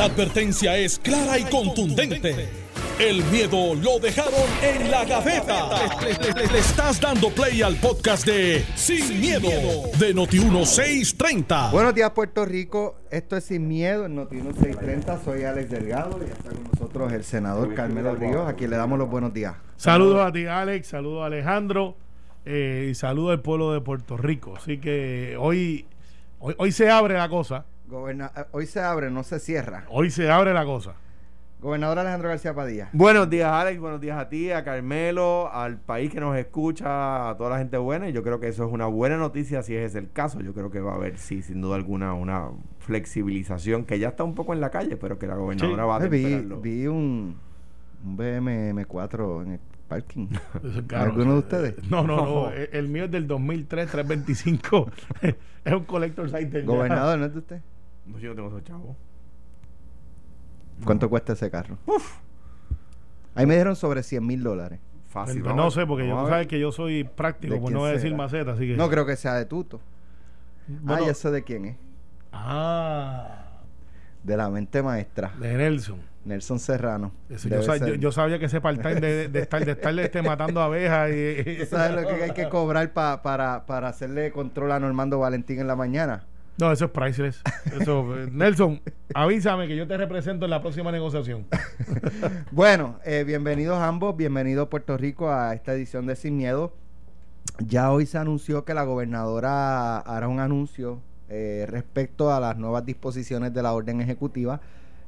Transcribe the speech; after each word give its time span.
La 0.00 0.06
advertencia 0.06 0.78
es 0.78 0.98
clara 0.98 1.38
y 1.38 1.44
contundente. 1.44 2.48
El 2.98 3.22
miedo 3.24 3.74
lo 3.74 3.98
dejaron 3.98 4.32
en 4.62 4.90
la 4.90 5.04
gaveta. 5.04 5.68
Le, 6.00 6.14
le- 6.14 6.32
le- 6.46 6.52
le 6.54 6.58
estás 6.58 6.98
dando 6.98 7.28
play 7.28 7.60
al 7.60 7.76
podcast 7.76 8.24
de 8.24 8.64
Sin, 8.76 9.20
miedo, 9.20 9.50
de 9.98 10.14
Noti1630. 10.16 11.70
Buenos 11.70 11.94
días, 11.94 12.12
Puerto 12.12 12.46
Rico. 12.46 12.96
Esto 13.10 13.36
es 13.36 13.44
Sin 13.44 13.68
Miedo 13.68 14.06
en 14.06 14.14
Noticiero 14.14 14.54
630. 14.54 15.22
Soy 15.22 15.44
Alex 15.44 15.68
Delgado 15.68 16.18
y 16.26 16.30
está 16.30 16.48
con 16.48 16.64
nosotros 16.72 17.12
el 17.12 17.22
senador 17.22 17.74
Carmelo 17.74 18.14
Ríos, 18.14 18.48
a 18.48 18.54
quien 18.54 18.70
le 18.70 18.78
damos 18.78 18.98
los 18.98 19.10
buenos 19.10 19.34
días. 19.34 19.54
Saludos 19.76 20.26
a 20.26 20.32
ti, 20.32 20.46
Alex. 20.46 20.86
Saludos 20.88 21.24
a 21.24 21.26
Alejandro. 21.26 21.98
eh, 22.46 22.88
y 22.90 22.94
saludos 22.94 23.32
al 23.32 23.42
pueblo 23.42 23.74
de 23.74 23.82
Puerto 23.82 24.16
Rico. 24.16 24.54
Así 24.56 24.78
que 24.78 25.36
hoy, 25.38 25.84
hoy, 26.38 26.54
hoy 26.56 26.72
se 26.72 26.88
abre 26.88 27.18
la 27.18 27.28
cosa. 27.28 27.66
Goberna- 27.90 28.32
eh, 28.36 28.44
Hoy 28.52 28.66
se 28.66 28.80
abre, 28.80 29.10
no 29.10 29.22
se 29.22 29.38
cierra. 29.40 29.84
Hoy 29.90 30.10
se 30.10 30.30
abre 30.30 30.52
la 30.54 30.64
cosa. 30.64 30.94
Gobernador 31.60 31.98
Alejandro 31.98 32.30
García 32.30 32.54
Padilla. 32.54 32.88
Buenos 32.94 33.28
días, 33.28 33.50
Alex. 33.52 33.78
Buenos 33.78 34.00
días 34.00 34.18
a 34.18 34.30
ti, 34.30 34.50
a 34.50 34.64
Carmelo, 34.64 35.52
al 35.52 35.76
país 35.78 36.10
que 36.10 36.18
nos 36.18 36.34
escucha, 36.38 37.28
a 37.28 37.36
toda 37.36 37.50
la 37.50 37.58
gente 37.58 37.76
buena. 37.76 38.08
Y 38.08 38.12
yo 38.12 38.22
creo 38.22 38.40
que 38.40 38.48
eso 38.48 38.64
es 38.66 38.72
una 38.72 38.86
buena 38.86 39.18
noticia 39.18 39.62
si 39.62 39.74
ese 39.76 39.84
es 39.84 39.94
el 39.94 40.10
caso. 40.10 40.40
Yo 40.40 40.54
creo 40.54 40.70
que 40.70 40.80
va 40.80 40.92
a 40.92 40.94
haber, 40.94 41.18
sí, 41.18 41.42
sin 41.42 41.60
duda 41.60 41.76
alguna, 41.76 42.14
una 42.14 42.48
flexibilización 42.78 43.84
que 43.84 43.98
ya 43.98 44.08
está 44.08 44.24
un 44.24 44.34
poco 44.34 44.54
en 44.54 44.60
la 44.60 44.70
calle, 44.70 44.96
pero 44.96 45.18
que 45.18 45.26
la 45.26 45.34
gobernadora 45.36 45.82
Sí. 45.82 45.88
va 45.88 45.96
a 45.98 46.04
Eh, 46.04 46.08
vi, 46.08 46.36
vi 46.62 46.86
un, 46.86 47.36
un 48.04 48.16
BM 48.16 48.70
M4 48.72 49.42
en 49.42 49.52
el 49.52 49.60
parking. 49.86 50.28
Caro. 50.86 51.10
¿Alguno 51.12 51.32
de 51.34 51.38
ustedes? 51.40 51.90
No, 51.90 52.04
no, 52.06 52.16
no. 52.24 52.50
El, 52.52 52.70
el 52.72 52.88
mío 52.88 53.04
es 53.04 53.10
del 53.10 53.26
2003, 53.26 53.90
325. 53.90 54.90
es 55.64 55.72
un 55.74 55.84
collector's 55.84 56.32
item. 56.32 56.62
ya. 56.62 56.66
Gobernador, 56.66 57.18
¿no 57.18 57.26
es 57.26 57.32
de 57.34 57.38
usted? 57.38 57.60
No, 58.10 58.18
yo 58.18 58.30
no 58.30 58.34
tengo 58.34 58.48
esos 58.48 58.64
chavos. 58.64 58.96
¿Cuánto 60.84 61.08
cuesta 61.10 61.34
ese 61.34 61.50
carro? 61.50 61.76
Ahí 63.34 63.46
me 63.46 63.54
dieron 63.54 63.76
sobre 63.76 64.02
100 64.02 64.26
mil 64.26 64.42
dólares. 64.42 64.80
Fácil. 65.08 65.42
Pues 65.42 65.54
no 65.54 65.70
sé, 65.70 65.86
porque 65.86 66.06
yo, 66.06 66.16
tú 66.22 66.28
sabes 66.28 66.46
que 66.46 66.58
yo 66.60 66.72
soy 66.72 67.04
práctico, 67.04 67.54
¿De 67.54 67.60
pues 67.60 67.72
no 67.72 67.80
voy 67.80 67.90
a 67.90 67.92
decir 67.94 68.14
maceta, 68.14 68.52
así 68.52 68.66
que. 68.66 68.76
No 68.76 68.88
creo 68.88 69.04
que 69.04 69.16
sea 69.16 69.34
de 69.34 69.44
Tuto. 69.44 69.80
Bueno, 70.68 71.02
ah, 71.02 71.06
ya 71.08 71.14
sé 71.14 71.30
de 71.30 71.42
quién 71.42 71.64
es. 71.64 71.76
Ah, 72.32 73.44
De 74.22 74.36
la 74.36 74.48
mente 74.50 74.82
maestra. 74.82 75.32
de 75.40 75.56
Nelson. 75.56 75.98
Nelson 76.24 76.58
Serrano. 76.60 77.12
Eso, 77.28 77.48
yo, 77.96 78.12
sabía 78.12 78.38
que 78.38 78.44
ese 78.44 78.60
part-time 78.60 79.00
de, 79.00 79.28
de 79.28 79.40
estar, 79.40 79.64
de 79.64 79.72
estar 79.72 79.98
este, 79.98 80.22
matando 80.22 80.60
abejas 80.60 81.10
y, 81.10 81.54
¿Tú 81.60 81.66
sabes 81.66 82.00
lo 82.02 82.06
que 82.08 82.22
hay 82.22 82.30
que 82.32 82.48
cobrar 82.48 82.92
pa- 82.92 83.22
para, 83.22 83.64
para 83.66 83.88
hacerle 83.88 84.30
control 84.30 84.70
a 84.72 84.78
Normando 84.80 85.18
Valentín 85.18 85.58
en 85.60 85.66
la 85.66 85.76
mañana? 85.76 86.24
No, 86.60 86.70
eso 86.70 86.84
es 86.84 86.90
priceless. 86.90 87.40
Eso, 87.80 88.18
eh, 88.18 88.28
Nelson, 88.32 88.82
avísame 89.14 89.66
que 89.66 89.74
yo 89.74 89.88
te 89.88 89.96
represento 89.96 90.44
en 90.44 90.50
la 90.50 90.60
próxima 90.60 90.92
negociación. 90.92 91.46
Bueno, 92.52 92.98
eh, 93.04 93.24
bienvenidos 93.24 93.78
ambos, 93.78 94.16
bienvenido 94.16 94.68
Puerto 94.68 94.96
Rico 94.96 95.30
a 95.30 95.54
esta 95.54 95.72
edición 95.72 96.06
de 96.06 96.16
Sin 96.16 96.36
Miedo. 96.36 96.74
Ya 97.58 97.90
hoy 97.90 98.04
se 98.04 98.18
anunció 98.18 98.64
que 98.64 98.74
la 98.74 98.82
gobernadora 98.82 99.98
hará 99.98 100.28
un 100.28 100.40
anuncio 100.40 101.00
eh, 101.28 101.66
respecto 101.68 102.32
a 102.32 102.40
las 102.40 102.58
nuevas 102.58 102.84
disposiciones 102.84 103.54
de 103.54 103.62
la 103.62 103.72
orden 103.72 104.00
ejecutiva 104.00 104.60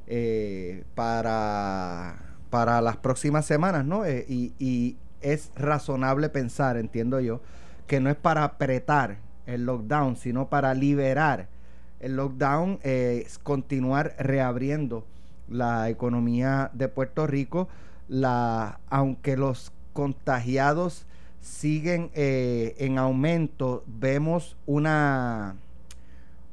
eh, 0.07 0.83
para, 0.95 2.15
para 2.49 2.81
las 2.81 2.97
próximas 2.97 3.45
semanas, 3.45 3.85
¿no? 3.85 4.07
Y, 4.07 4.53
y 4.57 4.97
es 5.21 5.51
razonable 5.55 6.29
pensar, 6.29 6.77
entiendo 6.77 7.19
yo, 7.19 7.41
que 7.85 7.99
no 7.99 8.09
es 8.09 8.15
para 8.15 8.43
apretar 8.43 9.17
el 9.45 9.65
lockdown, 9.65 10.15
sino 10.15 10.47
para 10.49 10.73
liberar 10.73 11.47
el 11.99 12.15
lockdown, 12.15 12.79
eh, 12.83 13.27
continuar 13.43 14.15
reabriendo 14.19 15.05
la 15.49 15.89
economía 15.89 16.69
de 16.73 16.87
Puerto 16.87 17.27
Rico, 17.27 17.67
la, 18.07 18.79
aunque 18.89 19.37
los 19.37 19.71
contagiados 19.93 21.05
siguen 21.41 22.09
eh, 22.13 22.75
en 22.79 22.97
aumento, 22.97 23.83
vemos 23.87 24.57
una, 24.65 25.55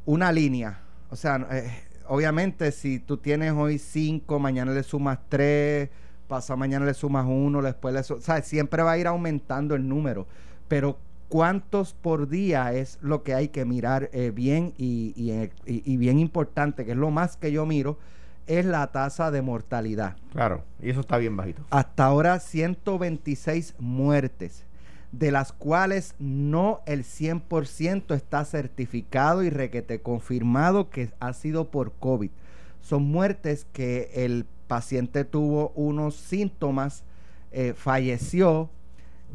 una 0.06 0.32
línea. 0.32 0.80
O 1.10 1.16
sea, 1.16 1.46
eh, 1.50 1.70
obviamente 2.08 2.72
si 2.72 2.98
tú 2.98 3.16
tienes 3.16 3.52
hoy 3.52 3.78
cinco, 3.78 4.38
mañana 4.38 4.72
le 4.72 4.82
sumas 4.82 5.18
tres, 5.28 5.88
pasado 6.28 6.56
mañana 6.56 6.86
le 6.86 6.94
sumas 6.94 7.26
uno, 7.28 7.62
después 7.62 7.94
le 7.94 8.02
su- 8.02 8.20
¿sabes? 8.20 8.46
Siempre 8.46 8.82
va 8.82 8.92
a 8.92 8.98
ir 8.98 9.06
aumentando 9.06 9.74
el 9.74 9.88
número. 9.88 10.26
Pero 10.68 10.98
cuántos 11.30 11.94
por 11.94 12.28
día 12.28 12.74
es 12.74 12.98
lo 13.00 13.22
que 13.22 13.34
hay 13.34 13.48
que 13.48 13.64
mirar 13.64 14.10
eh, 14.12 14.32
bien 14.34 14.74
y, 14.76 15.14
y, 15.16 15.30
eh, 15.30 15.52
y 15.64 15.96
bien 15.96 16.18
importante, 16.18 16.84
que 16.84 16.90
es 16.90 16.96
lo 16.96 17.10
más 17.10 17.36
que 17.36 17.52
yo 17.52 17.64
miro, 17.64 17.98
es 18.48 18.66
la 18.66 18.88
tasa 18.88 19.30
de 19.30 19.40
mortalidad. 19.40 20.16
Claro, 20.32 20.64
y 20.82 20.90
eso 20.90 21.00
está 21.00 21.18
bien 21.18 21.36
bajito. 21.36 21.62
Hasta 21.70 22.04
ahora 22.04 22.40
126 22.40 23.76
muertes, 23.78 24.64
de 25.12 25.30
las 25.30 25.52
cuales 25.52 26.16
no 26.18 26.80
el 26.84 27.04
100% 27.04 28.12
está 28.14 28.44
certificado 28.44 29.44
y 29.44 29.50
requete 29.50 30.02
confirmado 30.02 30.90
que 30.90 31.12
ha 31.20 31.32
sido 31.32 31.70
por 31.70 31.92
COVID. 31.92 32.30
Son 32.80 33.04
muertes 33.04 33.66
que 33.72 34.10
el 34.14 34.46
paciente 34.66 35.24
tuvo 35.24 35.70
unos 35.76 36.16
síntomas, 36.16 37.04
eh, 37.52 37.74
falleció 37.76 38.68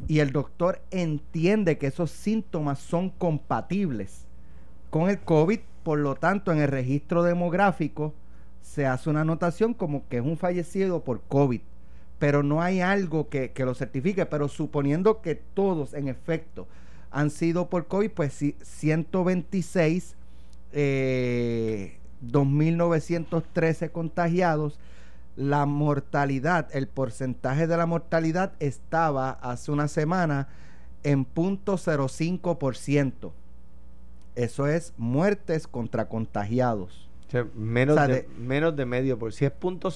y 0.08 0.20
el 0.20 0.32
doctor 0.32 0.82
entiende 0.92 1.78
que 1.78 1.88
esos 1.88 2.12
síntomas 2.12 2.80
son 2.80 3.10
compatibles 3.10 4.26
con 4.90 5.10
el 5.10 5.20
COVID, 5.20 5.60
por 5.84 6.00
lo 6.00 6.16
tanto 6.16 6.52
en 6.52 6.60
el 6.60 6.68
registro 6.68 7.24
demográfico 7.24 8.14
se 8.62 8.86
hace 8.86 9.10
una 9.10 9.22
anotación 9.22 9.74
como 9.74 10.08
que 10.08 10.18
es 10.18 10.24
un 10.24 10.38
fallecido 10.38 11.04
por 11.04 11.22
COVID, 11.22 11.62
pero 12.20 12.44
no 12.44 12.62
hay 12.62 12.82
algo 12.82 13.30
que, 13.30 13.52
lo 13.58 13.76
certifique, 13.76 14.26
pero 14.26 14.48
suponiendo 14.48 15.22
que 15.22 15.36
todos 15.36 15.94
en 15.94 16.08
efecto 16.08 16.68
han 17.12 17.30
sido 17.30 17.70
por 17.70 17.88
COVID, 17.88 18.12
pues 18.12 18.34
sí, 18.34 18.56
126, 18.62 20.16
eh, 20.74 21.98
2.913 22.26 23.92
contagiados, 23.92 24.80
la 25.36 25.66
mortalidad, 25.66 26.68
el 26.74 26.88
porcentaje 26.88 27.68
de 27.68 27.78
la 27.78 27.86
mortalidad 27.86 28.54
estaba 28.60 29.32
hace 29.32 29.72
una 29.72 29.88
semana 29.88 30.48
en 31.04 31.26
0.05%. 31.26 33.32
Eso 34.36 34.68
es 34.68 34.94
muertes 34.98 35.68
contra 35.68 36.08
contagiados. 36.10 37.10
O 37.28 37.32
sea, 37.32 37.48
menos, 37.56 37.96
O 37.96 38.00
sea, 38.00 38.08
de, 38.08 38.14
de- 38.22 38.28
menos 38.38 38.76
de 38.76 38.86
medio 38.86 39.18
por 39.18 39.34
Si 39.34 39.46
es 39.46 39.52
punto 39.52 39.90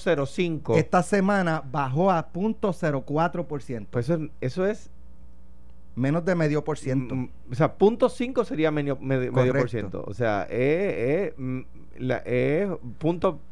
Esta 0.76 1.02
semana 1.02 1.62
bajó 1.70 2.10
a 2.10 2.32
0.04%, 2.32 3.86
pues 3.90 4.08
eso, 4.08 4.14
es- 4.24 4.30
eso 4.40 4.66
es 4.66 4.90
menos 5.94 6.24
de 6.24 6.34
medio 6.34 6.64
por 6.64 6.78
ciento. 6.78 7.14
Mm, 7.14 7.30
O 7.50 7.54
sea, 7.54 7.74
punto 7.74 8.08
5 8.08 8.44
sería 8.44 8.70
medio, 8.70 8.96
medio, 9.00 9.32
medio 9.32 9.52
por 9.52 9.68
ciento. 9.70 10.04
O 10.06 10.14
sea, 10.14 10.44
es, 10.44 11.28
es, 11.30 11.34
mm, 11.36 11.60
la- 11.98 12.18
es 12.18 12.68
punto 12.98 13.38
eh, 13.38 13.49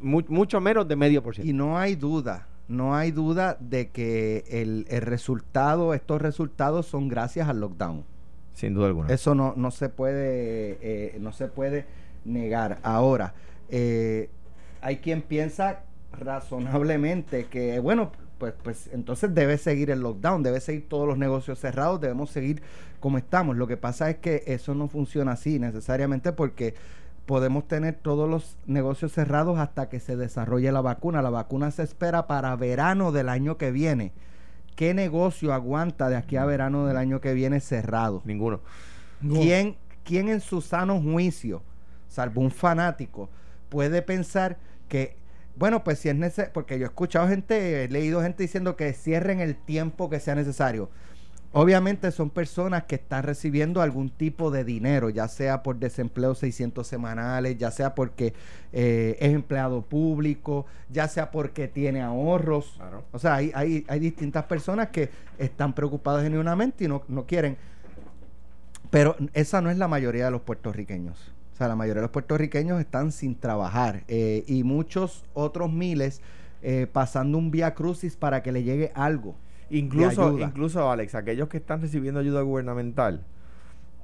mu- 0.00 0.24
mucho 0.28 0.60
menos 0.60 0.86
de 0.88 0.96
medio 0.96 1.22
por 1.22 1.34
Y 1.38 1.42
ciento. 1.42 1.64
no 1.64 1.78
hay 1.78 1.94
duda, 1.96 2.46
no 2.68 2.94
hay 2.94 3.10
duda 3.10 3.56
de 3.60 3.88
que 3.90 4.44
el, 4.48 4.86
el 4.88 5.02
resultado, 5.02 5.94
estos 5.94 6.20
resultados 6.22 6.86
son 6.86 7.08
gracias 7.08 7.48
al 7.48 7.60
lockdown. 7.60 8.04
Sin 8.52 8.74
duda 8.74 8.88
alguna. 8.88 9.08
Eso 9.12 9.34
no, 9.34 9.54
no 9.56 9.70
se 9.70 9.88
puede, 9.88 10.78
eh, 10.82 11.16
no 11.20 11.32
se 11.32 11.46
puede 11.48 11.86
negar. 12.24 12.78
Ahora, 12.82 13.34
eh, 13.70 14.28
hay 14.82 14.96
quien 14.98 15.22
piensa 15.22 15.80
razonablemente 16.12 17.46
que, 17.46 17.78
bueno, 17.78 18.12
pues, 18.38 18.54
pues 18.62 18.88
entonces 18.92 19.34
debe 19.34 19.58
seguir 19.58 19.90
el 19.90 20.00
lockdown, 20.00 20.42
debe 20.42 20.60
seguir 20.60 20.88
todos 20.88 21.06
los 21.06 21.18
negocios 21.18 21.58
cerrados, 21.58 22.00
debemos 22.00 22.30
seguir 22.30 22.62
como 22.98 23.18
estamos. 23.18 23.56
Lo 23.56 23.66
que 23.66 23.76
pasa 23.76 24.10
es 24.10 24.16
que 24.16 24.42
eso 24.46 24.74
no 24.74 24.88
funciona 24.88 25.32
así 25.32 25.58
necesariamente 25.58 26.32
porque 26.32 26.74
podemos 27.30 27.68
tener 27.68 27.94
todos 27.94 28.28
los 28.28 28.56
negocios 28.66 29.12
cerrados 29.12 29.60
hasta 29.60 29.88
que 29.88 30.00
se 30.00 30.16
desarrolle 30.16 30.72
la 30.72 30.80
vacuna. 30.80 31.22
La 31.22 31.30
vacuna 31.30 31.70
se 31.70 31.84
espera 31.84 32.26
para 32.26 32.56
verano 32.56 33.12
del 33.12 33.28
año 33.28 33.56
que 33.56 33.70
viene. 33.70 34.10
¿Qué 34.74 34.94
negocio 34.94 35.52
aguanta 35.52 36.08
de 36.08 36.16
aquí 36.16 36.36
a 36.36 36.44
verano 36.44 36.88
del 36.88 36.96
año 36.96 37.20
que 37.20 37.32
viene 37.32 37.60
cerrado? 37.60 38.20
Ninguno. 38.24 38.58
¿Quién, 39.20 39.76
quién 40.02 40.28
en 40.28 40.40
su 40.40 40.60
sano 40.60 41.00
juicio, 41.00 41.62
salvo 42.08 42.40
un 42.40 42.50
fanático, 42.50 43.30
puede 43.68 44.02
pensar 44.02 44.58
que, 44.88 45.16
bueno, 45.54 45.84
pues 45.84 46.00
si 46.00 46.08
es 46.08 46.16
necesario, 46.16 46.52
porque 46.52 46.80
yo 46.80 46.86
he 46.86 46.88
escuchado 46.88 47.28
gente, 47.28 47.84
he 47.84 47.88
leído 47.88 48.22
gente 48.22 48.42
diciendo 48.42 48.74
que 48.74 48.92
cierren 48.92 49.38
el 49.38 49.54
tiempo 49.54 50.10
que 50.10 50.18
sea 50.18 50.34
necesario. 50.34 50.90
Obviamente 51.52 52.12
son 52.12 52.30
personas 52.30 52.84
que 52.84 52.94
están 52.94 53.24
recibiendo 53.24 53.82
algún 53.82 54.08
tipo 54.08 54.52
de 54.52 54.62
dinero, 54.62 55.10
ya 55.10 55.26
sea 55.26 55.64
por 55.64 55.76
desempleo 55.80 56.36
600 56.36 56.86
semanales, 56.86 57.58
ya 57.58 57.72
sea 57.72 57.96
porque 57.96 58.34
eh, 58.72 59.16
es 59.18 59.32
empleado 59.34 59.82
público, 59.82 60.66
ya 60.90 61.08
sea 61.08 61.32
porque 61.32 61.66
tiene 61.66 62.02
ahorros. 62.02 62.74
Claro. 62.76 63.02
O 63.10 63.18
sea, 63.18 63.34
hay, 63.34 63.50
hay, 63.54 63.84
hay 63.88 63.98
distintas 63.98 64.44
personas 64.44 64.90
que 64.90 65.10
están 65.38 65.74
preocupadas 65.74 66.22
genuinamente 66.22 66.84
y 66.84 66.88
no, 66.88 67.02
no 67.08 67.26
quieren. 67.26 67.56
Pero 68.90 69.16
esa 69.34 69.60
no 69.60 69.70
es 69.70 69.78
la 69.78 69.88
mayoría 69.88 70.26
de 70.26 70.30
los 70.30 70.42
puertorriqueños. 70.42 71.32
O 71.52 71.56
sea, 71.56 71.66
la 71.66 71.76
mayoría 71.76 72.00
de 72.00 72.06
los 72.06 72.12
puertorriqueños 72.12 72.80
están 72.80 73.10
sin 73.10 73.34
trabajar 73.34 74.04
eh, 74.06 74.44
y 74.46 74.62
muchos 74.62 75.24
otros 75.34 75.70
miles 75.72 76.20
eh, 76.62 76.86
pasando 76.92 77.38
un 77.38 77.50
vía 77.50 77.74
crucis 77.74 78.16
para 78.16 78.42
que 78.42 78.52
le 78.52 78.62
llegue 78.62 78.92
algo. 78.94 79.34
Incluso, 79.70 80.38
incluso, 80.38 80.90
Alex, 80.90 81.14
aquellos 81.14 81.48
que 81.48 81.58
están 81.58 81.80
recibiendo 81.80 82.20
ayuda 82.20 82.42
gubernamental 82.42 83.24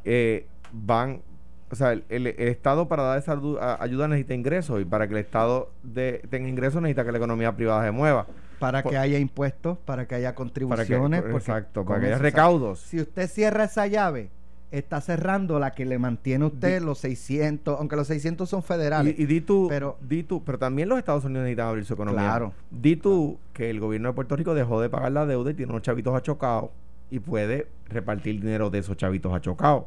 eh, 0.04 0.46
van, 0.72 1.22
o 1.70 1.74
sea, 1.74 1.92
el, 1.92 2.26
Estado 2.28 2.86
para 2.86 3.02
dar 3.02 3.18
esa 3.18 3.38
ayuda 3.80 4.06
necesita 4.06 4.34
ingresos 4.34 4.80
y 4.80 4.84
para 4.84 5.08
que 5.08 5.14
el 5.14 5.20
Estado 5.20 5.72
de, 5.82 6.22
tenga 6.30 6.48
ingresos 6.48 6.80
necesita 6.80 7.04
que 7.04 7.12
la 7.12 7.18
economía 7.18 7.54
privada 7.56 7.84
se 7.84 7.90
mueva. 7.90 8.26
Para 8.60 8.82
que 8.82 8.96
haya 8.96 9.18
impuestos, 9.18 9.76
para 9.78 10.06
que 10.06 10.14
haya 10.14 10.34
contribuciones. 10.34 11.24
exacto, 11.24 11.84
para 11.84 12.00
que 12.00 12.06
haya 12.06 12.18
recaudos. 12.18 12.80
Si 12.80 13.00
usted 13.00 13.28
cierra 13.28 13.64
esa 13.64 13.86
llave, 13.86 14.30
está 14.70 15.00
cerrando 15.00 15.58
la 15.58 15.72
que 15.72 15.84
le 15.84 15.98
mantiene 15.98 16.44
usted 16.44 16.82
los 16.82 16.98
600, 16.98 17.78
aunque 17.78 17.96
los 17.96 18.06
600 18.08 18.48
son 18.48 18.62
federales. 18.62 19.18
Y, 19.18 19.26
di 19.26 19.40
tú, 19.40 19.66
pero, 19.68 19.96
di 20.00 20.22
tú, 20.22 20.42
pero 20.44 20.58
también 20.58 20.88
los 20.88 20.98
Estados 20.98 21.24
Unidos 21.24 21.44
necesitan 21.44 21.68
abrir 21.68 21.84
su 21.84 21.94
economía. 21.94 22.22
Claro. 22.22 22.52
Di 22.70 22.96
tú 22.96 23.38
que 23.52 23.70
el 23.70 23.80
gobierno 23.80 24.08
de 24.08 24.14
Puerto 24.14 24.36
Rico 24.36 24.54
dejó 24.54 24.80
de 24.80 24.90
pagar 24.90 25.12
la 25.12 25.26
deuda 25.26 25.50
y 25.50 25.54
tiene 25.54 25.72
unos 25.72 25.82
chavitos 25.82 26.14
achocados 26.14 26.70
y 27.10 27.20
puede 27.20 27.68
repartir 27.88 28.40
dinero 28.40 28.70
de 28.70 28.78
esos 28.78 28.96
chavitos 28.96 29.32
achocados. 29.32 29.84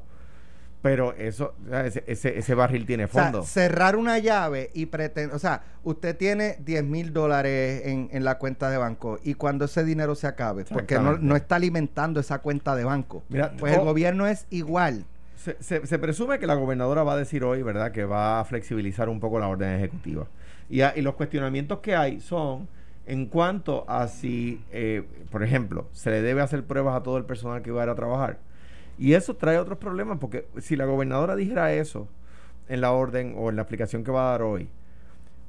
Pero 0.81 1.14
eso, 1.18 1.56
ese, 2.08 2.40
ese, 2.40 2.56
barril 2.56 2.86
tiene 2.86 3.08
fondo. 3.08 3.44
cerrar 3.44 3.98
una 3.98 4.18
llave 4.18 4.70
y 4.74 4.86
pretender, 4.86 5.36
o 5.36 5.40
sea, 5.40 5.64
usted 5.84 6.16
tiene 6.16 6.56
10 6.60 6.86
mil 6.86 7.12
dólares 7.12 7.81
en, 7.86 8.10
en, 8.14 8.24
la 8.24 8.38
cuenta 8.38 8.70
de 8.70 8.78
banco 8.78 9.20
y 9.22 9.34
cuando 9.34 9.66
ese 9.66 9.84
dinero 9.84 10.16
se 10.16 10.28
acabe, 10.28 10.64
porque 10.64 10.98
no, 10.98 11.18
no, 11.18 11.36
está 11.36 11.58
alimentando 11.58 12.22
esa 12.22 12.40
cuenta 12.40 12.78
de 12.78 12.86
banco. 12.86 13.24
Mira, 13.28 13.52
pues 13.58 13.74
el 13.74 13.81
gobierno 13.81 14.26
es 14.26 14.46
igual. 14.52 15.06
Se, 15.36 15.62
se, 15.62 15.86
se, 15.86 16.00
presume 16.00 16.40
que 16.40 16.48
la 16.48 16.56
gobernadora 16.56 17.04
va 17.04 17.14
a 17.14 17.18
decir 17.18 17.44
hoy, 17.44 17.62
¿verdad?, 17.62 17.92
que 17.92 18.06
va 18.06 18.40
a 18.40 18.46
flexibilizar 18.46 19.10
un 19.10 19.20
poco 19.20 19.38
la 19.38 19.50
orden 19.50 19.76
ejecutiva. 19.76 20.28
Y, 20.70 20.81
y 20.81 21.02
los 21.02 21.16
cuestionamientos 21.16 21.80
que 21.80 21.96
hay 21.96 22.22
son 22.22 22.70
en 23.06 23.26
cuanto 23.26 23.90
a 23.90 24.08
si, 24.08 24.64
eh, 24.72 25.04
por 25.30 25.44
ejemplo, 25.44 25.88
se 25.92 26.10
le 26.10 26.22
debe 26.22 26.42
hacer 26.42 26.64
pruebas 26.64 26.96
a 26.96 27.04
todo 27.04 27.18
el 27.18 27.26
personal 27.26 27.62
que 27.62 27.72
va 27.72 27.81
a 27.81 27.86
ir 27.86 27.90
a 27.90 27.96
trabajar 27.96 28.38
y 29.00 29.13
eso 29.13 29.38
trae 29.38 29.57
otros 29.57 29.78
problemas, 29.78 30.18
porque 30.19 30.46
si 30.57 30.75
la 30.75 30.84
gobernadora 30.84 31.38
dijera 31.38 31.72
eso 31.72 32.10
en 32.68 32.81
la 32.81 32.92
orden 32.92 33.34
o 33.38 33.50
en 33.50 33.56
la 33.56 33.62
aplicación 33.62 34.04
que 34.04 34.12
va 34.12 34.28
a 34.28 34.31
dar 34.31 34.42
hoy, 34.42 34.69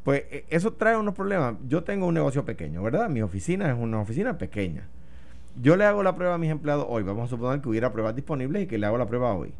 pues 0.05 0.23
e, 0.31 0.44
eso 0.50 0.73
trae 0.75 0.97
unos 0.97 1.17
problemas. 1.17 1.56
Yo 1.67 1.82
tengo 1.82 2.06
un 2.06 2.14
negocio 2.14 2.44
pequeño, 2.44 2.81
¿verdad? 2.81 3.08
Mi 3.11 3.23
oficina 3.23 3.69
es 3.69 3.76
una 3.76 4.00
oficina 4.00 4.38
pequeña. 4.38 4.87
Yo 5.61 5.75
le 5.75 5.85
hago 5.85 6.05
la 6.05 6.14
prueba 6.14 6.37
a 6.37 6.38
mis 6.38 6.49
empleados 6.49 6.87
hoy. 6.88 7.02
Vamos 7.02 7.25
a 7.25 7.29
suponer 7.29 7.61
que 7.61 7.69
hubiera 7.69 7.93
pruebas 7.93 8.14
disponibles 8.14 8.62
y 8.62 8.67
que 8.69 8.79
le 8.79 8.87
hago 8.87 8.97
la 8.97 9.06
prueba 9.06 9.35
hoy. 9.35 9.53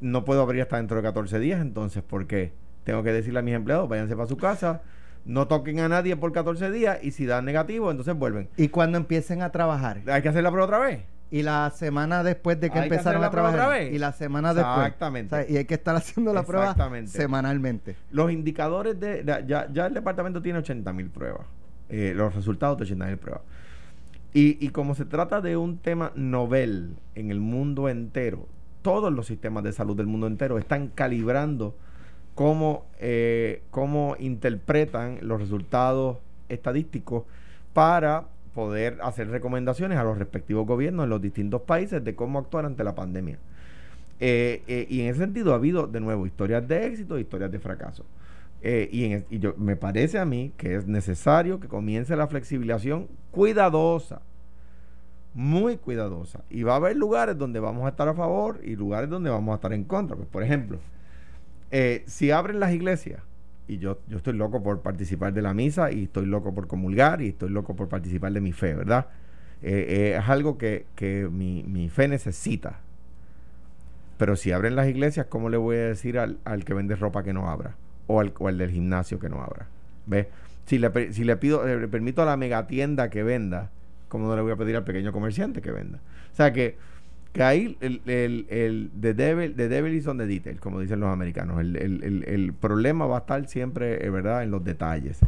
No 0.00 0.24
puedo 0.24 0.42
abrir 0.42 0.62
hasta 0.62 0.78
dentro 0.78 0.96
de 0.96 1.04
14 1.04 1.38
días, 1.38 1.60
entonces, 1.60 2.02
¿por 2.02 2.26
qué? 2.26 2.52
Tengo 2.82 3.04
que 3.04 3.12
decirle 3.12 3.38
a 3.38 3.42
mis 3.42 3.54
empleados, 3.54 3.88
váyanse 3.88 4.16
para 4.16 4.28
su 4.28 4.36
casa, 4.36 4.82
no 5.24 5.46
toquen 5.46 5.78
a 5.78 5.88
nadie 5.88 6.16
por 6.16 6.32
14 6.32 6.68
días 6.72 6.98
y 7.00 7.12
si 7.12 7.26
dan 7.26 7.44
negativo, 7.44 7.92
entonces 7.92 8.16
vuelven. 8.16 8.48
¿Y 8.56 8.68
cuando 8.68 8.98
empiecen 8.98 9.42
a 9.42 9.52
trabajar? 9.52 10.02
Hay 10.08 10.20
que 10.20 10.28
hacer 10.28 10.42
la 10.42 10.50
prueba 10.50 10.66
otra 10.66 10.78
vez 10.80 11.15
y 11.30 11.42
la 11.42 11.70
semana 11.70 12.22
después 12.22 12.60
de 12.60 12.70
que 12.70 12.78
empezaron 12.78 13.24
a 13.24 13.30
trabajar 13.30 13.82
y 13.82 13.98
la 13.98 14.12
semana 14.12 14.54
después 14.54 14.86
exactamente. 14.86 15.46
y 15.48 15.56
hay 15.56 15.64
que 15.64 15.74
estar 15.74 15.96
haciendo 15.96 16.32
la 16.32 16.44
prueba 16.44 16.74
semanalmente. 17.06 17.96
Los 18.10 18.30
indicadores 18.30 18.98
de, 19.00 19.24
ya, 19.46 19.68
ya 19.72 19.86
el 19.86 19.94
departamento 19.94 20.40
tiene 20.40 20.60
80 20.60 20.92
mil 20.92 21.10
pruebas 21.10 21.46
eh, 21.88 22.12
los 22.14 22.34
resultados 22.34 22.78
de 22.78 22.84
80 22.84 23.06
mil 23.06 23.18
pruebas. 23.18 23.42
Y, 24.32 24.64
y 24.64 24.68
como 24.70 24.94
se 24.94 25.04
trata 25.04 25.40
de 25.40 25.56
un 25.56 25.78
tema 25.78 26.12
novel 26.14 26.96
en 27.14 27.30
el 27.30 27.40
mundo 27.40 27.88
entero 27.88 28.46
todos 28.86 29.12
los 29.12 29.26
sistemas 29.26 29.64
de 29.64 29.72
salud 29.72 29.96
del 29.96 30.06
mundo 30.06 30.28
entero 30.28 30.58
están 30.58 30.86
calibrando 30.86 31.74
cómo, 32.36 32.86
eh, 33.00 33.64
cómo 33.72 34.14
interpretan 34.20 35.18
los 35.22 35.40
resultados 35.40 36.18
estadísticos 36.48 37.24
para 37.72 38.28
poder 38.56 38.98
hacer 39.02 39.28
recomendaciones 39.28 39.98
a 39.98 40.02
los 40.02 40.16
respectivos 40.16 40.66
gobiernos 40.66 41.04
en 41.04 41.10
los 41.10 41.20
distintos 41.20 41.60
países 41.60 42.02
de 42.02 42.16
cómo 42.16 42.38
actuar 42.38 42.64
ante 42.64 42.82
la 42.82 42.94
pandemia. 42.94 43.38
Eh, 44.18 44.62
eh, 44.66 44.86
y 44.88 45.02
en 45.02 45.08
ese 45.08 45.18
sentido 45.18 45.52
ha 45.52 45.56
habido, 45.56 45.86
de 45.86 46.00
nuevo, 46.00 46.26
historias 46.26 46.66
de 46.66 46.86
éxito 46.86 47.18
historias 47.18 47.52
de 47.52 47.58
fracaso. 47.58 48.06
Eh, 48.62 48.88
y 49.30 49.38
yo, 49.38 49.54
me 49.58 49.76
parece 49.76 50.18
a 50.18 50.24
mí 50.24 50.54
que 50.56 50.74
es 50.74 50.86
necesario 50.86 51.60
que 51.60 51.68
comience 51.68 52.16
la 52.16 52.26
flexibilización 52.28 53.08
cuidadosa, 53.30 54.22
muy 55.34 55.76
cuidadosa. 55.76 56.42
Y 56.48 56.62
va 56.62 56.72
a 56.72 56.76
haber 56.76 56.96
lugares 56.96 57.36
donde 57.36 57.60
vamos 57.60 57.84
a 57.84 57.90
estar 57.90 58.08
a 58.08 58.14
favor 58.14 58.60
y 58.64 58.74
lugares 58.74 59.10
donde 59.10 59.28
vamos 59.28 59.52
a 59.52 59.56
estar 59.56 59.74
en 59.74 59.84
contra. 59.84 60.16
Pues, 60.16 60.28
por 60.28 60.42
ejemplo, 60.42 60.78
si 62.06 62.30
abren 62.30 62.58
las 62.58 62.72
iglesias, 62.72 63.20
y 63.68 63.78
yo, 63.78 63.98
yo 64.08 64.18
estoy 64.18 64.34
loco 64.34 64.62
por 64.62 64.80
participar 64.82 65.32
de 65.32 65.42
la 65.42 65.52
misa 65.54 65.90
y 65.90 66.04
estoy 66.04 66.26
loco 66.26 66.54
por 66.54 66.66
comulgar 66.66 67.20
y 67.20 67.28
estoy 67.28 67.50
loco 67.50 67.74
por 67.74 67.88
participar 67.88 68.32
de 68.32 68.40
mi 68.40 68.52
fe, 68.52 68.74
¿verdad? 68.74 69.06
Eh, 69.62 69.86
eh, 69.88 70.18
es 70.18 70.28
algo 70.28 70.58
que, 70.58 70.86
que 70.94 71.28
mi, 71.30 71.64
mi, 71.64 71.88
fe 71.88 72.08
necesita. 72.08 72.80
Pero 74.18 74.36
si 74.36 74.52
abren 74.52 74.76
las 74.76 74.88
iglesias, 74.88 75.26
¿cómo 75.28 75.48
le 75.48 75.56
voy 75.56 75.76
a 75.76 75.86
decir 75.88 76.18
al, 76.18 76.38
al 76.44 76.64
que 76.64 76.74
vende 76.74 76.94
ropa 76.94 77.22
que 77.22 77.32
no 77.32 77.50
abra? 77.50 77.74
O 78.06 78.20
al, 78.20 78.32
o 78.38 78.50
del 78.52 78.70
gimnasio 78.70 79.18
que 79.18 79.28
no 79.28 79.42
abra. 79.42 79.66
¿Ves? 80.06 80.28
Si 80.66 80.78
le, 80.78 81.12
si 81.12 81.24
le 81.24 81.36
pido, 81.36 81.66
le 81.66 81.88
permito 81.88 82.22
a 82.22 82.24
la 82.24 82.36
megatienda 82.36 83.10
que 83.10 83.22
venda, 83.22 83.70
¿cómo 84.08 84.28
no 84.28 84.36
le 84.36 84.42
voy 84.42 84.52
a 84.52 84.56
pedir 84.56 84.76
al 84.76 84.84
pequeño 84.84 85.12
comerciante 85.12 85.60
que 85.60 85.72
venda? 85.72 85.98
O 86.32 86.36
sea 86.36 86.52
que 86.52 86.76
que 87.36 87.42
ahí 87.42 87.76
el, 87.82 88.00
el, 88.06 88.46
el 88.48 88.90
the, 88.98 89.12
devil, 89.12 89.54
the 89.54 89.68
devil 89.68 89.92
is 89.92 90.06
on 90.06 90.16
the 90.16 90.26
detail, 90.26 90.58
como 90.58 90.80
dicen 90.80 91.00
los 91.00 91.10
americanos. 91.10 91.60
El, 91.60 91.76
el 92.26 92.52
problema 92.54 93.04
va 93.04 93.16
a 93.16 93.20
estar 93.20 93.46
siempre, 93.46 94.06
eh, 94.06 94.08
¿verdad?, 94.08 94.42
en 94.42 94.50
los 94.50 94.64
detalles. 94.64 95.20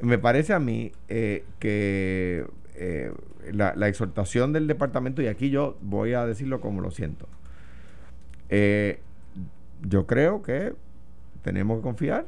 Me 0.00 0.18
parece 0.18 0.54
a 0.54 0.58
mí 0.58 0.90
eh, 1.08 1.44
que 1.60 2.44
eh, 2.74 3.12
la, 3.52 3.76
la, 3.76 3.86
exhortación 3.86 4.52
del 4.52 4.66
departamento, 4.66 5.22
y 5.22 5.28
aquí 5.28 5.50
yo 5.50 5.78
voy 5.82 6.14
a 6.14 6.26
decirlo 6.26 6.60
como 6.60 6.80
lo 6.80 6.90
siento, 6.90 7.28
yo 8.50 10.06
creo 10.08 10.42
que 10.42 10.74
tenemos 11.42 11.78
que 11.78 11.82
confiar 11.82 12.26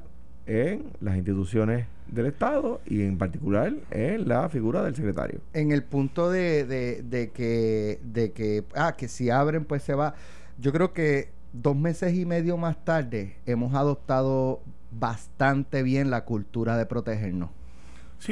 en 0.48 0.86
las 1.00 1.16
instituciones 1.16 1.86
del 2.08 2.26
Estado 2.26 2.80
y 2.86 3.02
en 3.02 3.18
particular 3.18 3.72
en 3.90 4.26
la 4.26 4.48
figura 4.48 4.82
del 4.82 4.96
secretario. 4.96 5.40
En 5.52 5.70
el 5.70 5.84
punto 5.84 6.30
de, 6.30 6.64
de, 6.64 7.30
que, 7.30 8.00
de 8.02 8.32
que, 8.32 8.64
ah, 8.74 8.94
que 8.96 9.08
si 9.08 9.30
abren 9.30 9.64
pues 9.64 9.82
se 9.82 9.94
va. 9.94 10.14
Yo 10.58 10.72
creo 10.72 10.92
que 10.92 11.28
dos 11.52 11.76
meses 11.76 12.14
y 12.14 12.24
medio 12.24 12.56
más 12.56 12.82
tarde 12.84 13.36
hemos 13.46 13.74
adoptado 13.74 14.60
bastante 14.90 15.82
bien 15.82 16.10
la 16.10 16.24
cultura 16.24 16.76
de 16.76 16.86
protegernos. 16.86 17.50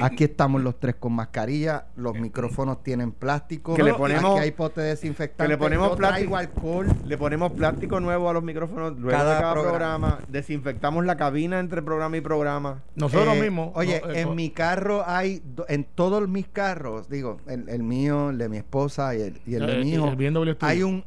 Aquí 0.03 0.25
estamos 0.25 0.63
los 0.63 0.79
tres 0.79 0.97
con 0.97 1.13
mascarilla, 1.13 1.87
los 1.97 2.15
micrófonos 2.15 2.83
tienen 2.83 3.13
plástico, 3.13 3.75
que 3.75 3.83
le 3.83 3.95
ponemos, 3.95 4.37
aquí 4.37 4.45
hay 4.45 4.51
pote 4.51 4.81
desinfectante, 4.81 5.45
que 5.45 5.49
le 5.49 5.59
ponemos 5.59 5.97
plástico, 5.97 6.37
alcohol, 6.37 6.89
le 7.05 7.17
ponemos 7.17 7.53
plástico 7.53 8.01
nuevo 8.01 8.29
a 8.29 8.33
los 8.33 8.43
micrófonos 8.43 8.99
luego 8.99 9.17
cada 9.17 9.37
de 9.37 9.41
cada 9.41 9.53
programa. 9.55 10.19
desinfectamos 10.29 11.05
la 11.05 11.17
cabina 11.17 11.61
entre 11.61 11.83
programa 11.83 12.17
y 12.17 12.21
programa. 12.21 12.83
Nosotros 12.95 13.37
eh, 13.37 13.41
mismos. 13.41 13.71
Oye, 13.75 14.03
en 14.15 14.35
mi 14.35 14.51
carro 14.51 15.05
hay, 15.07 15.43
en 15.69 15.85
todos 15.85 16.29
mis 16.29 16.49
carros, 16.49 17.09
digo, 17.09 17.39
el, 17.47 17.83
mío, 17.83 18.31
el 18.31 18.39
de 18.39 18.49
mi 18.49 18.59
esposa 18.59 19.15
y 19.15 19.23
el, 19.23 19.41
y 19.47 19.55
el 19.55 19.67
de 19.67 19.81
eh, 19.81 19.85
mi 19.85 19.93
hijo, 19.93 20.13
hay 20.61 20.83
un, 20.83 21.05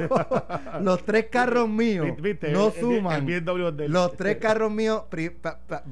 los 0.80 1.04
tres 1.04 1.26
carros 1.30 1.68
míos 1.68 2.06
no 2.52 2.70
suman. 2.70 3.26
los 3.88 4.16
tres 4.16 4.36
carros 4.40 4.70
míos, 4.70 5.02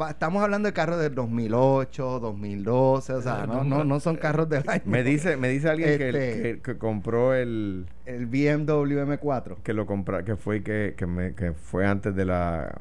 estamos 0.08 0.42
hablando 0.42 0.68
de 0.68 0.72
carros 0.72 1.00
del 1.00 1.14
2008 1.14 1.87
2012, 1.96 3.12
o 3.12 3.22
sea, 3.22 3.46
no, 3.46 3.64
no, 3.64 3.84
no 3.84 4.00
son 4.00 4.16
carros 4.16 4.48
de 4.48 4.58
año. 4.66 4.82
Me 4.84 5.02
dice, 5.02 5.36
me 5.36 5.48
dice 5.48 5.68
alguien 5.68 5.98
que, 5.98 6.50
este, 6.50 6.78
compró 6.78 7.34
el 7.34 7.86
el 8.06 8.26
BMW 8.26 9.00
M4 9.04 9.56
que 9.62 9.72
lo 9.72 9.86
compró, 9.86 10.24
que 10.24 10.36
fue 10.36 10.62
que, 10.62 10.94
que, 10.96 11.52
fue 11.52 11.86
antes 11.86 12.14
de 12.14 12.24
la 12.24 12.74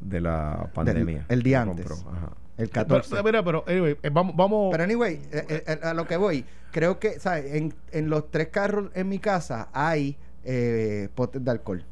de 0.00 0.20
la 0.20 0.70
pandemia. 0.74 1.26
el 1.28 1.42
día 1.42 1.62
antes. 1.62 1.86
El 2.56 2.70
14. 2.70 3.22
Pero, 3.22 3.44
pero, 3.44 3.64
anyway, 3.68 3.96
eh, 4.02 4.10
vamos, 4.12 4.34
vamos. 4.34 4.72
Pero 4.72 4.82
anyway, 4.82 5.20
eh, 5.30 5.62
eh, 5.64 5.78
a 5.80 5.94
lo 5.94 6.08
que 6.08 6.16
voy, 6.16 6.44
creo 6.72 6.98
que, 6.98 7.20
¿sabes? 7.20 7.54
En, 7.54 7.72
en 7.92 8.10
los 8.10 8.32
tres 8.32 8.48
carros 8.48 8.90
en 8.94 9.08
mi 9.08 9.20
casa 9.20 9.68
hay 9.72 10.16
eh, 10.44 11.08
potes 11.14 11.44
de 11.44 11.50
alcohol. 11.50 11.84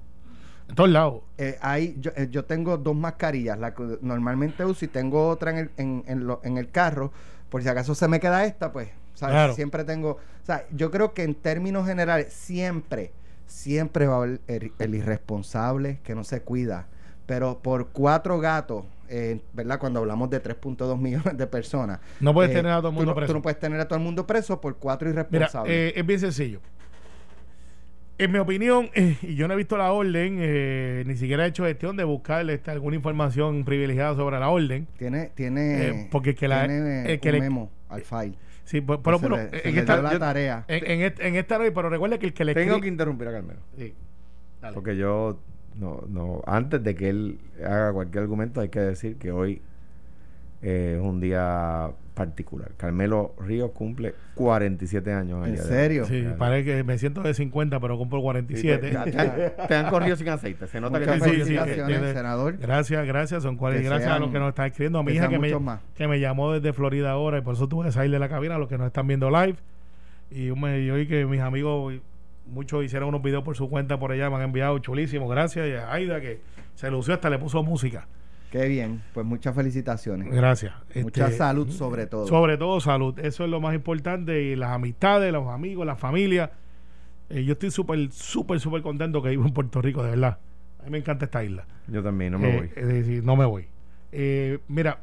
En 0.69 0.75
todos 0.75 0.91
lados. 0.91 1.23
Eh, 1.39 1.59
yo, 1.99 2.11
eh, 2.17 2.29
yo, 2.31 2.45
tengo 2.45 2.77
dos 2.77 2.97
mascarillas, 2.97 3.59
la 3.59 3.75
que 3.75 3.99
normalmente 4.01 4.65
uso 4.65 4.85
y 4.85 4.89
tengo 4.89 5.29
otra 5.29 5.53
en 5.53 5.59
el, 5.59 5.71
en, 5.77 6.05
en, 6.07 6.27
lo, 6.27 6.41
en 6.43 6.59
el 6.59 6.71
carro. 6.71 7.13
Por 7.49 7.63
si 7.63 7.69
acaso 7.69 7.95
se 7.95 8.09
me 8.09 8.19
queda 8.19 8.45
esta, 8.45 8.73
pues, 8.73 8.89
¿sabes? 9.15 9.55
Siempre 9.55 9.85
tengo. 9.85 10.11
O 10.13 10.47
sea, 10.47 10.67
yo 10.73 10.91
creo 10.91 11.15
que 11.15 11.23
en 11.23 11.35
términos 11.35 11.87
generales, 11.87 12.33
siempre, 12.33 13.13
siempre 13.47 14.07
va 14.07 14.15
a 14.15 14.17
haber 14.19 14.41
el, 14.49 14.95
irresponsable 14.95 16.01
que 16.03 16.15
no 16.15 16.25
se 16.25 16.43
cuida. 16.43 16.87
Pero 17.27 17.59
por 17.61 17.89
cuatro 17.89 18.39
gatos, 18.39 18.85
eh, 19.09 19.41
¿verdad? 19.53 19.79
Cuando 19.79 20.01
hablamos 20.01 20.31
de 20.31 20.43
3.2 20.43 20.99
millones 20.99 21.37
de 21.37 21.47
personas. 21.47 22.01
No 22.21 22.35
puedes 22.35 22.53
tener 22.53 22.73
a 22.73 22.79
todo 22.79 22.89
el 22.89 22.95
mundo 22.95 23.15
preso. 23.15 23.33
Tú 23.33 23.39
no 23.39 23.43
puedes 23.43 23.59
tener 23.59 23.81
a 23.81 23.87
todo 23.87 23.99
el 23.99 24.05
mundo 24.05 24.27
preso 24.27 24.61
por 24.61 24.77
cuatro 24.77 25.09
irresponsables. 25.09 25.73
Mira, 25.73 26.01
es 26.01 26.07
bien 26.07 26.21
sencillo 26.21 26.61
En 28.19 28.33
mi 28.33 28.39
opinión, 28.39 28.89
eh, 28.95 29.17
y 29.23 29.35
yo 29.35 29.47
no 29.49 29.55
he 29.55 29.57
visto 29.57 29.77
la 29.77 29.93
orden, 29.93 30.37
eh, 30.41 31.05
ni 31.07 31.17
siquiera 31.17 31.45
he 31.45 31.49
hecho 31.49 31.65
gestión 31.65 31.97
de 31.97 32.05
buscar 32.05 32.49
este, 32.49 32.71
alguna 32.71 32.97
información 32.97 33.65
privilegiada 33.65 34.15
sobre 34.15 34.39
la 34.41 34.49
orden. 34.49 34.87
Tiene, 34.99 35.31
tiene, 35.35 35.89
Eh, 35.89 36.09
porque 36.11 36.35
que 36.35 36.49
la- 36.49 36.67
tiene 36.67 37.13
eh, 37.13 37.19
que 37.21 37.29
un 37.29 37.35
le- 37.35 37.41
memo 37.41 37.71
al 37.89 38.03
file. 38.03 38.35
Sí, 38.65 38.81
pues, 38.81 38.99
pero, 39.05 39.19
se 39.19 39.23
pero, 39.29 39.37
le- 39.37 39.69
en, 39.69 39.79
esta, 39.79 40.01
la 40.03 40.13
yo- 40.13 40.19
tarea. 40.19 40.65
en, 40.67 41.01
en 41.03 41.15
en 41.19 41.37
esta 41.37 41.59
pero 41.59 41.89
recuerda 41.89 42.19
que 42.19 42.27
el 42.27 42.33
que 42.33 42.45
le 42.45 42.55
Tengo 42.55 42.81
que 42.81 42.89
interrumpir 42.89 43.29
a 43.29 43.33
Carmelo. 43.33 43.61
Sí, 43.79 43.95
dale. 44.61 44.75
Porque 44.75 44.97
yo, 44.97 45.39
no, 45.79 46.03
no, 46.09 46.43
antes 46.47 46.83
de 46.83 46.95
que 46.97 47.09
él 47.11 47.39
haga 47.65 47.93
cualquier 47.93 48.23
argumento, 48.25 48.61
hay 48.61 48.71
que 48.71 48.81
decir 48.81 49.17
que 49.19 49.31
hoy 49.31 49.61
eh, 50.63 50.97
es 50.99 51.05
un 51.07 51.21
día 51.21 51.91
particular. 52.17 52.73
Carmelo 52.79 53.35
Ríos 53.39 53.71
cumple 53.73 54.15
47 54.37 55.13
años. 55.13 55.47
¿En 55.47 55.59
serio? 55.59 56.07
Sí, 56.07 56.23
Claro. 56.23 56.39
parece 56.39 56.65
que 56.65 56.83
me 56.83 56.97
siento 56.99 57.21
de 57.23 57.35
50, 57.35 57.79
pero 57.79 57.99
compro 57.99 58.19
Sí, 58.21 58.23
47. 58.25 58.79
Te, 58.79 58.91
te 58.91 58.97
han, 59.21 59.69
te 59.69 59.75
han 59.75 59.91
corrido 59.91 60.17
sin 60.17 60.31
aceite. 60.31 60.67
Se 60.67 60.81
nota 60.81 60.99
Muchas 60.99 61.21
que 61.23 61.31
sí, 61.31 61.45
sí, 61.45 61.59
tiene- 61.87 62.13
senador. 62.15 62.57
Gracias, 62.57 63.07
gracias. 63.07 63.43
Son 63.43 63.57
cual- 63.59 63.75
Que 63.75 63.83
gracias 63.83 64.11
a 64.11 64.19
los 64.19 64.31
que 64.31 64.39
nos 64.39 64.49
están 64.49 64.67
escribiendo. 64.67 64.99
A 64.99 65.03
mi 65.03 65.13
que 65.13 65.19
hija 65.19 65.29
que 65.29 65.39
me, 65.39 65.55
más. 65.61 65.81
que 65.95 66.09
me 66.09 66.19
llamó 66.19 66.53
desde 66.55 66.73
Florida 66.73 67.11
ahora 67.11 67.39
y 67.39 67.43
por 67.43 67.55
eso 67.55 67.69
tuve 67.69 67.85
que 67.87 67.93
salir 67.93 68.11
de 68.11 68.19
la 68.19 68.31
cabina, 68.31 68.57
a 68.57 68.59
los 68.59 68.69
que 68.69 68.79
nos 68.79 68.87
están 68.87 69.07
viendo 69.07 69.31
live. 69.31 69.57
Y 70.31 70.47
yo, 70.47 70.55
oí 70.95 71.07
que 71.07 71.27
mis 71.27 71.41
amigos, 71.43 71.95
muchos 72.47 72.83
hicieron 72.83 73.11
unos 73.11 73.23
videos 73.23 73.45
por 73.45 73.57
su 73.57 73.69
cuenta 73.69 73.99
por 73.99 74.11
allá, 74.13 74.31
me 74.31 74.37
han 74.37 74.43
enviado 74.43 74.79
chulísimos. 74.79 75.31
Gracias. 75.31 75.69
Y 75.69 75.73
a 75.75 75.93
Aida 75.93 76.21
que 76.21 76.41
se 76.75 76.91
lució 76.91 77.13
hasta 77.15 77.29
le 77.29 77.39
puso 77.39 77.63
música. 77.63 78.09
Qué 78.51 78.69
bien. 78.69 79.03
Pues 79.13 79.27
muchas 79.27 79.55
felicitaciones. 79.55 80.33
Gracias. 80.33 80.73
Mucha 80.95 81.25
Este, 81.27 81.37
salud 81.39 81.71
sobre 81.71 82.07
todo. 82.07 82.27
Sobre 82.27 82.57
todo 82.57 82.81
salud. 82.81 83.19
Eso 83.19 83.45
es 83.45 83.51
lo 83.51 83.61
más 83.61 83.75
importante. 83.75 84.43
Y 84.43 84.57
las 84.57 84.71
amistades, 84.71 85.33
los 85.33 85.49
amigos, 85.49 85.85
la 85.87 85.97
familia. 85.97 86.53
Eh, 87.29 87.45
yo 87.45 87.53
estoy 87.55 87.71
súper, 87.71 88.11
súper, 88.13 88.61
súper 88.61 88.83
contento 88.83 89.21
que 89.23 89.31
vivo 89.31 89.45
en 89.47 89.53
Puerto 89.53 89.83
Rico, 89.83 90.03
de 90.03 90.11
verdad. 90.11 90.39
A 90.81 90.85
mí 90.85 90.91
me 90.91 90.99
encanta 90.99 91.25
esta 91.25 91.43
isla. 91.43 91.67
Yo 91.89 92.03
también, 92.03 92.33
no 92.33 92.39
me 92.39 92.49
Eh, 92.51 92.57
voy. 92.59 92.71
Es 92.77 92.87
decir, 92.89 93.25
no 93.25 93.35
me 93.37 93.45
voy. 93.45 93.67
Eh, 94.13 94.59
mira, 94.69 95.01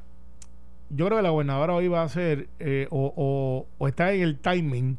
yo 0.90 1.06
creo 1.08 1.18
que 1.18 1.24
la 1.24 1.30
gobernadora 1.32 1.74
hoy 1.74 1.90
va 1.90 2.02
a 2.02 2.06
hacer 2.06 2.48
eh, 2.60 2.88
o, 2.90 3.14
o- 3.16 3.68
o 3.78 3.88
está 3.88 4.14
en 4.14 4.22
el 4.22 4.38
timing 4.40 4.98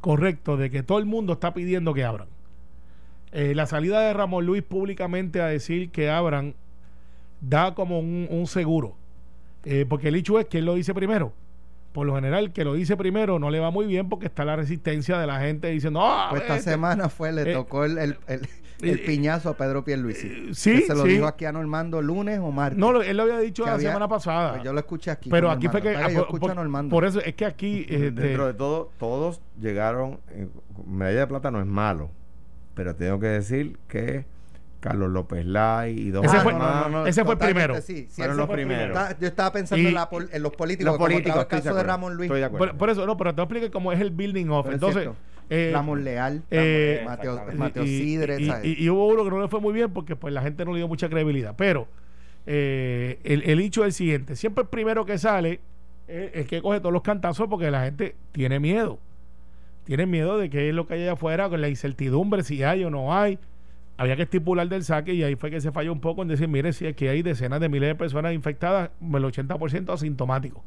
correcto 0.00 0.56
de 0.56 0.70
que 0.70 0.82
todo 0.82 0.98
el 0.98 1.06
mundo 1.06 1.34
está 1.34 1.54
pidiendo 1.54 1.94
que 1.94 2.04
abran. 2.04 2.28
Eh, 3.32 3.54
la 3.54 3.66
salida 3.66 4.00
de 4.00 4.12
Ramón 4.12 4.46
Luis 4.46 4.62
públicamente 4.62 5.40
a 5.40 5.46
decir 5.46 5.90
que 5.90 6.10
abran 6.10 6.54
da 7.40 7.74
como 7.74 7.98
un, 8.00 8.26
un 8.30 8.46
seguro. 8.46 8.94
Eh, 9.64 9.84
porque 9.88 10.08
el 10.08 10.14
hecho 10.14 10.38
es 10.38 10.46
que 10.46 10.58
él 10.58 10.64
lo 10.66 10.74
dice 10.74 10.94
primero. 10.94 11.32
Por 11.92 12.06
lo 12.06 12.14
general, 12.14 12.52
que 12.52 12.62
lo 12.64 12.74
dice 12.74 12.94
primero 12.96 13.38
no 13.38 13.48
le 13.50 13.58
va 13.58 13.70
muy 13.70 13.86
bien 13.86 14.08
porque 14.08 14.26
está 14.26 14.44
la 14.44 14.54
resistencia 14.54 15.18
de 15.18 15.26
la 15.26 15.40
gente 15.40 15.68
diciendo, 15.68 16.00
ah, 16.02 16.26
Pues 16.30 16.42
esta 16.42 16.54
vete". 16.54 16.70
semana 16.70 17.08
fue, 17.08 17.32
le 17.32 17.50
Eh, 17.50 17.54
tocó 17.54 17.84
el, 17.84 17.96
el, 17.98 18.18
el- 18.26 18.48
el 18.82 18.90
eh, 18.90 19.02
piñazo 19.06 19.48
a 19.48 19.56
Pedro 19.56 19.82
Pierluisi. 19.82 20.26
eh, 20.26 20.48
sí, 20.52 20.72
Que 20.80 20.82
se 20.82 20.94
lo 20.94 21.04
sí. 21.04 21.08
dijo 21.08 21.26
aquí 21.26 21.46
a 21.46 21.52
Normando 21.52 22.02
lunes 22.02 22.38
o 22.40 22.50
martes. 22.52 22.78
No, 22.78 23.00
él 23.00 23.16
lo 23.16 23.22
había 23.22 23.38
dicho 23.38 23.64
la 23.64 23.72
había- 23.72 23.88
semana 23.88 24.06
pasada. 24.08 24.52
Pues 24.52 24.64
yo 24.64 24.74
lo 24.74 24.78
escuché 24.80 25.10
aquí. 25.10 25.30
pero 25.30 25.50
aquí 25.50 25.68
fue 25.68 25.80
que, 25.80 25.96
ah, 25.96 26.10
yo 26.10 26.26
por, 26.26 26.36
escucho 26.36 26.52
a 26.52 26.54
Normando. 26.54 26.90
por 26.94 27.06
eso 27.06 27.20
es 27.20 27.34
que 27.34 27.46
aquí 27.46 27.80
este, 27.88 28.10
Dentro 28.10 28.46
de 28.46 28.52
todo, 28.54 28.90
todos 28.98 29.40
llegaron. 29.58 30.20
medalla 30.86 31.20
de 31.20 31.26
plata 31.26 31.50
no 31.50 31.60
es 31.60 31.66
malo. 31.66 32.10
Pero 32.74 32.94
tengo 32.94 33.18
que 33.18 33.28
decir 33.28 33.78
que 33.88 34.26
Carlos 34.88 35.10
López 35.10 35.44
Lai 35.46 35.92
y 35.98 36.10
dos 36.10 36.24
Ese 36.24 36.40
fue- 36.40 36.52
ese 37.08 37.24
fue 37.24 37.32
el 37.34 37.38
primero. 37.38 37.74
Sí, 37.80 37.82
sí, 37.82 38.06
Fueron 38.16 38.32
ese 38.32 38.38
los 38.38 38.46
fue 38.46 38.54
el 38.54 38.60
primeros. 38.66 38.84
primero. 38.90 39.04
Está- 39.08 39.18
Yo 39.20 39.26
estaba 39.26 39.52
pensando 39.52 39.82
Y- 39.82 39.86
en, 39.88 39.94
la 39.94 40.08
pol- 40.08 40.28
en 40.32 40.42
los 40.42 40.52
políticos. 40.52 40.92
Los 40.92 40.98
políticos, 40.98 41.28
estaba 41.42 41.42
el 41.58 41.62
de 41.62 41.68
caso 41.68 41.74
de. 41.76 41.82
Ramón 41.82 42.14
Luis. 42.16 42.26
Estoy 42.28 42.40
de 42.40 42.46
acuerdo. 42.46 42.66
por, 42.68 42.78
por 42.78 42.90
eso, 42.90 43.06
no, 43.06 43.16
pero 43.16 43.34
te 43.34 43.42
explique 43.42 43.70
cómo 43.70 43.92
es 43.92 44.00
el 44.00 44.10
building 44.10 44.48
off. 44.48 44.64
Pero 44.66 44.76
es 44.76 44.82
Entonces, 44.82 45.02
cierto. 45.02 45.18
eh, 45.50 45.70
Ramón 45.72 46.04
Leal, 46.04 46.42
eh, 46.50 47.02
Mateo. 47.04 47.40
Mateo 47.56 47.84
y- 47.84 47.86
Sidre, 47.98 48.40
y, 48.40 48.46
¿sabes? 48.46 48.64
y- 48.64 48.84
y 48.84 48.90
hubo 48.90 49.06
uno 49.08 49.24
que 49.24 49.30
no 49.30 49.40
le 49.40 49.48
fue 49.48 49.60
muy 49.60 49.72
bien 49.72 49.92
porque 49.92 50.16
pues 50.16 50.32
la 50.34 50.42
gente 50.42 50.64
no 50.64 50.72
le 50.72 50.78
dio 50.78 50.88
mucha 50.88 51.08
credibilidad. 51.08 51.54
Pero 51.56 51.86
eh, 52.46 53.18
el, 53.24 53.42
el 53.48 53.60
hecho 53.60 53.82
es 53.82 53.86
el 53.88 53.92
siguiente: 53.92 54.36
siempre 54.36 54.62
el 54.62 54.68
primero 54.68 55.04
que 55.04 55.18
sale 55.18 55.60
es 56.08 56.30
el 56.34 56.46
que 56.46 56.62
coge 56.62 56.78
todos 56.80 56.92
los 56.92 57.02
cantazos 57.02 57.48
porque 57.48 57.70
la 57.70 57.82
gente 57.84 58.14
tiene 58.32 58.60
miedo. 58.60 58.98
Tiene 59.84 60.06
miedo 60.06 60.36
de 60.38 60.50
qué 60.50 60.68
es 60.68 60.74
lo 60.74 60.86
que 60.86 60.94
hay 60.94 61.02
allá 61.02 61.12
afuera, 61.12 61.48
con 61.48 61.60
la 61.60 61.68
incertidumbre, 61.68 62.42
si 62.42 62.62
hay 62.64 62.82
o 62.84 62.90
no 62.90 63.16
hay. 63.16 63.38
Había 63.98 64.16
que 64.16 64.22
estipular 64.22 64.68
del 64.68 64.84
saque 64.84 65.14
y 65.14 65.22
ahí 65.22 65.36
fue 65.36 65.50
que 65.50 65.60
se 65.60 65.72
falló 65.72 65.92
un 65.92 66.00
poco 66.00 66.22
en 66.22 66.28
decir, 66.28 66.48
mire, 66.48 66.72
si 66.72 66.86
aquí 66.86 67.08
hay 67.08 67.22
decenas 67.22 67.60
de 67.60 67.68
miles 67.68 67.88
de 67.88 67.94
personas 67.94 68.34
infectadas, 68.34 68.90
el 69.00 69.24
80% 69.24 69.92
asintomáticos. 69.92 70.62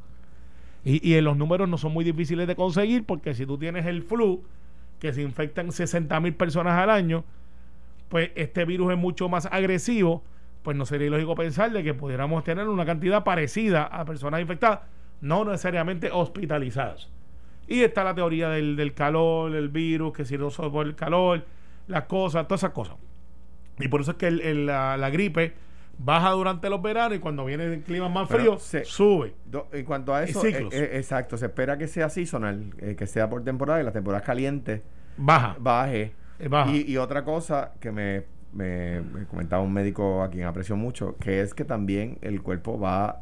Y, 0.83 1.13
y 1.13 1.19
los 1.21 1.37
números 1.37 1.69
no 1.69 1.77
son 1.77 1.91
muy 1.91 2.03
difíciles 2.03 2.47
de 2.47 2.55
conseguir 2.55 3.05
porque 3.05 3.35
si 3.35 3.45
tú 3.45 3.57
tienes 3.57 3.85
el 3.85 4.01
flu, 4.01 4.43
que 4.99 5.13
se 5.13 5.21
infectan 5.21 5.71
60 5.71 6.19
mil 6.19 6.33
personas 6.33 6.77
al 6.79 6.89
año, 6.89 7.23
pues 8.09 8.31
este 8.35 8.65
virus 8.65 8.91
es 8.91 8.97
mucho 8.97 9.29
más 9.29 9.45
agresivo, 9.45 10.23
pues 10.63 10.75
no 10.75 10.85
sería 10.85 11.07
ilógico 11.07 11.35
pensar 11.35 11.71
de 11.71 11.83
que 11.83 11.93
pudiéramos 11.93 12.43
tener 12.43 12.67
una 12.67 12.85
cantidad 12.85 13.23
parecida 13.23 13.83
a 13.83 14.05
personas 14.05 14.41
infectadas, 14.41 14.81
no 15.21 15.45
necesariamente 15.45 16.09
hospitalizadas. 16.11 17.09
Y 17.67 17.81
está 17.81 18.03
la 18.03 18.15
teoría 18.15 18.49
del, 18.49 18.75
del 18.75 18.93
calor, 18.93 19.55
el 19.55 19.69
virus, 19.69 20.13
que 20.13 20.25
si 20.25 20.37
no 20.37 20.49
por 20.49 20.87
el 20.87 20.95
calor, 20.95 21.45
las 21.87 22.05
cosas, 22.05 22.47
todas 22.47 22.61
esas 22.61 22.73
cosas. 22.73 22.95
Y 23.79 23.87
por 23.87 24.01
eso 24.01 24.11
es 24.11 24.17
que 24.17 24.27
el- 24.27 24.41
el- 24.41 24.65
la, 24.65 24.97
la 24.97 25.09
gripe 25.09 25.53
baja 25.97 26.31
durante 26.31 26.69
los 26.69 26.81
veranos 26.81 27.17
y 27.17 27.19
cuando 27.19 27.43
viene 27.45 27.65
el 27.65 27.81
clima 27.81 28.07
más 28.09 28.27
Pero 28.29 28.39
frío, 28.41 28.57
se- 28.57 28.85
sube. 28.85 29.33
Do- 29.45 29.67
en 29.73 29.85
cuanto 29.85 30.13
a 30.13 30.23
eso, 30.23 30.45
eh, 30.45 30.67
eh, 30.71 30.91
exacto, 30.93 31.37
se 31.37 31.47
espera 31.47 31.77
que 31.77 31.87
sea 31.87 32.09
seasonal, 32.09 32.73
eh, 32.79 32.95
que 32.97 33.05
sea 33.07 33.29
por 33.29 33.43
temporada 33.43 33.81
y 33.81 33.83
las 33.83 33.93
temporadas 33.93 34.25
calientes 34.25 34.81
Baja. 35.17 35.55
baje. 35.59 36.13
eh, 36.39 36.47
baja. 36.47 36.71
Y, 36.71 36.89
y 36.91 36.97
otra 36.97 37.23
cosa 37.25 37.73
que 37.81 37.91
me, 37.91 38.23
me- 38.53 39.01
me 39.01 39.25
comentaba 39.25 39.61
un 39.61 39.73
médico 39.73 40.23
a 40.23 40.29
quien 40.29 40.45
aprecio 40.45 40.75
mucho, 40.77 41.15
que 41.19 41.41
es 41.41 41.53
que 41.53 41.65
también 41.65 42.17
el 42.21 42.41
cuerpo 42.41 42.79
va 42.79 43.21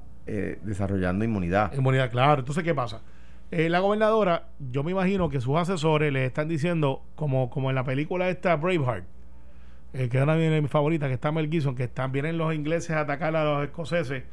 desarrollando 0.64 1.24
inmunidad. 1.26 1.74
Inmunidad, 1.74 2.12
claro. 2.12 2.40
Entonces, 2.40 2.64
¿qué 2.64 2.76
pasa? 2.76 3.02
Eh, 3.50 3.70
la 3.70 3.80
gobernadora, 3.80 4.50
yo 4.60 4.84
me 4.84 4.92
imagino 4.92 5.30
que 5.30 5.40
sus 5.40 5.56
asesores 5.58 6.12
le 6.12 6.26
están 6.26 6.48
diciendo, 6.50 7.02
como, 7.16 7.50
como 7.50 7.70
en 7.70 7.76
la 7.76 7.86
película 7.86 8.28
esta 8.30 8.56
Braveheart, 8.58 9.06
eh, 9.98 10.10
que 10.10 10.18
es 10.18 10.24
una 10.24 10.36
de 10.36 10.62
mis 10.62 10.72
favoritas, 10.72 11.08
que 11.08 11.16
está 11.16 11.32
Mel 11.32 11.50
Gibson, 11.50 11.76
que 11.76 11.84
están, 11.84 12.12
vienen 12.12 12.38
los 12.38 12.54
ingleses 12.54 12.92
a 12.92 13.02
atacar 13.02 13.36
a 13.36 13.44
los 13.44 13.64
escoceses, 13.64 14.24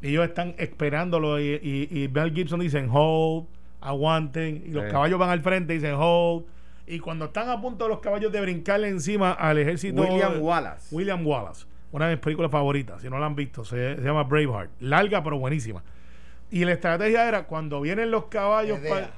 y 0.00 0.08
ellos 0.08 0.24
están 0.24 0.54
esperándolo, 0.58 1.40
y, 1.40 1.60
y, 1.62 2.04
y 2.04 2.08
Mel 2.08 2.32
Gibson 2.32 2.60
dicen 2.60 2.88
hold, 2.90 3.46
aguanten, 3.80 4.64
y 4.66 4.70
los 4.70 4.84
Sí. 4.84 4.90
caballos 4.90 5.18
van 5.18 5.30
al 5.30 5.40
frente 5.42 5.74
y 5.74 5.78
dicen 5.78 5.94
hold, 5.98 6.44
y 6.86 6.98
cuando 6.98 7.26
están 7.26 7.48
a 7.48 7.60
punto 7.60 7.88
los 7.88 8.00
caballos 8.00 8.32
de 8.32 8.40
brincarle 8.40 8.88
encima 8.88 9.32
al 9.32 9.58
ejército... 9.58 10.02
William 10.02 10.40
Wallace. 10.40 10.94
William 10.94 11.26
Wallace, 11.26 11.66
una 11.92 12.08
de 12.08 12.16
mis 12.16 12.20
películas 12.22 12.50
favoritas, 12.50 13.00
si 13.02 13.08
no 13.08 13.18
la 13.18 13.26
han 13.26 13.36
visto, 13.36 13.64
se, 13.64 13.96
se 13.96 14.02
llama 14.02 14.24
Braveheart, 14.24 14.70
larga 14.80 15.22
pero 15.22 15.38
buenísima. 15.38 15.82
Y 16.50 16.64
la 16.64 16.72
estrategia 16.72 17.26
era 17.28 17.44
cuando 17.44 17.80
vienen 17.80 18.10
los 18.10 18.24
caballos 18.26 18.78
Idea. 18.80 19.10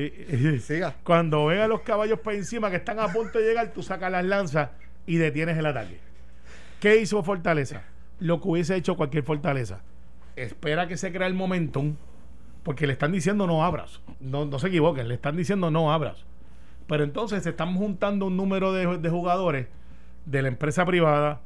Y- 0.00 0.58
Siga. 0.60 0.94
cuando 1.02 1.50
los 1.50 1.80
caballos 1.82 2.20
para 2.20 2.36
encima 2.36 2.70
que 2.70 2.76
están 2.76 2.98
a 2.98 3.08
punto 3.08 3.38
de 3.38 3.46
llegar, 3.46 3.72
tú 3.72 3.82
sacas 3.82 4.10
las 4.10 4.24
lanzas 4.24 4.70
y 5.06 5.16
detienes 5.16 5.56
el 5.58 5.66
ataque. 5.66 5.98
¿Qué 6.80 6.96
hizo 7.00 7.22
Fortaleza? 7.22 7.82
Lo 8.18 8.40
que 8.40 8.48
hubiese 8.48 8.76
hecho 8.76 8.96
cualquier 8.96 9.24
Fortaleza. 9.24 9.80
Espera 10.36 10.86
que 10.88 10.96
se 10.96 11.12
crea 11.12 11.26
el 11.26 11.34
momentum, 11.34 11.96
porque 12.62 12.86
le 12.86 12.92
están 12.92 13.12
diciendo 13.12 13.46
no 13.46 13.64
abras. 13.64 14.00
No, 14.20 14.44
no 14.44 14.58
se 14.58 14.68
equivoquen, 14.68 15.08
le 15.08 15.14
están 15.14 15.36
diciendo 15.36 15.70
no 15.70 15.92
abras. 15.92 16.24
Pero 16.86 17.02
entonces 17.04 17.42
se 17.42 17.50
están 17.50 17.74
juntando 17.74 18.26
un 18.26 18.36
número 18.36 18.72
de, 18.72 18.98
de 18.98 19.08
jugadores 19.08 19.68
de 20.26 20.42
la 20.42 20.48
empresa 20.48 20.84
privada. 20.84 21.40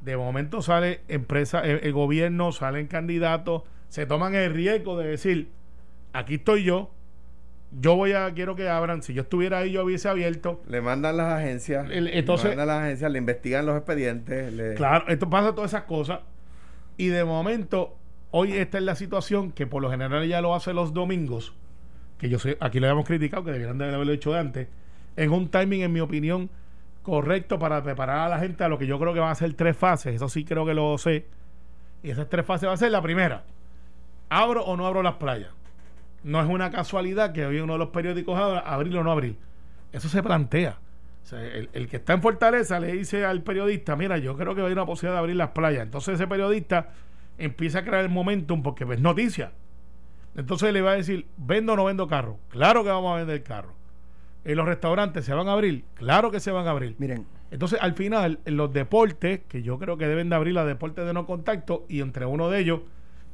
De 0.00 0.16
momento 0.16 0.62
sale 0.62 1.00
empresa, 1.08 1.60
el, 1.60 1.80
el 1.82 1.92
gobierno, 1.92 2.52
salen 2.52 2.86
candidatos, 2.86 3.62
se 3.88 4.06
toman 4.06 4.34
el 4.34 4.52
riesgo 4.54 4.96
de 4.98 5.08
decir, 5.08 5.50
aquí 6.12 6.34
estoy 6.34 6.62
yo, 6.64 6.90
yo 7.72 7.94
voy 7.96 8.12
a, 8.12 8.32
quiero 8.32 8.54
que 8.56 8.68
abran, 8.68 9.02
si 9.02 9.12
yo 9.14 9.22
estuviera 9.22 9.58
ahí 9.58 9.72
yo 9.72 9.84
hubiese 9.84 10.08
abierto. 10.08 10.62
Le 10.68 10.80
mandan 10.80 11.16
las 11.16 11.32
agencias, 11.34 11.88
El- 11.90 12.08
entonces- 12.08 12.44
le 12.50 12.56
mandan 12.56 12.66
las 12.68 12.84
agencias, 12.84 13.10
le 13.12 13.18
investigan 13.18 13.66
los 13.66 13.76
expedientes. 13.76 14.52
le- 14.52 14.74
Claro, 14.74 15.06
esto 15.08 15.28
pasa 15.28 15.54
todas 15.54 15.70
esas 15.72 15.84
cosas. 15.84 16.20
Y 16.96 17.08
de 17.08 17.24
momento, 17.24 17.96
hoy 18.30 18.52
esta 18.52 18.78
es 18.78 18.84
la 18.84 18.94
situación 18.94 19.52
que 19.52 19.66
por 19.66 19.82
lo 19.82 19.90
general 19.90 20.26
ya 20.26 20.40
lo 20.40 20.54
hace 20.54 20.72
los 20.72 20.94
domingos, 20.94 21.54
que 22.18 22.28
yo 22.28 22.38
sé, 22.38 22.56
aquí 22.60 22.80
lo 22.80 22.86
habíamos 22.86 23.06
criticado, 23.06 23.44
que 23.44 23.50
deberían 23.52 23.76
de 23.78 23.92
haberlo 23.92 24.12
hecho 24.12 24.32
de 24.32 24.38
antes, 24.38 24.68
en 25.16 25.30
un 25.32 25.48
timing, 25.50 25.82
en 25.82 25.92
mi 25.92 26.00
opinión, 26.00 26.48
correcto 27.02 27.58
para 27.58 27.82
preparar 27.82 28.18
a 28.20 28.28
la 28.28 28.38
gente 28.38 28.64
a 28.64 28.68
lo 28.68 28.78
que 28.78 28.86
yo 28.86 28.98
creo 28.98 29.12
que 29.14 29.20
van 29.20 29.30
a 29.30 29.34
ser 29.34 29.52
tres 29.54 29.76
fases. 29.76 30.14
Eso 30.14 30.28
sí 30.28 30.44
creo 30.44 30.64
que 30.66 30.74
lo 30.74 30.96
sé. 30.98 31.26
Y 32.02 32.10
esas 32.10 32.28
tres 32.28 32.44
fases 32.46 32.68
va 32.68 32.72
a 32.72 32.76
ser 32.76 32.90
la 32.90 33.02
primera. 33.02 33.44
¿Abro 34.28 34.64
o 34.64 34.76
no 34.76 34.86
abro 34.86 35.02
las 35.02 35.14
playas? 35.14 35.50
No 36.24 36.40
es 36.40 36.48
una 36.48 36.70
casualidad 36.70 37.32
que 37.32 37.46
hoy 37.46 37.60
uno 37.60 37.74
de 37.74 37.78
los 37.78 37.88
periódicos 37.90 38.38
abra, 38.38 38.60
abrir 38.60 38.96
o 38.96 39.04
no 39.04 39.12
abrir. 39.12 39.36
Eso 39.92 40.08
se 40.08 40.22
plantea. 40.22 40.78
O 41.22 41.26
sea, 41.26 41.42
el, 41.42 41.68
el 41.72 41.88
que 41.88 41.96
está 41.96 42.12
en 42.12 42.22
Fortaleza 42.22 42.78
le 42.80 42.92
dice 42.92 43.24
al 43.24 43.42
periodista, 43.42 43.96
mira, 43.96 44.18
yo 44.18 44.36
creo 44.36 44.54
que 44.54 44.62
hay 44.62 44.72
una 44.72 44.86
posibilidad 44.86 45.14
de 45.14 45.20
abrir 45.20 45.36
las 45.36 45.50
playas. 45.50 45.82
Entonces 45.82 46.14
ese 46.14 46.26
periodista 46.26 46.90
empieza 47.38 47.80
a 47.80 47.84
crear 47.84 48.04
el 48.04 48.10
momentum 48.10 48.62
porque 48.62 48.84
es 48.84 49.00
noticia. 49.00 49.52
Entonces 50.36 50.72
le 50.72 50.82
va 50.82 50.92
a 50.92 50.96
decir, 50.96 51.26
¿vendo 51.36 51.72
o 51.72 51.76
no 51.76 51.84
vendo 51.84 52.06
carro? 52.06 52.38
Claro 52.48 52.84
que 52.84 52.90
vamos 52.90 53.14
a 53.14 53.16
vender 53.16 53.42
carro. 53.42 53.74
¿En 54.44 54.56
los 54.56 54.66
restaurantes 54.66 55.24
se 55.24 55.34
van 55.34 55.48
a 55.48 55.52
abrir? 55.52 55.84
Claro 55.94 56.30
que 56.30 56.40
se 56.40 56.50
van 56.50 56.66
a 56.66 56.70
abrir. 56.70 56.94
Miren, 56.98 57.26
Entonces, 57.50 57.78
al 57.80 57.94
final, 57.94 58.38
en 58.44 58.56
los 58.56 58.72
deportes, 58.72 59.40
que 59.48 59.62
yo 59.62 59.78
creo 59.78 59.96
que 59.96 60.06
deben 60.06 60.28
de 60.28 60.36
abrir 60.36 60.54
los 60.54 60.66
deportes 60.66 61.06
de 61.06 61.12
no 61.12 61.26
contacto, 61.26 61.84
y 61.88 62.00
entre 62.00 62.26
uno 62.26 62.50
de 62.50 62.60
ellos, 62.60 62.80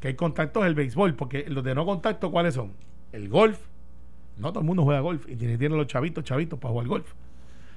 que 0.02 0.08
hay 0.08 0.14
contacto, 0.14 0.62
es 0.62 0.66
el 0.66 0.74
béisbol, 0.74 1.14
porque 1.14 1.44
los 1.48 1.62
de 1.62 1.76
no 1.76 1.86
contacto, 1.86 2.32
¿cuáles 2.32 2.54
son? 2.54 2.72
El 3.12 3.28
golf. 3.28 3.60
No 4.36 4.48
todo 4.48 4.58
el 4.58 4.66
mundo 4.66 4.82
juega 4.82 4.98
golf, 4.98 5.28
y 5.28 5.36
tiene, 5.36 5.56
tiene 5.56 5.76
los 5.76 5.86
chavitos, 5.86 6.24
chavitos 6.24 6.58
para 6.58 6.72
jugar 6.72 6.88
golf. 6.88 7.14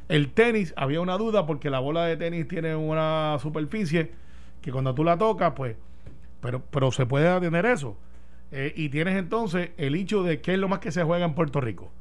El 0.07 0.31
tenis, 0.31 0.73
había 0.75 1.01
una 1.01 1.19
duda 1.19 1.45
porque 1.45 1.69
la 1.69 1.79
bola 1.79 2.03
de 2.05 2.17
tenis 2.17 2.47
tiene 2.47 2.75
una 2.75 3.37
superficie 3.39 4.11
que 4.59 4.71
cuando 4.71 4.95
tú 4.95 5.03
la 5.03 5.19
tocas, 5.19 5.53
pues, 5.55 5.75
pero, 6.41 6.63
pero 6.71 6.91
se 6.91 7.05
puede 7.05 7.39
tener 7.39 7.63
eso. 7.67 7.95
Eh, 8.51 8.73
y 8.75 8.89
tienes 8.89 9.17
entonces 9.17 9.69
el 9.77 9.93
hecho 9.93 10.23
de 10.23 10.41
qué 10.41 10.53
es 10.53 10.59
lo 10.59 10.67
más 10.67 10.79
que 10.79 10.91
se 10.91 11.03
juega 11.03 11.25
en 11.25 11.35
Puerto 11.35 11.61
Rico, 11.61 11.91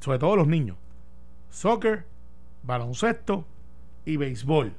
sobre 0.00 0.18
todo 0.18 0.34
los 0.34 0.46
niños: 0.48 0.78
soccer, 1.50 2.06
baloncesto 2.62 3.44
y 4.06 4.16
béisbol. 4.16 4.72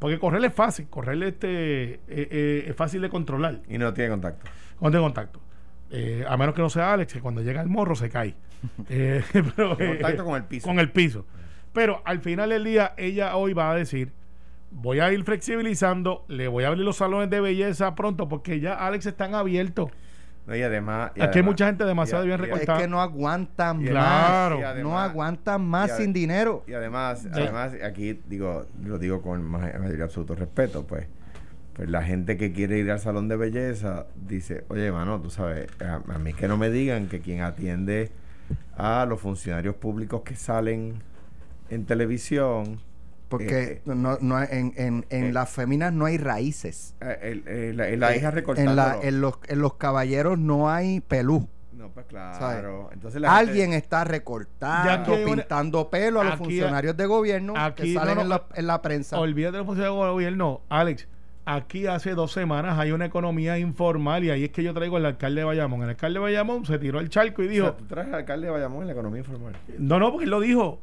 Porque 0.00 0.18
correr 0.18 0.42
es 0.44 0.54
fácil, 0.54 0.88
correr 0.88 1.22
este, 1.22 1.92
eh, 1.92 2.00
eh, 2.08 2.64
es 2.68 2.74
fácil 2.74 3.02
de 3.02 3.10
controlar 3.10 3.60
Y 3.68 3.76
no 3.76 3.92
tiene 3.92 4.10
contacto. 4.10 4.50
cuando 4.78 4.98
hay 4.98 5.04
contacto. 5.04 5.40
Eh, 5.90 6.24
a 6.26 6.36
menos 6.36 6.54
que 6.54 6.62
no 6.62 6.70
sea 6.70 6.92
Alex, 6.92 7.12
que 7.12 7.20
cuando 7.20 7.42
llega 7.42 7.60
el 7.60 7.68
morro 7.68 7.94
se 7.94 8.08
cae. 8.10 8.34
Eh, 8.88 9.22
pero, 9.56 9.76
Tiene 9.76 9.92
contacto 9.94 10.24
con 10.24 10.36
el 10.36 10.44
piso. 10.44 10.66
Con 10.66 10.80
el 10.80 10.90
piso. 10.90 11.26
Pero 11.72 12.02
al 12.04 12.20
final 12.20 12.50
del 12.50 12.64
día, 12.64 12.94
ella 12.96 13.36
hoy 13.36 13.52
va 13.52 13.70
a 13.70 13.74
decir: 13.74 14.12
Voy 14.70 15.00
a 15.00 15.12
ir 15.12 15.22
flexibilizando, 15.24 16.24
le 16.28 16.48
voy 16.48 16.64
a 16.64 16.68
abrir 16.68 16.84
los 16.84 16.96
salones 16.96 17.30
de 17.30 17.40
belleza 17.40 17.94
pronto, 17.94 18.28
porque 18.28 18.60
ya 18.60 18.74
Alex 18.74 19.06
están 19.06 19.34
abiertos. 19.34 19.90
No, 20.46 20.56
y 20.56 20.62
además. 20.62 21.12
y 21.14 21.22
Aquí 21.22 21.38
hay 21.38 21.44
mucha 21.44 21.66
gente 21.66 21.84
demasiado 21.84 22.24
y- 22.24 22.26
bien 22.28 22.38
recortada. 22.40 22.78
es 22.78 22.84
que 22.84 22.88
no 22.90 23.00
aguantan 23.00 23.82
Claro. 23.84 24.56
y 24.56 24.62
más. 24.62 24.70
además- 24.70 24.92
no 24.92 24.98
aguantan 24.98 25.62
más 25.64 25.96
sin 25.96 26.12
dinero. 26.12 26.64
Y 26.66 26.72
además, 26.72 27.20
Sí. 27.20 27.28
además 27.32 27.72
aquí 27.84 28.20
digo, 28.26 28.66
lo 28.84 28.98
digo 28.98 29.22
con 29.22 29.42
ma- 29.44 29.70
mayor 29.78 30.02
absoluto 30.02 30.34
respeto, 30.34 30.84
pues, 30.86 31.06
pues 31.74 31.88
la 31.88 32.02
gente 32.02 32.36
que 32.36 32.52
quiere 32.52 32.78
ir 32.78 32.90
al 32.90 32.98
salón 32.98 33.28
de 33.28 33.36
belleza 33.36 34.06
dice, 34.16 34.64
oye, 34.68 34.90
mano, 34.90 35.20
tú 35.20 35.30
sabes, 35.30 35.68
a, 35.80 36.00
a 36.12 36.18
mí 36.18 36.32
que 36.32 36.48
no 36.48 36.56
me 36.56 36.68
digan 36.70 37.06
que 37.08 37.20
quien 37.20 37.42
atiende 37.42 38.10
a 38.76 39.06
los 39.08 39.20
funcionarios 39.20 39.76
públicos 39.76 40.22
que 40.22 40.34
salen 40.34 40.94
en 41.68 41.84
televisión, 41.86 42.80
Porque 43.30 43.62
Eh, 43.62 43.82
no, 43.86 44.18
no, 44.20 44.42
en, 44.42 44.74
en, 44.76 45.06
en 45.08 45.24
eh, 45.26 45.32
las 45.32 45.48
féminas 45.48 45.92
no 45.92 46.04
hay 46.06 46.18
raíces. 46.18 46.94
eh, 47.00 47.42
el- 47.46 47.48
el- 47.80 48.00
la, 48.00 48.14
hija 48.16 48.28
Eh, 48.28 48.32
recortándolo. 48.32 48.82
en, 48.82 49.00
la, 49.00 49.08
en, 49.08 49.20
los, 49.20 49.34
en 49.46 49.60
los 49.60 49.74
caballeros 49.74 50.36
no 50.38 50.68
hay 50.68 51.00
pelú. 51.00 51.48
No, 51.72 51.88
pues 51.90 52.06
¿sabes? 52.10 52.36
claro. 52.38 52.90
Entonces 52.92 53.20
la 53.20 53.36
gente- 53.36 53.50
Alguien 53.50 53.72
está 53.72 54.02
recortando, 54.04 55.14
una- 55.14 55.24
pintando 55.24 55.88
pelo 55.90 56.20
a 56.20 56.24
los 56.24 56.34
aquí- 56.34 56.42
funcionarios 56.44 56.96
de 56.96 57.06
gobierno 57.06 57.54
aquí 57.56 57.82
que 57.84 57.94
salen 57.94 58.16
no, 58.16 58.22
en, 58.22 58.28
la, 58.30 58.42
en 58.54 58.66
la 58.66 58.82
prensa. 58.82 59.18
Olvídate 59.18 59.52
de 59.52 59.58
los 59.58 59.66
funcionarios 59.66 59.96
del 60.04 60.10
gobierno. 60.12 60.60
Alex, 60.68 61.06
aquí 61.46 61.86
hace 61.86 62.10
dos 62.14 62.32
semanas 62.32 62.78
hay 62.80 62.90
una 62.92 63.06
economía 63.06 63.58
informal 63.58 64.24
y 64.24 64.30
ahí 64.30 64.44
es 64.44 64.50
que 64.50 64.62
yo 64.64 64.74
traigo 64.74 64.96
al 64.96 65.06
alcalde 65.06 65.40
de 65.42 65.44
Bayamón. 65.44 65.82
El 65.84 65.90
alcalde 65.90 66.18
de 66.18 66.22
Bayamón 66.24 66.66
se 66.66 66.78
tiró 66.78 66.98
el 67.00 67.08
charco 67.08 67.42
y 67.44 67.46
O 67.46 67.50
dijo: 67.50 67.66
sea, 67.66 67.76
tú 67.76 67.84
traes 67.86 68.08
al 68.08 68.14
alcalde 68.16 68.46
de 68.48 68.52
Bayamón 68.52 68.80
en 68.82 68.86
la 68.88 68.92
economía 68.92 69.20
informal. 69.20 69.54
No, 69.78 69.98
no, 70.00 70.10
porque 70.10 70.24
él 70.24 70.30
lo 70.30 70.40
dijo. 70.40 70.80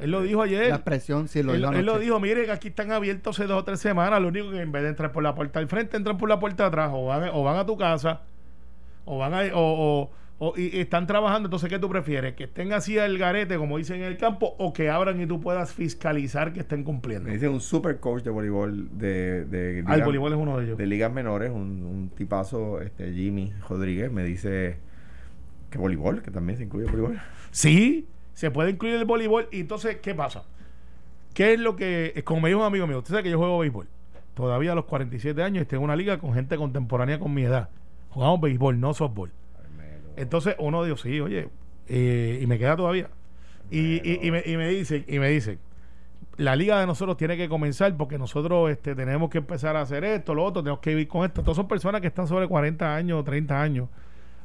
Él 0.00 0.10
lo 0.10 0.22
dijo 0.22 0.42
ayer. 0.42 0.68
La 0.68 0.76
expresión, 0.76 1.28
sí, 1.28 1.42
lo 1.42 1.54
él, 1.54 1.60
dijo 1.60 1.72
él 1.72 1.86
lo 1.86 1.98
dijo, 1.98 2.20
mire 2.20 2.44
que 2.44 2.52
aquí 2.52 2.68
están 2.68 2.90
abiertos 2.92 3.38
hace 3.38 3.46
dos 3.48 3.60
o 3.60 3.64
tres 3.64 3.80
semanas, 3.80 4.20
lo 4.20 4.28
único 4.28 4.50
que 4.50 4.60
en 4.60 4.72
vez 4.72 4.82
de 4.82 4.88
entrar 4.90 5.12
por 5.12 5.22
la 5.22 5.34
puerta 5.34 5.58
del 5.58 5.68
frente, 5.68 5.96
entran 5.96 6.16
por 6.18 6.28
la 6.28 6.38
puerta 6.38 6.64
de 6.64 6.68
atrás, 6.68 6.90
o 6.92 7.06
van, 7.06 7.30
o 7.32 7.42
van 7.42 7.56
a 7.56 7.66
tu 7.66 7.76
casa, 7.76 8.22
o 9.04 9.18
van 9.18 9.34
a, 9.34 9.40
o, 9.54 9.60
o- 9.60 10.10
o- 10.42 10.54
y, 10.56 10.74
y 10.74 10.80
están 10.80 11.06
trabajando, 11.06 11.48
entonces 11.48 11.68
¿qué 11.68 11.78
tú 11.78 11.90
prefieres? 11.90 12.34
¿Que 12.34 12.44
estén 12.44 12.72
así 12.72 12.96
el 12.96 13.18
garete, 13.18 13.58
como 13.58 13.76
dicen 13.76 13.96
en 13.96 14.04
el 14.04 14.16
campo, 14.16 14.54
o 14.58 14.72
que 14.72 14.88
abran 14.88 15.20
y 15.20 15.26
tú 15.26 15.38
puedas 15.38 15.72
fiscalizar 15.74 16.54
que 16.54 16.60
estén 16.60 16.82
cumpliendo? 16.82 17.26
Me 17.28 17.34
dice 17.34 17.48
un 17.48 17.60
super 17.60 18.00
coach 18.00 18.22
de 18.22 18.30
voleibol 18.30 18.88
de, 18.96 19.44
de, 19.44 19.84
Ah, 19.86 19.96
el 19.96 20.02
voleibol 20.02 20.32
es 20.32 20.38
uno 20.38 20.56
de 20.58 20.64
ellos. 20.64 20.78
de 20.78 20.86
ligas 20.86 21.12
menores, 21.12 21.50
un, 21.50 21.82
un 21.84 22.08
tipazo, 22.16 22.80
este 22.80 23.12
Jimmy 23.12 23.52
Rodríguez, 23.68 24.10
me 24.10 24.24
dice 24.24 24.78
que 25.68 25.76
voleibol, 25.76 26.22
que 26.22 26.30
también 26.30 26.56
se 26.56 26.64
incluye 26.64 26.86
voleibol. 26.86 27.20
Sí, 27.50 28.06
se 28.34 28.50
puede 28.50 28.70
incluir 28.70 28.94
el 28.96 29.04
voleibol. 29.04 29.48
Y 29.50 29.60
entonces, 29.60 29.96
¿qué 29.96 30.14
pasa? 30.14 30.44
¿Qué 31.34 31.54
es 31.54 31.60
lo 31.60 31.76
que, 31.76 32.20
como 32.24 32.40
me 32.40 32.48
dijo 32.48 32.60
un 32.60 32.66
amigo 32.66 32.86
mío, 32.86 32.98
usted 32.98 33.10
sabe 33.10 33.22
que 33.22 33.30
yo 33.30 33.38
juego 33.38 33.58
béisbol. 33.58 33.88
Todavía 34.34 34.72
a 34.72 34.74
los 34.74 34.84
47 34.86 35.42
años 35.42 35.62
estoy 35.62 35.78
en 35.78 35.84
una 35.84 35.96
liga 35.96 36.18
con 36.18 36.34
gente 36.34 36.56
contemporánea 36.56 37.18
con 37.18 37.32
mi 37.32 37.42
edad. 37.42 37.68
Jugamos 38.10 38.40
béisbol, 38.40 38.80
no 38.80 38.94
softball. 38.94 39.30
Entonces 40.16 40.56
uno 40.58 40.84
dijo, 40.84 40.96
sí, 40.96 41.20
oye, 41.20 41.48
eh, 41.88 42.40
y 42.42 42.46
me 42.46 42.58
queda 42.58 42.76
todavía. 42.76 43.08
Y, 43.70 43.96
y, 44.08 44.26
y 44.26 44.30
me, 44.30 44.42
y 44.44 44.56
me 44.56 44.68
dicen, 44.68 45.04
y 45.06 45.18
me 45.18 45.28
dicen, 45.28 45.58
la 46.36 46.56
liga 46.56 46.80
de 46.80 46.86
nosotros 46.86 47.16
tiene 47.16 47.36
que 47.36 47.48
comenzar 47.48 47.96
porque 47.96 48.18
nosotros 48.18 48.70
este, 48.70 48.94
tenemos 48.94 49.30
que 49.30 49.38
empezar 49.38 49.76
a 49.76 49.82
hacer 49.82 50.04
esto, 50.04 50.34
lo 50.34 50.44
otro, 50.44 50.62
tenemos 50.62 50.80
que 50.80 50.90
vivir 50.90 51.08
con 51.08 51.24
esto. 51.24 51.42
Todas 51.42 51.56
son 51.56 51.68
personas 51.68 52.00
que 52.00 52.06
están 52.06 52.26
sobre 52.26 52.48
40 52.48 52.96
años, 52.96 53.24
30 53.24 53.60
años, 53.60 53.88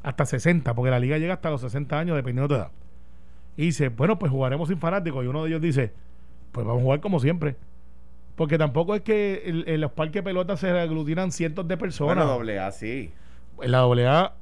hasta 0.03 0.25
60, 0.25 0.73
porque 0.75 0.91
la 0.91 0.99
liga 0.99 1.17
llega 1.17 1.35
hasta 1.35 1.49
los 1.49 1.61
60 1.61 1.97
años 1.97 2.15
dependiendo 2.15 2.53
de 2.53 2.59
tu 2.59 2.61
edad. 2.61 2.71
Y 3.57 3.63
dice, 3.67 3.89
bueno, 3.89 4.19
pues 4.19 4.31
jugaremos 4.31 4.67
sin 4.69 4.77
fanáticos. 4.79 5.23
Y 5.23 5.27
uno 5.27 5.43
de 5.43 5.49
ellos 5.49 5.61
dice, 5.61 5.93
pues 6.51 6.65
vamos 6.65 6.81
a 6.81 6.83
jugar 6.83 6.99
como 6.99 7.19
siempre. 7.19 7.55
Porque 8.35 8.57
tampoco 8.57 8.95
es 8.95 9.01
que 9.01 9.43
el- 9.45 9.63
en 9.67 9.79
los 9.81 9.91
parques 9.91 10.15
de 10.15 10.23
pelota 10.23 10.57
se 10.57 10.69
aglutinan 10.69 11.31
cientos 11.31 11.67
de 11.67 11.77
personas. 11.77 12.15
Bueno, 12.15 12.31
doble 12.31 12.59
A, 12.59 12.71
sí. 12.71 13.11
En 13.61 13.71
la 13.71 13.79
AA, 13.83 14.33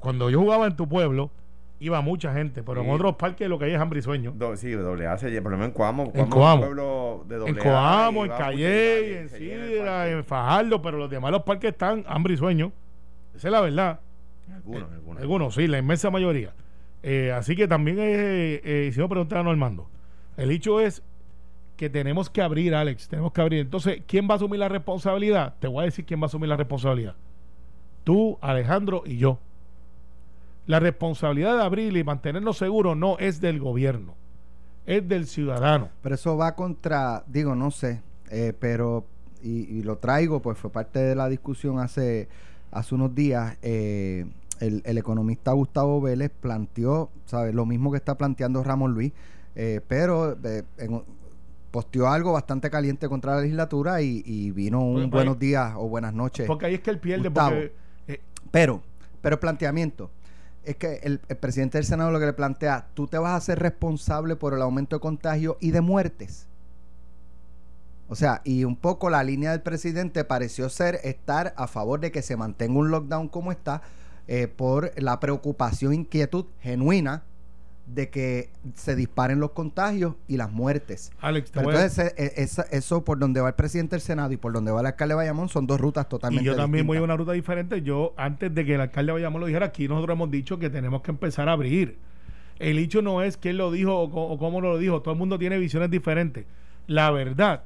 cuando 0.00 0.30
yo 0.30 0.40
jugaba 0.40 0.66
en 0.66 0.74
tu 0.74 0.88
pueblo, 0.88 1.30
iba 1.80 2.00
mucha 2.00 2.32
gente, 2.32 2.62
pero 2.62 2.80
en 2.80 2.86
Sí. 2.86 2.92
otros 2.94 3.16
parques 3.16 3.46
lo 3.50 3.58
que 3.58 3.66
hay 3.66 3.72
es 3.74 3.80
hambre 3.80 3.98
y 3.98 4.02
sueño. 4.02 4.32
Do- 4.34 4.56
sí, 4.56 4.70
doble 4.70 5.06
A, 5.06 5.18
se 5.18 5.26
por 5.42 5.50
lo 5.52 5.58
menos 5.58 5.72
en 5.72 5.74
Coamo. 5.74 6.04
En 6.04 6.10
Coamo 6.12 6.22
es 6.22 6.24
un 6.24 6.30
Coamo. 6.30 6.62
pueblo 6.62 7.24
de 7.28 7.36
doble 7.36 7.50
En 7.50 7.58
Coamo, 7.58 8.24
en 8.24 8.30
Calle, 8.30 9.20
en 9.20 9.28
Sidra, 9.28 9.84
parque. 9.96 10.12
en 10.12 10.24
Fajardo, 10.24 10.80
pero 10.80 10.96
los 10.96 11.10
demás 11.10 11.30
los 11.32 11.42
parques 11.42 11.72
están 11.72 12.04
hambre 12.06 12.32
y 12.32 12.36
sueño. 12.38 12.72
Esa 13.36 13.48
es 13.48 13.52
la 13.52 13.60
verdad. 13.60 14.00
Algunos, 14.54 14.90
algunos. 14.92 15.20
Algunos, 15.22 15.54
sí, 15.54 15.66
la 15.66 15.78
inmensa 15.78 16.08
mayoría. 16.10 16.54
Eh, 17.02 17.32
así 17.32 17.56
que 17.56 17.66
también, 17.66 17.98
eh, 17.98 18.60
eh, 18.64 18.92
no 18.96 19.08
preguntar 19.08 19.38
a 19.38 19.42
Normando, 19.42 19.88
el 20.36 20.50
hecho 20.50 20.80
es 20.80 21.02
que 21.76 21.90
tenemos 21.90 22.30
que 22.30 22.42
abrir, 22.42 22.74
Alex, 22.74 23.08
tenemos 23.08 23.32
que 23.32 23.40
abrir. 23.40 23.60
Entonces, 23.60 24.02
¿quién 24.06 24.28
va 24.28 24.34
a 24.34 24.36
asumir 24.36 24.60
la 24.60 24.68
responsabilidad? 24.68 25.54
Te 25.58 25.66
voy 25.66 25.82
a 25.82 25.84
decir 25.86 26.04
quién 26.04 26.20
va 26.20 26.24
a 26.24 26.26
asumir 26.26 26.48
la 26.48 26.56
responsabilidad. 26.56 27.14
Tú, 28.04 28.38
Alejandro 28.40 29.02
y 29.04 29.16
yo. 29.16 29.38
La 30.66 30.78
responsabilidad 30.78 31.56
de 31.56 31.64
abrir 31.64 31.96
y 31.96 32.04
mantenernos 32.04 32.56
seguros 32.58 32.96
no 32.96 33.18
es 33.18 33.40
del 33.40 33.58
gobierno, 33.58 34.14
es 34.86 35.08
del 35.08 35.26
ciudadano. 35.26 35.88
Pero 36.02 36.14
eso 36.14 36.36
va 36.36 36.54
contra, 36.54 37.24
digo, 37.26 37.56
no 37.56 37.72
sé, 37.72 38.00
eh, 38.30 38.52
pero, 38.60 39.04
y, 39.42 39.78
y 39.78 39.82
lo 39.82 39.98
traigo, 39.98 40.40
pues 40.40 40.58
fue 40.58 40.70
parte 40.70 41.00
de 41.00 41.16
la 41.16 41.28
discusión 41.28 41.80
hace, 41.80 42.28
hace 42.70 42.94
unos 42.94 43.12
días. 43.12 43.56
eh, 43.62 44.26
el, 44.62 44.82
el 44.84 44.98
economista 44.98 45.52
Gustavo 45.52 46.00
Vélez 46.00 46.30
planteó, 46.40 47.10
¿sabes? 47.26 47.54
Lo 47.54 47.66
mismo 47.66 47.90
que 47.90 47.96
está 47.98 48.16
planteando 48.16 48.62
Ramón 48.62 48.92
Luis, 48.94 49.12
eh, 49.54 49.80
pero 49.88 50.36
eh, 50.44 50.62
en- 50.78 51.02
posteó 51.70 52.08
algo 52.08 52.32
bastante 52.32 52.70
caliente 52.70 53.08
contra 53.08 53.34
la 53.34 53.40
legislatura 53.40 54.02
y, 54.02 54.22
y 54.26 54.50
vino 54.50 54.80
un 54.82 54.92
Pues, 54.94 55.02
pues, 55.04 55.10
buenos 55.12 55.38
días 55.38 55.72
o 55.76 55.88
buenas 55.88 56.12
noches. 56.14 56.46
Porque 56.46 56.66
ahí 56.66 56.74
es 56.74 56.80
que 56.80 56.90
él 56.90 56.98
pierde, 56.98 57.30
porque 57.30 57.72
eh, 58.08 58.20
Pero, 58.50 58.82
pero 59.22 59.34
el 59.36 59.40
planteamiento 59.40 60.10
es 60.64 60.76
que 60.76 61.00
el, 61.02 61.20
el 61.28 61.36
presidente 61.38 61.78
del 61.78 61.84
Senado 61.86 62.10
lo 62.12 62.20
que 62.20 62.26
le 62.26 62.32
plantea, 62.34 62.86
tú 62.94 63.06
te 63.08 63.18
vas 63.18 63.32
a 63.32 63.36
hacer 63.36 63.58
responsable 63.58 64.36
por 64.36 64.54
el 64.54 64.62
aumento 64.62 64.96
de 64.96 65.00
contagio 65.00 65.56
y 65.60 65.70
de 65.70 65.80
muertes. 65.80 66.46
O 68.08 68.14
sea, 68.14 68.42
y 68.44 68.64
un 68.64 68.76
poco 68.76 69.08
la 69.08 69.24
línea 69.24 69.52
del 69.52 69.62
presidente 69.62 70.24
pareció 70.24 70.68
ser 70.68 71.00
estar 71.02 71.54
a 71.56 71.66
favor 71.66 71.98
de 72.00 72.12
que 72.12 72.20
se 72.20 72.36
mantenga 72.36 72.78
un 72.78 72.90
lockdown 72.90 73.28
como 73.28 73.50
está 73.50 73.80
eh, 74.28 74.48
por 74.48 74.92
la 74.96 75.18
preocupación, 75.20 75.92
inquietud 75.94 76.46
genuina 76.60 77.22
de 77.86 78.08
que 78.10 78.48
se 78.74 78.94
disparen 78.94 79.40
los 79.40 79.50
contagios 79.50 80.14
y 80.28 80.36
las 80.36 80.50
muertes. 80.52 81.10
Alex, 81.20 81.50
Pero 81.52 81.70
entonces, 81.72 82.14
eh, 82.16 82.32
esa- 82.36 82.62
eso 82.70 83.04
por 83.04 83.18
donde 83.18 83.40
va 83.40 83.48
el 83.48 83.54
presidente 83.54 83.96
del 83.96 84.00
Senado 84.00 84.32
y 84.32 84.36
por 84.36 84.52
donde 84.52 84.70
va 84.70 84.80
el 84.80 84.86
alcalde 84.86 85.12
de 85.14 85.16
Bayamón 85.16 85.48
son 85.48 85.66
dos 85.66 85.80
rutas 85.80 86.06
Y 86.06 86.08
totalmente 86.08 86.44
yo 86.46 86.54
también 86.56 86.86
voy 86.86 86.98
a 86.98 87.02
una 87.02 87.16
ruta 87.16 87.32
diferente. 87.32 87.82
Yo, 87.82 88.14
antes 88.16 88.54
de 88.54 88.64
que 88.64 88.76
el 88.76 88.80
alcalde 88.80 89.12
Bayamón 89.12 89.40
lo 89.40 89.46
dijera, 89.48 89.66
aquí 89.66 89.88
nosotros 89.88 90.14
hemos 90.14 90.30
dicho 90.30 90.58
que 90.60 90.70
tenemos 90.70 91.02
que 91.02 91.10
empezar 91.10 91.48
a 91.48 91.52
abrir. 91.52 91.98
El 92.60 92.78
hecho 92.78 93.02
no 93.02 93.20
es 93.22 93.36
quién 93.36 93.56
lo 93.58 93.72
dijo 93.72 93.98
o, 93.98 94.04
o 94.32 94.38
cómo 94.38 94.60
lo 94.60 94.78
dijo. 94.78 95.02
Todo 95.02 95.14
el 95.14 95.18
mundo 95.18 95.36
tiene 95.38 95.58
visiones 95.58 95.90
diferentes. 95.90 96.46
La 96.86 97.10
verdad 97.10 97.64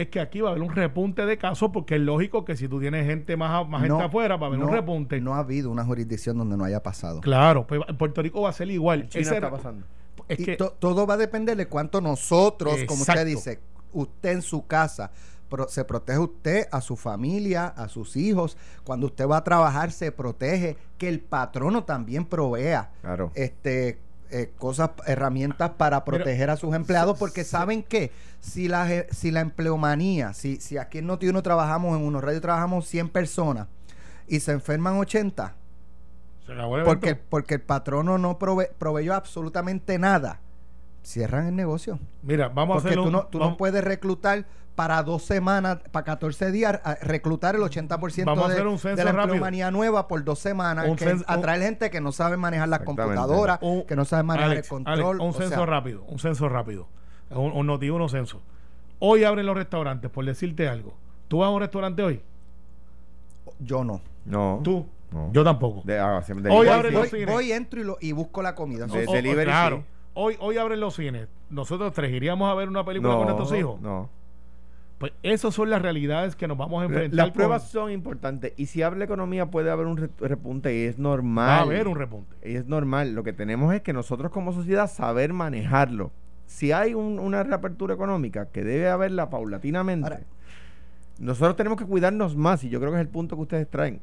es 0.00 0.08
que 0.08 0.20
aquí 0.20 0.40
va 0.40 0.48
a 0.48 0.52
haber 0.52 0.62
un 0.62 0.74
repunte 0.74 1.24
de 1.26 1.36
casos 1.38 1.70
porque 1.72 1.96
es 1.96 2.00
lógico 2.00 2.44
que 2.44 2.56
si 2.56 2.68
tú 2.68 2.80
tienes 2.80 3.06
gente 3.06 3.36
más, 3.36 3.66
más 3.68 3.80
gente 3.82 3.96
No, 3.98 4.04
afuera, 4.04 4.36
va 4.36 4.46
a 4.46 4.48
haber 4.48 4.60
un 4.60 4.70
repunte. 4.72 5.20
No 5.20 5.34
ha 5.34 5.38
habido 5.40 5.70
una 5.70 5.84
jurisdicción 5.84 6.38
donde 6.38 6.56
no 6.56 6.64
haya 6.64 6.82
pasado. 6.82 7.20
Claro, 7.20 7.66
pues 7.66 7.80
en 7.88 7.96
Puerto 7.96 8.22
Rico 8.22 8.42
va 8.42 8.50
a 8.50 8.52
ser 8.52 8.70
igual. 8.70 9.02
En 9.02 9.08
China 9.08 9.22
Ese- 9.22 9.34
está 9.34 9.50
pasando. 9.50 9.86
Es 10.28 10.40
y 10.40 10.44
que 10.44 10.56
to- 10.56 10.74
todo 10.78 11.06
va 11.06 11.14
a 11.14 11.16
depender 11.16 11.56
de 11.56 11.66
cuánto 11.66 12.00
nosotros, 12.00 12.76
como 12.86 13.02
usted 13.02 13.24
dice, 13.26 13.60
usted 13.92 14.32
en 14.32 14.42
su 14.42 14.66
casa, 14.66 15.10
pro- 15.48 15.68
se 15.68 15.84
protege 15.84 16.18
usted, 16.18 16.66
a 16.70 16.80
su 16.82 16.96
familia, 16.96 17.68
a 17.68 17.88
sus 17.88 18.16
hijos. 18.16 18.56
Cuando 18.84 19.06
usted 19.06 19.26
va 19.26 19.38
a 19.38 19.44
trabajar, 19.44 19.90
se 19.92 20.12
protege. 20.12 20.76
Que 20.98 21.08
el 21.08 21.20
patrono 21.20 21.84
también 21.84 22.24
provea 22.26 22.90
Claro. 23.00 23.30
este 23.34 23.98
eh, 24.30 24.52
cosas, 24.58 24.90
herramientas 25.06 25.70
para 25.76 26.04
proteger 26.04 26.50
a 26.50 26.56
sus 26.56 26.74
empleados, 26.74 27.18
porque 27.18 27.44
saben 27.44 27.82
que 27.82 28.10
si 28.40 28.68
la, 28.68 28.86
si 29.10 29.30
la 29.30 29.40
empleomanía, 29.40 30.32
si, 30.34 30.56
si 30.60 30.78
aquí 30.78 30.98
en 30.98 31.08
Noti1 31.08 31.42
trabajamos, 31.42 31.96
en 31.98 32.04
unos 32.04 32.22
radios 32.22 32.42
trabajamos 32.42 32.86
100 32.86 33.08
personas 33.08 33.66
y 34.26 34.40
se 34.40 34.52
enferman 34.52 34.96
80, 34.98 35.54
Se 36.46 36.52
acabó 36.52 36.76
el 36.78 36.84
porque, 36.84 37.14
porque 37.16 37.54
el 37.54 37.62
patrono 37.62 38.18
no 38.18 38.38
prove- 38.38 38.70
proveyó 38.78 39.14
absolutamente 39.14 39.98
nada, 39.98 40.40
cierran 41.02 41.46
el 41.46 41.56
negocio. 41.56 41.98
Mira, 42.22 42.48
vamos 42.48 42.74
a 42.76 42.80
Porque 42.82 42.88
hacer 42.90 42.98
tú, 43.00 43.06
un- 43.06 43.12
no, 43.12 43.26
tú 43.26 43.38
no 43.38 43.56
puedes 43.56 43.82
reclutar 43.84 44.44
para 44.74 45.02
dos 45.02 45.24
semanas, 45.24 45.78
para 45.90 46.04
14 46.04 46.52
días, 46.52 46.80
a- 46.84 46.94
reclutar 47.02 47.56
el 47.56 47.62
80% 47.62 48.24
Vamos 48.26 48.44
a 48.44 48.48
de, 48.48 48.54
hacer 48.54 48.66
un 48.68 48.74
de 48.74 48.78
censo 48.78 49.04
la 49.04 49.10
rápido. 49.12 49.22
empleomanía 49.34 49.70
nueva 49.72 50.06
por 50.06 50.22
dos 50.22 50.38
semanas, 50.38 50.86
Un 50.88 50.94
que 50.96 51.04
censo- 51.06 51.24
un- 51.28 51.34
atraer 51.34 51.62
gente 51.62 51.90
que 51.90 52.00
no 52.00 52.12
sabe 52.12 52.36
manejar 52.36 52.68
las 52.68 52.80
computadoras, 52.80 53.58
Un- 53.60 53.84
que 53.86 53.96
no 53.96 54.04
sabe 54.04 54.22
manejar 54.22 54.50
Alex, 54.52 54.66
el 54.66 54.70
control. 54.70 54.94
Alex, 54.98 55.20
un 55.20 55.28
o 55.30 55.32
censo 55.32 55.54
sea, 55.56 55.66
rápido, 55.66 56.04
un 56.04 56.18
censo 56.20 56.48
rápido. 56.48 56.86
Un, 57.30 57.52
un 57.52 57.70
uno 57.90 58.08
censo. 58.08 58.40
Hoy 59.00 59.24
abren 59.24 59.46
los 59.46 59.56
restaurantes, 59.56 60.10
por 60.10 60.24
decirte 60.24 60.68
algo. 60.68 60.94
¿Tú 61.28 61.38
vas 61.38 61.48
a 61.48 61.50
un 61.50 61.60
restaurante 61.60 62.02
hoy? 62.02 62.22
Yo 63.58 63.84
no. 63.84 64.00
No. 64.24 64.60
¿Tú? 64.62 64.86
No. 65.10 65.30
Yo 65.32 65.42
tampoco. 65.42 65.82
De, 65.84 65.98
ah, 65.98 66.22
Hoy 66.50 66.68
abren 66.68 66.92
los 66.92 67.02
Voy, 67.02 67.20
cines. 67.20 67.34
voy, 67.34 67.52
entro 67.52 67.80
y, 67.80 67.84
lo, 67.84 67.96
y 68.00 68.12
busco 68.12 68.42
la 68.42 68.54
comida. 68.54 68.86
De- 68.86 69.06
O- 69.06 69.10
o- 69.10 69.12
delivery, 69.14 69.44
claro. 69.50 69.76
sí. 69.78 69.82
Hoy, 70.20 70.36
hoy 70.40 70.56
abren 70.58 70.80
los 70.80 70.96
cines. 70.96 71.28
Nosotros 71.48 71.92
tres 71.92 72.10
iríamos 72.12 72.50
a 72.50 72.54
ver 72.54 72.68
una 72.68 72.84
película 72.84 73.14
con 73.14 73.26
nuestros 73.26 73.52
hijos. 73.56 73.80
No. 73.80 74.10
Pues 74.98 75.12
esas 75.22 75.54
son 75.54 75.70
las 75.70 75.80
realidades 75.80 76.34
que 76.34 76.48
nos 76.48 76.58
vamos 76.58 76.82
a 76.82 76.86
enfrentar. 76.86 77.14
Las 77.16 77.26
con- 77.26 77.34
pruebas 77.34 77.68
son 77.70 77.92
importantes. 77.92 78.52
Y 78.56 78.66
si 78.66 78.82
habla 78.82 79.04
economía, 79.04 79.46
puede 79.46 79.70
haber 79.70 79.86
un 79.86 79.96
re- 79.96 80.10
repunte. 80.18 80.76
Y 80.76 80.86
es 80.86 80.98
normal. 80.98 81.48
Va 81.48 81.56
a 81.58 81.62
haber 81.62 81.86
un 81.86 81.94
repunte. 81.96 82.34
Y 82.44 82.56
es 82.56 82.66
normal. 82.66 83.14
Lo 83.14 83.22
que 83.22 83.32
tenemos 83.32 83.72
es 83.72 83.80
que 83.82 83.92
nosotros 83.92 84.32
como 84.32 84.52
sociedad 84.52 84.90
saber 84.90 85.32
manejarlo. 85.32 86.10
Si 86.46 86.72
hay 86.72 86.94
un- 86.94 87.20
una 87.20 87.44
reapertura 87.44 87.94
económica, 87.94 88.46
que 88.46 88.64
debe 88.64 88.88
haberla 88.88 89.30
paulatinamente, 89.30 90.04
Ahora- 90.08 90.20
nosotros 91.20 91.54
tenemos 91.54 91.78
que 91.78 91.84
cuidarnos 91.86 92.34
más. 92.36 92.64
Y 92.64 92.68
yo 92.70 92.80
creo 92.80 92.90
que 92.90 92.96
es 92.96 93.02
el 93.02 93.08
punto 93.08 93.36
que 93.36 93.42
ustedes 93.42 93.68
traen. 93.70 94.00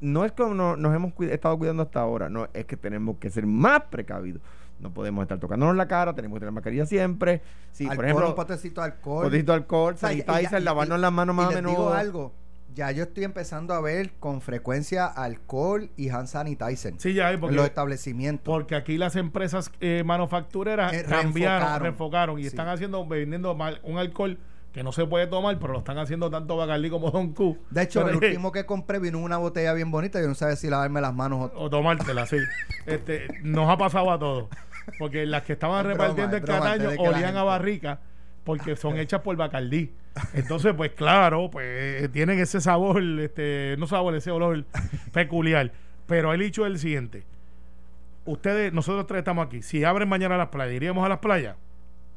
No 0.00 0.24
es 0.24 0.32
como 0.32 0.54
no- 0.54 0.76
nos 0.76 0.94
hemos 0.96 1.12
estado 1.20 1.58
cuidando 1.58 1.82
hasta 1.82 2.00
ahora. 2.00 2.30
No, 2.30 2.48
es 2.54 2.64
que 2.64 2.78
tenemos 2.78 3.18
que 3.18 3.28
ser 3.28 3.44
más 3.46 3.82
precavidos. 3.90 4.40
No 4.80 4.92
podemos 4.94 5.22
estar 5.22 5.38
tocándonos 5.38 5.74
la 5.76 5.88
cara. 5.88 6.14
Tenemos 6.14 6.36
que 6.36 6.40
tener 6.40 6.52
mascarilla 6.52 6.86
siempre. 6.86 7.42
Si, 7.72 7.84
alcohol, 7.84 7.96
por 7.96 8.04
ejemplo, 8.04 8.28
un 8.28 8.34
potecito 8.34 8.80
de 8.80 8.86
alcohol. 8.86 9.24
potecito 9.24 9.52
de 9.52 9.56
alcohol, 9.58 9.94
O 9.94 9.96
sea, 9.98 10.12
y- 10.12 10.22
sanitizer, 10.22 10.58
y- 10.58 10.62
y- 10.62 10.64
lavarnos 10.64 11.00
las 11.00 11.12
manos 11.12 11.34
más 11.34 11.46
a 11.46 11.50
menudo. 11.56 11.70
digo 11.74 11.92
algo. 11.92 12.32
Ya 12.74 12.92
yo 12.92 13.02
estoy 13.02 13.24
empezando 13.24 13.74
a 13.74 13.80
ver 13.80 14.12
con 14.20 14.40
frecuencia 14.40 15.06
alcohol 15.06 15.90
y 15.96 16.10
hand 16.10 16.28
sanitizer 16.28 16.94
Sí, 16.98 17.12
ya 17.12 17.26
hay, 17.26 17.34
en 17.34 17.40
porque, 17.40 17.56
los 17.56 17.64
establecimientos. 17.64 18.44
porque 18.54 18.76
aquí 18.76 18.98
las 18.98 19.16
empresas 19.16 19.72
eh, 19.80 20.04
manufactureras 20.06 20.92
Eh, 20.92 21.04
cambiaron, 21.08 21.32
reenfocaron. 21.58 21.82
reenfocaron 21.82 22.38
y 22.38 22.42
Sí. 22.42 22.48
están 22.48 22.68
haciendo, 22.68 23.04
vendiendo 23.04 23.54
mal- 23.56 23.80
un 23.82 23.98
alcohol 23.98 24.38
que 24.72 24.84
no 24.84 24.92
se 24.92 25.04
puede 25.06 25.26
tomar, 25.26 25.58
pero 25.58 25.72
lo 25.72 25.78
están 25.80 25.98
haciendo 25.98 26.30
tanto 26.30 26.56
Bacardi 26.56 26.88
como 26.88 27.10
Don 27.10 27.32
Q. 27.32 27.58
De 27.70 27.82
hecho, 27.82 28.04
Pero 28.04 28.10
el 28.10 28.16
último 28.42 28.52
que 28.52 28.64
compré 28.64 29.00
vino 29.00 29.18
en 29.18 29.24
una 29.24 29.38
botella 29.38 29.72
bien 29.72 29.90
bonita. 29.90 30.20
Yo 30.20 30.28
no 30.28 30.36
sabía 30.36 30.54
si 30.54 30.68
lavarme 30.70 31.00
las 31.00 31.14
manos 31.14 31.50
o 31.56 31.60
o 31.64 31.70
tomártela, 31.70 32.26
sí. 32.26 32.36
Este, 32.86 33.26
nos 33.42 33.68
ha 33.68 33.76
pasado 33.76 34.12
a 34.12 34.18
todos. 34.20 34.48
Porque 34.98 35.26
las 35.26 35.42
que 35.42 35.54
estaban 35.54 35.80
Es 35.86 35.92
repartiendo 35.92 36.36
el 36.36 36.44
cataño 36.44 36.90
olían 36.98 37.36
a 37.36 37.42
barrica 37.42 38.00
porque 38.44 38.76
son 38.76 38.96
hechas 38.98 39.20
por 39.20 39.36
Bacardí. 39.36 39.92
Entonces, 40.34 40.74
pues 40.76 40.92
claro, 40.92 41.50
pues 41.50 42.10
tienen 42.12 42.38
ese 42.38 42.60
sabor, 42.60 43.02
este, 43.20 43.76
no 43.78 43.86
sabor, 43.86 44.14
ese 44.14 44.30
olor 44.30 44.64
peculiar. 45.12 45.70
Pero 46.06 46.32
el 46.32 46.40
dicho 46.40 46.64
es 46.66 46.72
el 46.72 46.78
siguiente. 46.78 47.24
Ustedes, 48.24 48.72
nosotros 48.72 49.06
tres 49.06 49.18
estamos 49.20 49.46
aquí. 49.46 49.62
Si 49.62 49.84
abren 49.84 50.08
mañana 50.08 50.36
las 50.36 50.48
playas, 50.48 50.74
¿iríamos 50.74 51.04
a 51.04 51.08
las 51.08 51.18
playas? 51.18 51.56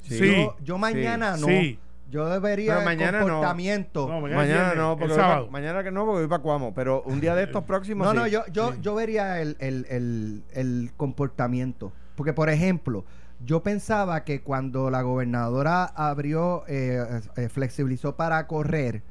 Sí. 0.01 0.35
Yo, 0.35 0.55
yo 0.63 0.77
mañana 0.77 1.37
no. 1.37 1.47
Sí. 1.47 1.79
Yo 2.09 2.27
debería 2.27 2.71
Pero 2.71 2.79
el 2.79 2.85
mañana 2.85 3.19
no. 3.21 3.25
comportamiento. 3.27 4.07
No, 4.09 4.15
No, 4.15 4.21
mañana 4.21 4.73
no, 4.75 4.93
el 4.93 4.97
porque 4.99 5.47
mañana 5.49 5.81
que 5.83 5.91
no, 5.91 6.05
porque 6.05 6.19
voy 6.21 6.27
para 6.27 6.43
Cuamo. 6.43 6.73
Pero 6.73 7.03
un 7.03 7.21
día 7.21 7.35
de 7.35 7.43
estos 7.43 7.63
próximos. 7.67 8.13
no, 8.13 8.25
sí. 8.25 8.31
yo, 8.31 8.43
yo, 8.51 8.73
Sí. 8.73 8.79
yo 8.81 8.95
vería 8.95 9.39
el, 9.41 9.55
el, 9.59 9.85
el, 9.89 10.43
el 10.53 10.91
comportamiento. 10.97 11.93
Porque, 12.21 12.33
por 12.33 12.51
ejemplo, 12.51 13.03
yo 13.43 13.63
pensaba 13.63 14.23
que 14.23 14.43
cuando 14.43 14.91
la 14.91 15.01
gobernadora 15.01 15.85
abrió, 15.85 16.63
eh, 16.67 17.03
eh, 17.35 17.49
flexibilizó 17.49 18.15
para 18.15 18.45
correr, 18.45 19.01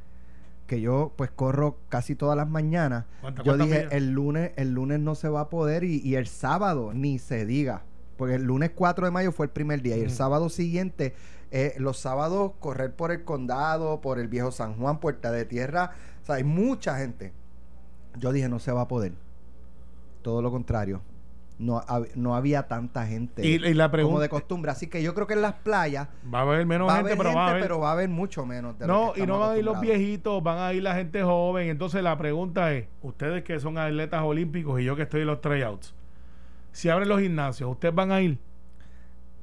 que 0.68 0.80
yo 0.80 1.12
pues 1.16 1.28
corro 1.32 1.76
casi 1.88 2.14
todas 2.14 2.36
las 2.36 2.48
mañanas, 2.48 3.06
¿Cuántas- 3.20 3.44
yo 3.44 3.56
dije, 3.56 3.78
millas? 3.78 3.92
el 3.94 4.10
lunes, 4.12 4.52
el 4.54 4.74
lunes 4.74 5.00
no 5.00 5.16
se 5.16 5.28
va 5.28 5.40
a 5.40 5.48
poder 5.50 5.82
y, 5.82 5.96
y 6.04 6.14
el 6.14 6.28
sábado 6.28 6.92
ni 6.94 7.18
se 7.18 7.46
diga. 7.46 7.82
Porque 8.16 8.36
el 8.36 8.44
lunes 8.44 8.70
4 8.76 9.06
de 9.06 9.10
mayo 9.10 9.32
fue 9.32 9.46
el 9.46 9.50
primer 9.50 9.82
día 9.82 9.96
y 9.96 10.02
el 10.02 10.12
sábado 10.12 10.48
siguiente, 10.50 11.16
eh, 11.50 11.74
los 11.78 11.98
sábados 11.98 12.52
correr 12.60 12.94
por 12.94 13.10
el 13.10 13.24
condado, 13.24 14.00
por 14.00 14.20
el 14.20 14.28
viejo 14.28 14.52
San 14.52 14.76
Juan, 14.76 15.00
Puerta 15.00 15.32
de 15.32 15.44
Tierra, 15.46 15.94
o 16.22 16.26
sea, 16.26 16.36
hay 16.36 16.44
mucha 16.44 16.96
gente. 16.96 17.32
Yo 18.20 18.30
dije, 18.30 18.48
no 18.48 18.60
se 18.60 18.70
va 18.70 18.82
a 18.82 18.86
poder. 18.88 19.14
Todo 20.22 20.42
lo 20.42 20.52
contrario. 20.52 21.02
No, 21.60 21.78
hab- 21.82 22.08
no 22.14 22.34
había 22.34 22.68
tanta 22.68 23.06
gente 23.06 23.46
Y, 23.46 23.56
y 23.56 23.74
la 23.74 23.90
como 23.90 24.18
de 24.18 24.30
costumbre. 24.30 24.70
Así 24.70 24.86
que 24.86 25.02
yo 25.02 25.14
creo 25.14 25.26
que 25.26 25.34
en 25.34 25.42
las 25.42 25.52
playas 25.52 26.08
Va 26.32 26.38
a 26.38 26.42
haber 26.42 26.64
menos 26.64 26.88
va 26.88 26.94
a 26.94 26.96
gente, 26.96 27.12
haber 27.12 27.18
pero 27.18 27.28
gente, 27.28 27.38
va 27.38 27.46
a 27.46 27.50
haber. 27.50 27.62
pero 27.62 27.78
va 27.80 27.88
a 27.90 27.92
haber 27.92 28.08
mucho 28.08 28.46
menos. 28.46 28.78
de 28.78 28.86
lo 28.86 28.92
No, 28.94 29.12
que 29.12 29.20
y 29.22 29.26
no 29.26 29.38
van 29.38 29.50
a 29.52 29.58
ir 29.58 29.64
los 29.64 29.78
viejitos, 29.78 30.42
van 30.42 30.56
a 30.58 30.72
ir 30.72 30.82
la 30.82 30.94
gente 30.94 31.22
joven. 31.22 31.68
Entonces 31.68 32.02
la 32.02 32.16
pregunta 32.16 32.72
es, 32.72 32.86
ustedes 33.02 33.44
que 33.44 33.60
son 33.60 33.76
atletas 33.76 34.22
olímpicos 34.22 34.80
y 34.80 34.84
yo 34.84 34.96
que 34.96 35.02
estoy 35.02 35.20
en 35.20 35.26
los 35.26 35.42
tryouts, 35.42 35.94
si 36.72 36.88
abren 36.88 37.10
los 37.10 37.20
gimnasios, 37.20 37.70
¿ustedes 37.70 37.94
van 37.94 38.10
a 38.10 38.22
ir? 38.22 38.38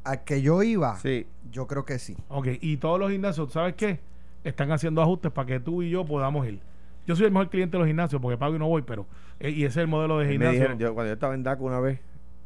Al 0.03 0.23
que 0.23 0.41
yo 0.41 0.63
iba, 0.63 0.95
Sí. 0.97 1.27
yo 1.51 1.67
creo 1.67 1.85
que 1.85 1.99
sí. 1.99 2.17
Ok, 2.29 2.47
y 2.61 2.77
todos 2.77 2.99
los 2.99 3.11
gimnasios, 3.11 3.51
¿sabes 3.51 3.75
qué? 3.75 3.99
Están 4.43 4.71
haciendo 4.71 5.01
ajustes 5.01 5.31
para 5.31 5.45
que 5.45 5.59
tú 5.59 5.83
y 5.83 5.89
yo 5.91 6.05
podamos 6.05 6.47
ir. 6.47 6.59
Yo 7.05 7.15
soy 7.15 7.25
el 7.27 7.31
mejor 7.31 7.49
cliente 7.49 7.73
de 7.77 7.79
los 7.79 7.87
gimnasios 7.87 8.19
porque 8.21 8.37
pago 8.37 8.55
y 8.55 8.59
no 8.59 8.67
voy, 8.67 8.81
pero... 8.81 9.05
eh, 9.39 9.49
y 9.51 9.59
ese 9.65 9.67
es 9.67 9.77
el 9.77 9.87
modelo 9.87 10.17
de 10.19 10.25
Me 10.25 10.31
gimnasio. 10.31 10.53
dijeron, 10.53 10.79
yo, 10.79 10.93
cuando 10.93 11.09
yo 11.09 11.13
estaba 11.13 11.33
en 11.35 11.43
DACO 11.43 11.63
una 11.63 11.79
vez, 11.79 11.99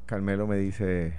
Carmelo 0.06 0.46
me 0.48 0.58
dice, 0.58 1.14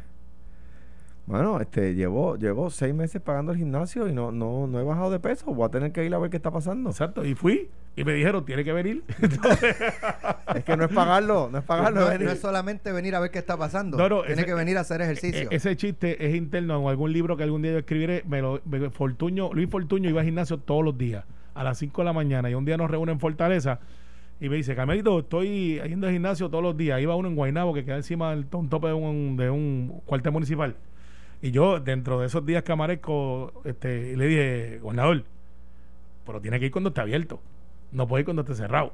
bueno, 1.26 1.60
este, 1.60 1.94
llevo, 1.94 2.36
llevo 2.36 2.68
seis 2.68 2.92
meses 2.94 3.22
pagando 3.22 3.52
el 3.52 3.58
gimnasio 3.58 4.08
y 4.08 4.12
no, 4.12 4.32
no, 4.32 4.66
no 4.66 4.80
he 4.80 4.84
bajado 4.84 5.10
de 5.10 5.20
peso. 5.20 5.46
Voy 5.54 5.66
a 5.66 5.70
tener 5.70 5.92
que 5.92 6.04
ir 6.04 6.12
a 6.14 6.18
ver 6.18 6.30
qué 6.30 6.36
está 6.36 6.50
pasando. 6.50 6.90
Exacto, 6.90 7.24
y 7.24 7.34
fui 7.34 7.70
y 7.94 8.04
me 8.04 8.12
dijeron, 8.14 8.44
tiene 8.44 8.64
que 8.64 8.72
venir. 8.72 9.04
Entonces, 9.20 9.76
Es 10.54 10.64
que 10.64 10.76
no 10.76 10.84
es 10.84 10.92
pagarlo, 10.92 11.48
no 11.50 11.58
es 11.58 11.64
pagarlo. 11.64 12.00
no, 12.00 12.06
es 12.06 12.12
venir. 12.12 12.26
no 12.26 12.32
es 12.32 12.40
solamente 12.40 12.90
venir 12.92 13.14
a 13.14 13.20
ver 13.20 13.30
qué 13.30 13.38
está 13.38 13.56
pasando. 13.56 13.96
No, 13.96 14.08
no, 14.08 14.20
Tiene 14.22 14.34
ese- 14.42 14.46
que 14.46 14.54
venir 14.54 14.76
a 14.76 14.80
hacer 14.80 15.00
ejercicio. 15.00 15.48
E- 15.50 15.54
ese 15.56 15.76
chiste 15.76 16.26
es 16.26 16.34
interno 16.34 16.80
en 16.82 16.88
algún 16.88 17.12
libro 17.12 17.36
que 17.36 17.44
algún 17.44 17.62
día 17.62 17.72
yo 17.72 17.78
escribiré. 17.78 18.24
Me 18.26 18.42
lo, 18.42 18.60
me- 18.66 18.90
Fortuño, 18.90 19.52
Luis 19.54 19.70
Fortuño 19.70 20.10
iba 20.10 20.20
al 20.20 20.26
gimnasio 20.26 20.58
todos 20.58 20.84
los 20.84 20.98
días, 20.98 21.24
a 21.54 21.62
las 21.64 21.78
5 21.78 22.02
de 22.02 22.04
la 22.04 22.12
mañana, 22.12 22.50
y 22.50 22.54
un 22.54 22.64
día 22.64 22.76
nos 22.76 22.90
reúne 22.90 23.12
en 23.12 23.20
Fortaleza 23.20 23.78
y 24.42 24.48
me 24.48 24.56
dice, 24.56 24.74
Carmelito, 24.74 25.20
estoy 25.20 25.80
yendo 25.86 26.08
al 26.08 26.12
gimnasio 26.12 26.50
todos 26.50 26.64
los 26.64 26.76
días. 26.76 27.00
Iba 27.00 27.14
uno 27.14 27.28
en 27.28 27.36
Guaynabo 27.36 27.72
que 27.72 27.84
queda 27.84 27.94
encima 27.94 28.30
del 28.30 28.44
un 28.50 28.68
tope 28.68 28.88
de 28.88 28.92
un, 28.92 29.36
de 29.36 29.48
un 29.48 30.02
cuartel 30.04 30.32
municipal. 30.32 30.74
Y 31.40 31.52
yo, 31.52 31.78
dentro 31.78 32.18
de 32.18 32.26
esos 32.26 32.44
días 32.44 32.64
que 32.64 32.72
amanezco, 32.72 33.52
este, 33.64 34.16
le 34.16 34.26
dije, 34.26 34.78
gobernador, 34.82 35.22
pero 36.26 36.40
tiene 36.40 36.58
que 36.58 36.66
ir 36.66 36.72
cuando 36.72 36.88
esté 36.88 37.02
abierto. 37.02 37.40
No 37.92 38.08
puede 38.08 38.22
ir 38.22 38.24
cuando 38.24 38.42
esté 38.42 38.56
cerrado. 38.56 38.92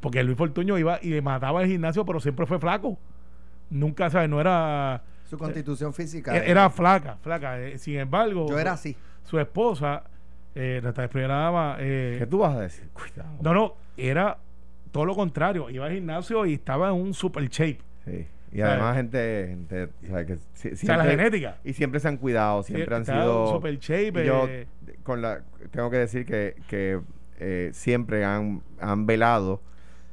Porque 0.00 0.22
Luis 0.22 0.36
Fortuño 0.36 0.76
iba 0.76 0.98
y 1.00 1.08
le 1.08 1.22
mataba 1.22 1.62
el 1.62 1.70
gimnasio, 1.70 2.04
pero 2.04 2.20
siempre 2.20 2.44
fue 2.44 2.58
flaco. 2.58 2.98
Nunca, 3.70 4.10
¿sabes? 4.10 4.28
No 4.28 4.38
era... 4.38 5.02
Su 5.24 5.38
constitución 5.38 5.94
física. 5.94 6.36
Era, 6.36 6.44
era 6.44 6.68
flaca, 6.68 7.16
flaca. 7.22 7.58
Eh, 7.58 7.78
sin 7.78 7.96
embargo, 7.96 8.50
yo 8.50 8.58
era 8.58 8.72
así. 8.72 8.94
su 9.22 9.38
esposa, 9.38 10.04
eh, 10.54 10.80
nuestra 10.82 11.08
primera 11.08 11.36
dama, 11.36 11.76
eh, 11.78 12.16
¿Qué 12.18 12.26
tú 12.26 12.40
vas 12.40 12.54
a 12.54 12.60
decir? 12.60 12.90
Cuidado. 12.92 13.38
no, 13.40 13.54
no, 13.54 13.74
era 13.96 14.36
todo 14.92 15.04
lo 15.04 15.14
contrario. 15.14 15.70
Iba 15.70 15.86
al 15.86 15.92
gimnasio 15.92 16.46
y 16.46 16.54
estaba 16.54 16.88
en 16.88 16.94
un 16.94 17.14
super 17.14 17.48
shape. 17.48 17.80
Sí. 18.04 18.26
Y 18.52 18.62
además 18.62 18.96
gente, 18.96 19.46
gente 19.50 19.84
o 19.84 20.06
sea, 20.08 20.26
que 20.26 20.38
si- 20.54 20.68
o 20.72 20.76
sea, 20.76 20.96
la 20.96 21.04
genética. 21.04 21.58
Y 21.64 21.72
siempre 21.72 22.00
se 22.00 22.08
han 22.08 22.16
cuidado, 22.16 22.62
siempre 22.64 22.94
han 22.96 23.04
sido... 23.04 23.46
super 23.52 23.78
shape. 23.78 24.26
Yo 24.26 24.48
eh, 24.48 24.66
con 25.04 25.22
la 25.22 25.42
tengo 25.70 25.88
que 25.90 25.98
decir 25.98 26.26
que, 26.26 26.56
que 26.68 27.00
eh, 27.38 27.70
siempre 27.72 28.24
han, 28.24 28.62
han 28.80 29.06
velado 29.06 29.60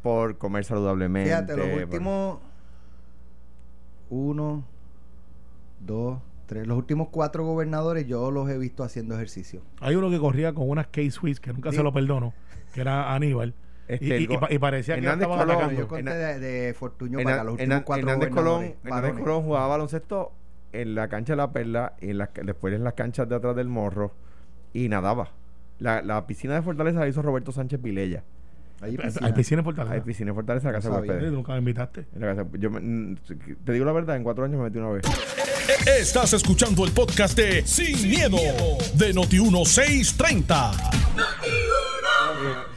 por 0.03 0.37
comer 0.37 0.65
saludablemente. 0.65 1.29
Fíjate, 1.31 1.57
los 1.57 1.67
por- 1.67 1.81
últimos 1.81 2.39
uno, 4.09 4.63
dos, 5.79 6.19
tres, 6.45 6.65
los 6.67 6.77
últimos 6.77 7.09
cuatro 7.09 7.43
gobernadores 7.45 8.07
yo 8.07 8.31
los 8.31 8.49
he 8.49 8.57
visto 8.57 8.83
haciendo 8.83 9.15
ejercicio. 9.15 9.61
hay 9.81 9.95
uno 9.95 10.09
que 10.09 10.19
corría 10.19 10.53
con 10.53 10.69
unas 10.69 10.87
K-Swiss 10.87 11.39
que 11.39 11.51
nunca 11.53 11.71
Sí. 11.71 11.77
se 11.77 11.83
lo 11.83 11.91
perdono, 11.91 12.33
que 12.73 12.81
era 12.81 13.13
Aníbal. 13.13 13.53
Este, 13.87 14.19
y, 14.21 14.27
el 14.49 14.59
parecía 14.59 14.95
que 14.95 14.99
Hernández 15.01 15.27
estaba 15.27 15.43
Colón, 15.43 15.55
atacando. 15.57 15.79
Yo 15.81 15.87
conté 15.87 16.13
de, 16.13 16.39
de 16.39 16.73
Fortuño 16.73 17.19
Hernan- 17.19 17.23
para 17.23 17.43
los 17.45 17.53
últimos 17.53 17.81
cuatro 17.83 18.09
Hernández 18.09 18.29
Colón. 18.33 18.73
Hernández. 18.83 19.13
Colón 19.23 19.43
jugaba 19.43 19.67
baloncesto 19.67 20.31
en 20.73 20.95
la 20.95 21.07
cancha 21.07 21.33
de 21.33 21.37
la 21.37 21.51
Perla 21.51 21.93
y 22.01 22.09
en 22.09 22.17
las, 22.17 22.29
después 22.43 22.73
en 22.73 22.83
las 22.83 22.93
canchas 22.93 23.29
de 23.29 23.35
atrás 23.35 23.55
del 23.55 23.67
Morro 23.69 24.11
y 24.73 24.89
nadaba. 24.89 25.29
La, 25.79 26.01
la 26.01 26.25
piscina 26.27 26.55
de 26.55 26.61
Fortaleza 26.61 26.99
la 26.99 27.07
hizo 27.07 27.21
Roberto 27.21 27.51
Sánchez 27.51 27.81
Vilella. 27.81 28.23
Hay 28.81 28.91
Hay 29.21 29.33
piscina. 29.33 29.59
en 29.61 29.63
Fortaleza. 29.65 29.93
Hay 29.95 30.01
piscina 30.01 30.29
en 30.31 30.35
Fortaleza, 30.35 30.67
la 30.67 30.73
casa 30.73 30.89
No 30.89 31.01
de. 31.01 31.31
Nunca 31.31 31.53
me 31.53 31.59
invitaste. 31.59 32.05
En 32.13 32.21
la 32.21 32.27
casa- 32.35 32.45
yo 32.59 32.69
me- 32.69 32.79
mm, 32.81 33.15
te 33.63 33.71
digo 33.73 33.85
la 33.85 33.91
verdad, 33.93 34.17
en 34.17 34.23
cuatro 34.23 34.43
años 34.45 34.57
me 34.57 34.65
metí 34.65 34.77
una 34.77 34.89
vez. 34.89 35.03
Estás 35.99 36.33
escuchando 36.33 36.85
el 36.85 36.91
podcast 36.91 37.37
de 37.37 37.65
Sin, 37.65 38.09
miedo, 38.09 38.37
de 38.95 39.13
Noti1630. 39.15 40.71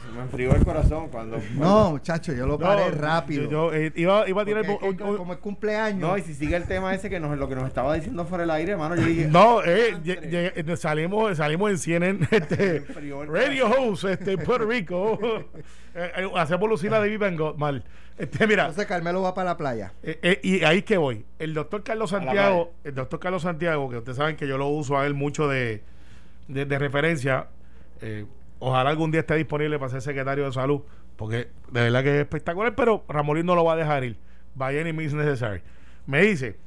me 0.21 0.25
enfrió 0.27 0.55
el 0.55 0.63
corazón 0.63 1.09
cuando. 1.09 1.37
No, 1.55 1.91
muchacho, 1.91 2.33
yo 2.33 2.45
lo 2.47 2.57
paré 2.59 2.89
No, 2.89 2.97
rápido. 2.97 3.43
Yo, 3.43 3.49
yo, 3.71 3.73
eh, 3.73 3.91
iba, 3.95 4.27
iba 4.29 4.41
a 4.41 4.45
tirar. 4.45 4.65
Porque 4.65 4.87
es 4.89 4.95
que 4.95 5.03
un- 5.03 5.09
un- 5.09 5.17
como 5.17 5.33
es 5.33 5.39
cumpleaños. 5.39 5.99
No, 6.01 6.17
y 6.17 6.21
si 6.21 6.33
sigue 6.33 6.55
el 6.55 6.63
tema 6.65 6.93
ese 6.93 7.09
que 7.09 7.19
nos, 7.19 7.37
lo 7.37 7.47
que 7.49 7.55
nos 7.55 7.67
estaba 7.67 7.93
diciendo 7.95 8.25
fuera 8.25 8.43
del 8.43 8.51
aire, 8.51 8.71
hermano, 8.73 8.95
yo 8.95 9.05
dije. 9.05 9.27
No, 9.31 9.63
eh, 9.63 9.95
eh, 10.05 10.75
salimos, 10.77 11.37
salimos 11.37 11.71
en 11.71 11.77
CNN, 11.77 12.27
este, 12.31 12.77
el 12.77 13.27
Radio 13.27 13.67
Host, 13.69 14.05
este, 14.05 14.37
Puerto 14.37 14.65
Rico. 14.65 15.19
Eh, 15.93 16.09
eh, 16.19 16.31
hacemos 16.37 16.69
Lucila 16.69 17.01
de 17.01 17.09
Vivengo, 17.09 17.53
mal. 17.57 17.83
Este, 18.17 18.47
mira, 18.47 18.63
Entonces 18.63 18.85
Carmelo 18.85 19.21
va 19.23 19.33
para 19.33 19.49
la 19.49 19.57
playa. 19.57 19.91
eh, 20.03 20.17
eh, 20.23 20.39
y 20.41 20.63
ahí 20.63 20.83
que 20.83 20.95
voy. 20.95 21.25
El 21.37 21.53
doctor 21.53 21.83
Carlos 21.83 22.11
Santiago, 22.11 22.71
el 22.85 22.95
doctor 22.95 23.19
Carlos 23.19 23.41
Santiago, 23.41 23.89
que 23.89 23.97
ustedes 23.97 24.15
saben 24.17 24.37
que 24.37 24.47
yo 24.47 24.57
lo 24.57 24.67
uso 24.69 24.97
a 24.97 25.05
él 25.05 25.13
mucho 25.15 25.49
de, 25.49 25.83
de, 26.47 26.63
de 26.65 26.79
referencia. 26.79 27.47
eh, 27.99 28.25
ojalá 28.61 28.91
algún 28.91 29.11
día 29.11 29.21
esté 29.21 29.35
disponible 29.35 29.77
para 29.79 29.89
ser 29.89 30.01
secretario 30.01 30.45
de 30.45 30.53
salud, 30.53 30.81
porque 31.17 31.49
de 31.71 31.81
verdad 31.81 32.03
que 32.03 32.15
es 32.15 32.21
espectacular, 32.21 32.75
pero 32.75 33.03
Ramolín 33.09 33.45
no 33.45 33.55
lo 33.55 33.65
va 33.65 33.73
a 33.73 33.75
dejar 33.75 34.03
ir. 34.03 34.17
By 34.55 34.79
any 34.79 34.93
means 34.93 35.13
necessary. 35.13 35.61
Me 36.05 36.21
dice, 36.21 36.57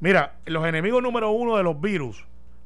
mira, 0.00 0.36
los 0.46 0.66
enemigos 0.66 1.02
número 1.02 1.30
uno 1.30 1.56
de 1.56 1.62
los 1.62 1.80
virus, 1.80 2.24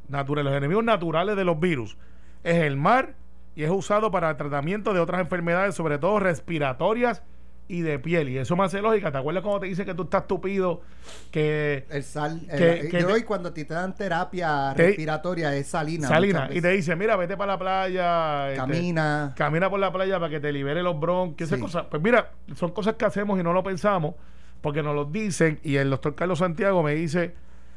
naturales, 0.09 0.51
los 0.51 0.59
enemigos 0.59 0.85
naturales 0.85 1.37
de 1.37 1.45
los 1.45 1.59
virus, 1.59 1.97
es 2.45 2.57
el 2.57 2.77
mar 2.77 3.15
y 3.57 3.65
es 3.65 3.71
usado 3.71 4.11
para 4.11 4.31
el 4.31 4.37
tratamiento 4.37 4.95
de 4.95 5.01
otras 5.01 5.21
enfermedades, 5.21 5.75
sobre 5.75 5.99
todo 5.99 6.21
respiratorias 6.21 7.23
y 7.69 7.81
de 7.81 7.99
piel. 7.99 8.29
Y 8.29 8.39
eso 8.39 8.55
me 8.57 8.65
hace 8.65 8.83
lógica. 8.83 9.11
¿Te 9.11 9.19
acuerdas 9.19 9.43
cuando 9.43 9.61
te 9.61 9.67
dice 9.67 9.85
que 9.85 9.95
tú 9.95 10.03
estás 10.03 10.27
tupido? 10.27 10.83
Que 11.31 11.85
El 11.89 12.03
sal. 12.03 12.41
el- 12.51 12.59
Que- 12.83 12.89
que 12.89 13.01
yo 13.01 13.09
te- 13.15 13.21
y 13.21 13.23
cuando 13.23 13.49
a 13.51 13.55
ti 13.55 13.65
te 13.65 13.73
dan 13.75 13.95
terapia 13.95 14.73
Te- 14.77 14.89
respiratoria 14.89 15.55
es 15.57 15.67
salina. 15.69 16.09
salina 16.09 16.49
y 16.53 16.61
te 16.61 16.69
dice, 16.71 16.95
mira, 16.97 17.17
vete 17.17 17.37
para 17.37 17.53
la 17.55 17.59
playa. 17.59 18.49
este, 18.51 18.57
Camina. 18.61 19.33
camina 19.37 19.71
por 19.71 19.81
la 19.81 19.93
playa 19.93 20.19
para 20.19 20.31
que 20.31 20.41
te 20.41 20.53
libere 20.53 20.83
los 20.83 20.99
bronquios, 20.99 21.49
esas 21.51 21.61
cosas. 21.61 21.87
Pues 21.91 22.03
mira, 22.03 22.33
son 22.57 22.73
cosas 22.73 22.95
que 22.97 23.05
hacemos 23.05 23.39
y 23.41 23.43
no 23.43 23.53
lo 23.53 23.63
pensamos 23.63 24.15
porque 24.61 24.83
nos 24.83 24.95
lo 24.95 25.05
dicen 25.07 25.59
y 25.63 25.77
el 25.77 25.89
doctor 25.91 26.15
Carlos 26.15 26.41
Santiago 26.41 26.83
me 26.83 26.95
dice, 26.95 27.35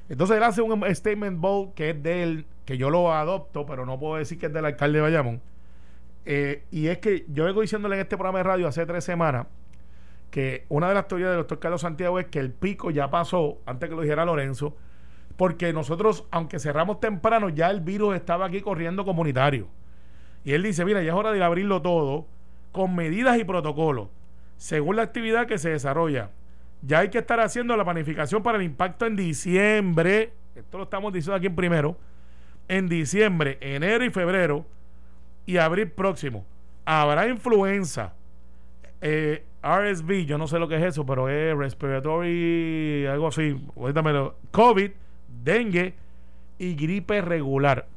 entonces 0.10 0.38
él 0.38 0.44
hace 0.44 0.62
un 0.62 0.84
statement 0.94 1.40
bold 1.40 1.74
que 1.74 1.92
es 1.92 2.04
de 2.04 2.24
él, 2.24 2.46
que 2.66 2.78
yo 2.78 2.90
lo 2.90 3.14
adopto, 3.14 3.66
pero 3.66 3.86
no 3.86 3.98
puedo 4.00 4.18
decir 4.18 4.38
que 4.38 4.48
es 4.48 4.54
del 4.54 4.66
alcalde 4.66 4.98
de 4.98 5.02
Bayamón. 5.04 5.42
Eh, 6.26 6.64
y 6.72 6.88
es 6.88 6.98
que 6.98 7.26
yo 7.28 7.46
vengo 7.46 7.62
diciéndole 7.62 7.96
en 7.96 8.02
este 8.02 8.18
programa 8.18 8.40
de 8.40 8.44
radio 8.44 8.68
hace 8.68 8.86
tres 8.86 9.04
semanas 9.04 9.46
que 10.36 10.66
una 10.68 10.90
de 10.90 10.96
las 10.96 11.08
teorías 11.08 11.30
del 11.30 11.38
doctor 11.38 11.60
Carlos 11.60 11.80
Santiago 11.80 12.20
es 12.20 12.26
que 12.26 12.40
el 12.40 12.52
pico 12.52 12.92
ya 12.92 13.10
pasó, 13.10 13.60
antes 13.66 13.88
que 13.88 13.96
lo 13.96 14.02
dijera 14.02 14.26
Lorenzo, 14.26 14.76
porque 15.38 15.72
nosotros, 15.72 16.26
aunque 16.30 16.60
cerramos 16.60 17.00
temprano, 17.00 17.48
ya 17.48 17.70
el 17.70 17.80
virus 17.80 18.18
estaba 18.18 18.48
aquí 18.48 18.60
corriendo 18.60 19.06
comunitario. 19.06 19.70
Y 20.44 20.52
él 20.52 20.62
dice, 20.64 20.84
mira, 20.84 21.02
ya 21.02 21.14
es 21.14 21.16
hora 21.18 21.32
de 21.32 21.42
abrirlo 21.42 21.82
todo 21.82 22.26
con 22.74 22.98
medidas 22.98 23.40
y 23.40 23.46
protocolos, 23.46 24.10
según 24.58 24.98
la 24.98 25.04
actividad 25.04 25.48
que 25.48 25.58
se 25.58 25.70
desarrolla. 25.70 26.32
Ya 26.82 27.00
hay 27.00 27.10
que 27.10 27.20
estar 27.20 27.40
haciendo 27.40 27.78
la 27.78 27.86
planificación 27.86 28.44
para 28.44 28.58
el 28.58 28.66
impacto 28.66 29.06
en 29.06 29.16
diciembre, 29.16 30.34
esto 30.54 30.80
lo 30.80 30.84
estamos 30.84 31.14
diciendo 31.14 31.38
aquí 31.38 31.48
en 31.48 31.56
primero, 31.56 31.98
en 32.68 32.90
diciembre, 32.90 33.58
enero 33.62 34.04
y 34.04 34.10
febrero 34.10 34.66
y 35.46 35.56
abril 35.56 35.92
próximo. 35.92 36.46
Habrá 36.84 37.26
influenza, 37.26 38.16
eh, 39.00 39.46
RSV, 39.66 40.26
yo 40.26 40.38
no 40.38 40.48
sé 40.48 40.60
lo 40.60 40.68
que 40.68 40.76
es 40.78 40.84
eso, 40.84 41.06
pero 41.06 41.28
es 41.28 41.58
respiratory, 41.58 43.06
algo 43.08 43.28
así, 43.28 43.60
ahorita 43.76 44.02
me 44.04 44.14
lo- 44.14 44.36
COVID, 44.52 44.92
dengue 45.44 45.96
y 46.60 46.76
gripe 46.76 47.22
regular. 47.22 47.88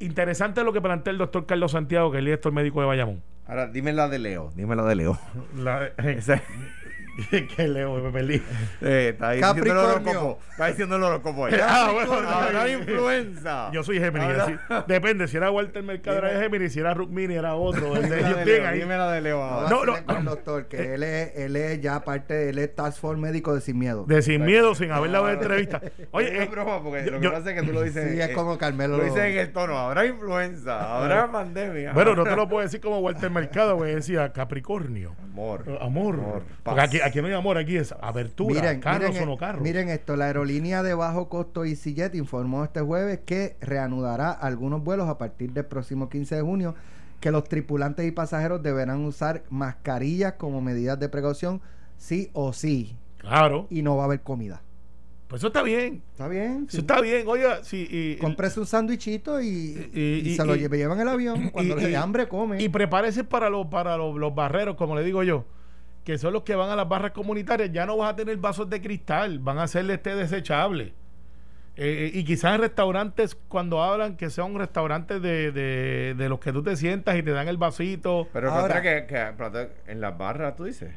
Interesante 0.00 0.64
lo 0.64 0.72
que 0.72 0.80
plantea 0.80 1.12
el 1.12 1.18
doctor 1.18 1.46
Carlos 1.46 1.72
Santiago, 1.72 2.10
que 2.10 2.16
es 2.16 2.20
el 2.20 2.24
director 2.26 2.52
médico 2.52 2.80
de 2.80 2.86
Bayamón. 2.86 3.22
Ahora, 3.46 3.68
dime 3.68 3.92
la 3.92 4.08
de 4.08 4.18
Leo. 4.18 4.50
Dime 4.56 4.74
la 4.74 4.84
de 4.84 4.94
Leo. 4.96 5.18
La, 5.56 5.86
Ese- 5.98 6.42
que 7.56 7.68
leo, 7.68 7.94
me 7.96 8.10
perdí. 8.10 8.42
eh, 8.80 9.10
está 9.12 9.32
diciendo 9.32 9.82
horóscopo. 9.82 10.38
Está 10.50 10.66
diciendo 10.66 10.96
el 10.96 11.02
horóscopo. 11.02 11.48
Ah, 11.66 11.90
bueno, 11.92 12.20
no, 12.52 12.68
influenza. 12.68 13.70
Yo 13.72 13.82
soy 13.82 13.98
Géminis. 13.98 14.38
Así. 14.38 14.54
Depende, 14.86 15.28
si 15.28 15.36
era 15.36 15.50
Walter 15.50 15.82
Mercado 15.82 16.18
era. 16.18 16.40
Géminis, 16.40 16.72
si 16.72 16.80
era 16.80 16.94
Rukmini 16.94 17.34
era 17.34 17.54
otro. 17.54 17.94
Dime 17.94 18.08
Yo 18.20 18.28
la 18.28 18.34
de 18.34 18.44
Leo, 18.44 18.66
ahí. 18.68 18.78
dime 18.80 18.96
la 18.96 19.10
de 19.12 19.20
Leo 19.20 19.38
No, 19.38 19.44
ahora. 19.44 19.68
No, 19.70 19.84
no. 19.84 20.04
con 20.04 20.16
el 20.16 20.24
doctor, 20.24 20.66
que 20.66 20.94
él 20.94 21.02
es, 21.02 21.36
él 21.36 21.56
es 21.56 21.80
ya 21.80 22.00
parte, 22.04 22.50
él 22.50 22.58
es 22.58 22.74
task 22.74 22.98
force 23.00 23.20
médico 23.20 23.54
de 23.54 23.60
Sin 23.60 23.78
Miedo. 23.78 24.04
De 24.06 24.22
sin 24.22 24.44
miedo, 24.44 24.74
sin 24.74 24.90
haber 24.92 25.10
dado 25.10 25.30
entrevista. 25.30 25.80
Oye, 26.10 26.28
es 26.36 26.42
eh, 26.46 26.48
broma, 26.50 26.82
porque 26.82 27.10
lo 27.10 27.20
que 27.20 27.30
pasa 27.30 27.50
es 27.50 27.60
que 27.60 27.66
tú 27.66 27.72
lo 27.72 27.82
dices. 27.82 28.12
Sí, 28.12 28.20
es 28.20 28.30
como 28.30 28.58
Carmelo. 28.58 28.98
Lo 28.98 29.04
dices 29.04 29.22
en 29.24 29.38
el 29.38 29.52
tono. 29.52 29.78
Habrá 29.78 30.06
influenza, 30.06 30.96
habrá 30.98 31.30
pandemia. 31.30 31.92
bueno, 31.92 32.14
no 32.14 32.24
te 32.24 32.36
lo 32.36 32.48
puedo 32.48 32.62
decir 32.62 32.80
como 32.80 32.98
Walter 32.98 33.30
Mercado, 33.30 33.78
que 33.78 33.86
decía 33.94 34.32
Capricornio. 34.32 35.14
Amor. 35.22 35.64
Amor. 35.80 36.14
Amor, 36.14 36.42
Porque 36.62 36.80
aquí, 36.80 37.00
aquí 37.04 37.20
no 37.20 37.26
hay 37.28 37.32
amor, 37.34 37.58
aquí 37.58 37.76
es 37.76 37.92
abertura, 38.00 38.54
Miren, 38.60 38.80
carros 38.80 39.10
miren, 39.10 39.22
o 39.22 39.26
no 39.32 39.36
carros. 39.36 39.62
miren 39.62 39.88
esto, 39.88 40.16
la 40.16 40.26
aerolínea 40.26 40.82
de 40.82 40.94
bajo 40.94 41.28
costo 41.28 41.64
EasyJet 41.64 42.14
informó 42.14 42.64
este 42.64 42.80
jueves 42.80 43.20
que 43.24 43.56
reanudará 43.60 44.30
algunos 44.30 44.82
vuelos 44.82 45.08
a 45.08 45.18
partir 45.18 45.52
del 45.52 45.64
próximo 45.66 46.08
15 46.08 46.36
de 46.36 46.42
junio, 46.42 46.74
que 47.20 47.30
los 47.30 47.44
tripulantes 47.44 48.06
y 48.06 48.10
pasajeros 48.10 48.62
deberán 48.62 49.04
usar 49.04 49.42
mascarillas 49.50 50.34
como 50.34 50.60
medidas 50.60 50.98
de 50.98 51.08
precaución, 51.08 51.60
sí 51.96 52.30
o 52.32 52.52
sí, 52.52 52.96
Claro. 53.18 53.66
y 53.70 53.82
no 53.82 53.96
va 53.96 54.02
a 54.02 54.06
haber 54.06 54.20
comida. 54.22 54.60
Pues 55.28 55.40
eso 55.40 55.46
está 55.48 55.62
bien. 55.62 56.02
¿Está 56.12 56.28
bien? 56.28 56.66
Eso 56.68 56.78
está 56.82 57.00
bien. 57.00 57.26
Oiga, 57.26 57.64
sí. 57.64 57.88
Y, 57.90 58.16
Cómprese 58.16 58.60
un 58.60 58.66
sándwichito 58.66 59.40
y, 59.40 59.46
Y- 59.46 59.90
y 59.94 60.28
y- 60.30 60.36
se 60.36 60.44
lo 60.44 60.54
llevan 60.54 60.98
en 60.98 61.00
el 61.00 61.08
avión. 61.08 61.48
Cuando 61.50 61.74
le 61.76 61.88
dé 61.88 61.96
hambre, 61.96 62.28
come. 62.28 62.62
Y 62.62 62.68
prepárese 62.68 63.24
para, 63.24 63.48
los 63.48 63.66
para 63.68 63.96
los 63.96 64.34
barreros, 64.34 64.76
como 64.76 64.94
le 64.94 65.02
digo 65.02 65.22
yo, 65.22 65.44
que 66.04 66.18
son 66.18 66.32
los 66.34 66.42
que 66.42 66.54
van 66.54 66.70
a 66.70 66.76
las 66.76 66.88
barras 66.88 67.12
comunitarias. 67.12 67.72
Ya 67.72 67.86
no 67.86 67.96
vas 67.96 68.12
a 68.12 68.16
tener 68.16 68.36
vasos 68.36 68.68
de 68.70 68.80
cristal, 68.80 69.38
van 69.38 69.58
a 69.58 69.62
hacerle 69.64 69.94
este 69.94 70.14
desechable. 70.14 70.92
Eh, 71.76 72.12
y 72.14 72.22
quizás 72.24 72.54
en 72.54 72.60
restaurantes, 72.60 73.36
cuando 73.48 73.82
hablan, 73.82 74.16
que 74.16 74.30
sean 74.30 74.54
restaurantes 74.54 75.20
de, 75.20 75.50
de, 75.50 76.14
de 76.16 76.28
los 76.28 76.38
que 76.38 76.52
tú 76.52 76.62
te 76.62 76.76
sientas 76.76 77.16
y 77.16 77.22
te 77.24 77.32
dan 77.32 77.48
el 77.48 77.56
vasito. 77.56 78.28
Pero 78.32 78.52
Ahora- 78.52 78.80
que, 78.80 79.06
que 79.06 79.90
en 79.90 80.00
las 80.00 80.16
barras, 80.16 80.54
tú 80.54 80.64
dices. 80.64 80.94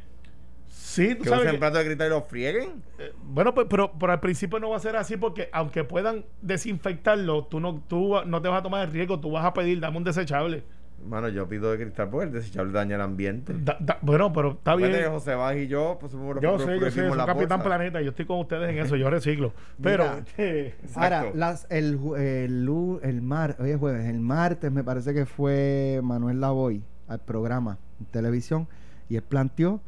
Sí, 0.68 1.16
tú 1.16 1.24
Que 1.24 1.30
sabes 1.30 1.52
que- 1.52 1.58
plato 1.58 1.78
de 1.80 1.86
cristal 1.86 2.08
y 2.08 2.10
los 2.12 2.24
frieguen. 2.28 2.84
eh, 3.00 3.12
bueno, 3.24 3.54
pues, 3.56 3.66
pero, 3.70 3.92
pero 4.00 4.12
al 4.14 4.20
principio 4.20 4.60
no 4.60 4.70
va 4.70 4.78
a 4.78 4.80
ser 4.80 4.96
así 4.98 5.18
porque 5.18 5.50
aunque 5.52 5.84
puedan 5.84 6.26
desinfectarlo, 6.42 7.46
tú 7.46 7.60
no, 7.60 7.82
tú 7.88 8.16
no 8.26 8.42
te 8.42 8.48
vas 8.48 8.60
a 8.60 8.64
tomar 8.64 8.86
el 8.88 8.94
riesgo, 8.94 9.20
tú 9.20 9.32
vas 9.32 9.46
a 9.46 9.54
pedir, 9.54 9.80
dame 9.80 9.98
un 9.98 10.04
desechable. 10.04 10.64
Mano, 11.06 11.30
yo 11.30 11.48
pido 11.48 11.72
de 11.72 11.78
cristal 11.78 12.10
porque 12.10 12.26
el 12.28 12.34
desechable 12.34 12.74
daña 12.74 12.96
el 12.96 13.02
ambiente. 13.02 13.54
Da- 13.64 13.78
da- 13.80 13.98
bueno, 14.02 14.34
pero 14.34 14.52
está 14.54 14.76
bien. 14.76 14.92
José 15.10 15.36
Baj 15.36 15.58
y 15.58 15.68
yo, 15.68 15.98
pues 16.00 16.12
somos 16.12 16.36
los 16.36 16.44
Yo 16.44 16.60
sé, 16.60 16.80
yo 16.80 16.92
sé, 16.92 17.08
soy 17.08 17.18
Capitán. 17.26 17.62
Planeta, 17.62 18.02
yo 18.02 18.10
estoy 18.10 18.26
con 18.26 18.40
ustedes 18.40 18.70
en 18.70 18.80
eso, 18.80 18.96
yo 18.96 19.10
reciclo. 19.10 19.54
Pero, 19.82 20.04
Mira. 20.04 20.24
eh, 20.38 20.76
Ahora, 20.96 21.26
las, 21.34 21.66
el, 21.70 22.00
el, 22.18 22.66
lu- 22.66 23.00
el 23.04 23.22
mar, 23.22 23.56
hoy 23.60 23.70
es 23.72 23.78
jueves, 23.78 24.06
el 24.06 24.20
martes 24.20 24.72
me 24.72 24.84
parece 24.84 25.14
que 25.14 25.26
fue 25.26 26.02
Manuel 26.04 26.42
Lavoy 26.42 26.84
al 27.08 27.20
programa 27.20 27.78
en 28.00 28.06
televisión 28.08 28.68
y 29.08 29.16
él 29.16 29.24
planteó 29.24 29.80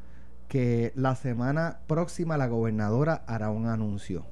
que 0.47 0.93
la 0.95 1.15
semana 1.15 1.79
próxima 1.87 2.37
la 2.37 2.47
gobernadora 2.47 3.23
hará 3.27 3.49
un 3.49 3.67
anuncio. 3.67 4.25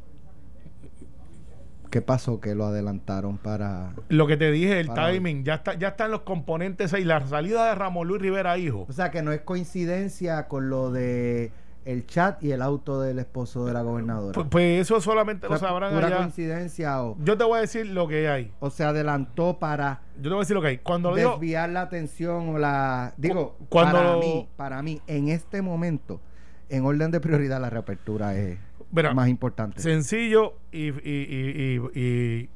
¿Qué 1.89 2.01
pasó? 2.01 2.39
Que 2.39 2.53
lo 2.55 2.65
adelantaron 2.65 3.37
para... 3.37 3.93
lo 4.09 4.27
que 4.27 4.37
te 4.37 4.51
dije, 4.51 4.79
el 4.79 4.89
hoy. 4.89 4.95
timing, 4.95 5.43
ya 5.43 5.55
está, 5.55 5.73
ya 5.75 5.89
están 5.89 6.11
los 6.11 6.21
componentes 6.21 6.93
ahí. 6.93 7.03
La 7.03 7.25
salida 7.27 7.67
de 7.69 7.75
Ramón 7.75 8.07
Luis 8.07 8.21
Rivera, 8.21 8.57
hijo. 8.57 8.85
O 8.89 8.93
sea, 8.93 9.09
que 9.11 9.21
no 9.21 9.31
es 9.31 9.41
coincidencia 9.41 10.47
con 10.47 10.69
lo 10.69 10.91
de 10.91 11.51
el 11.85 12.05
chat 12.05 12.43
y 12.43 12.51
el 12.51 12.61
auto 12.61 12.99
del 12.99 13.17
esposo 13.19 13.65
de 13.65 13.71
la 13.71 13.81
gobernadora. 13.81 14.33
Pues, 14.33 14.47
pues 14.49 14.81
eso 14.81 14.99
solamente 14.99 15.47
O 15.47 15.51
lo 15.51 15.57
sea, 15.57 15.69
sabrán 15.69 15.93
pura 15.93 16.07
allá. 16.07 16.17
coincidencia 16.17 17.01
o, 17.01 17.15
Yo 17.23 17.37
te 17.37 17.45
voy 17.45 17.59
a 17.59 17.61
decir 17.61 17.85
lo 17.87 18.09
que 18.09 18.27
hay. 18.27 18.51
o 18.59 18.69
se 18.69 18.83
adelantó 18.83 19.57
para 19.57 20.01
Yo 20.17 20.23
te 20.23 20.29
voy 20.29 20.37
a 20.37 20.39
decir 20.41 20.55
lo 20.57 20.61
que 20.61 20.67
hay. 20.67 20.77
Cuando 20.79 21.11
lo 21.11 21.15
digo, 21.15 21.31
desviar 21.31 21.69
la 21.69 21.81
atención 21.83 22.49
o 22.49 22.57
la 22.57 23.13
digo 23.15 23.55
Cu- 23.59 23.65
cuando 23.69 23.93
para 23.99 24.11
lo- 24.13 24.19
mí 24.19 24.49
para 24.57 24.81
mí 24.81 25.01
en 25.07 25.29
este 25.29 25.61
momento 25.61 26.19
en 26.67 26.83
orden 26.85 27.09
de 27.11 27.21
prioridad 27.21 27.61
la 27.61 27.69
reapertura 27.69 28.35
es 28.35 28.57
Mira, 28.91 29.13
más 29.13 29.27
importante 29.27 29.81
sencillo 29.81 30.55
y, 30.71 30.87
y, 30.87 30.91
y, 31.09 31.79
y- 31.93 31.99
y- 32.01 32.49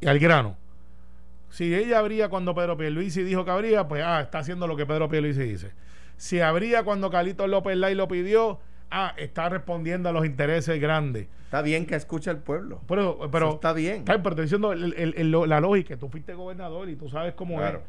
y 0.00 0.06
al 0.06 0.18
grano. 0.18 0.56
Si 1.50 1.74
ella 1.74 1.98
abría 1.98 2.28
cuando 2.28 2.54
Pedro 2.54 2.76
Pierluisi 2.76 3.22
dijo 3.22 3.44
que 3.44 3.50
abría, 3.50 3.88
pues 3.88 4.02
ah, 4.04 4.20
está 4.20 4.40
haciendo 4.40 4.66
lo 4.66 4.76
que 4.76 4.84
Pedro 4.86 5.08
Pierluisi 5.08 5.42
dice. 5.42 5.72
Si 6.16 6.40
abría 6.40 6.82
cuando 6.82 7.10
Carlitos 7.10 7.48
López 7.48 7.76
Lai 7.76 7.94
lo 7.94 8.06
pidió, 8.08 8.58
ah, 8.90 9.14
está 9.16 9.48
respondiendo 9.48 10.08
a 10.10 10.12
los 10.12 10.26
intereses 10.26 10.78
grandes. 10.80 11.26
Está 11.44 11.62
bien 11.62 11.86
que 11.86 11.94
escuche 11.94 12.30
el 12.30 12.36
pueblo. 12.36 12.82
Pero, 12.86 13.18
pero 13.32 13.46
Eso 13.46 13.54
está 13.54 13.72
bien. 13.72 13.96
Está 14.00 14.18
pero 14.18 14.30
estoy 14.30 14.44
diciendo 14.44 14.72
el- 14.72 14.92
el- 14.94 15.14
el- 15.16 15.30
lo- 15.30 15.46
la 15.46 15.60
lógica. 15.60 15.96
Tú 15.96 16.08
fuiste 16.10 16.34
gobernador 16.34 16.90
y 16.90 16.96
tú 16.96 17.08
sabes 17.08 17.32
cómo 17.34 17.56
Claro. 17.56 17.78
es. 17.78 17.84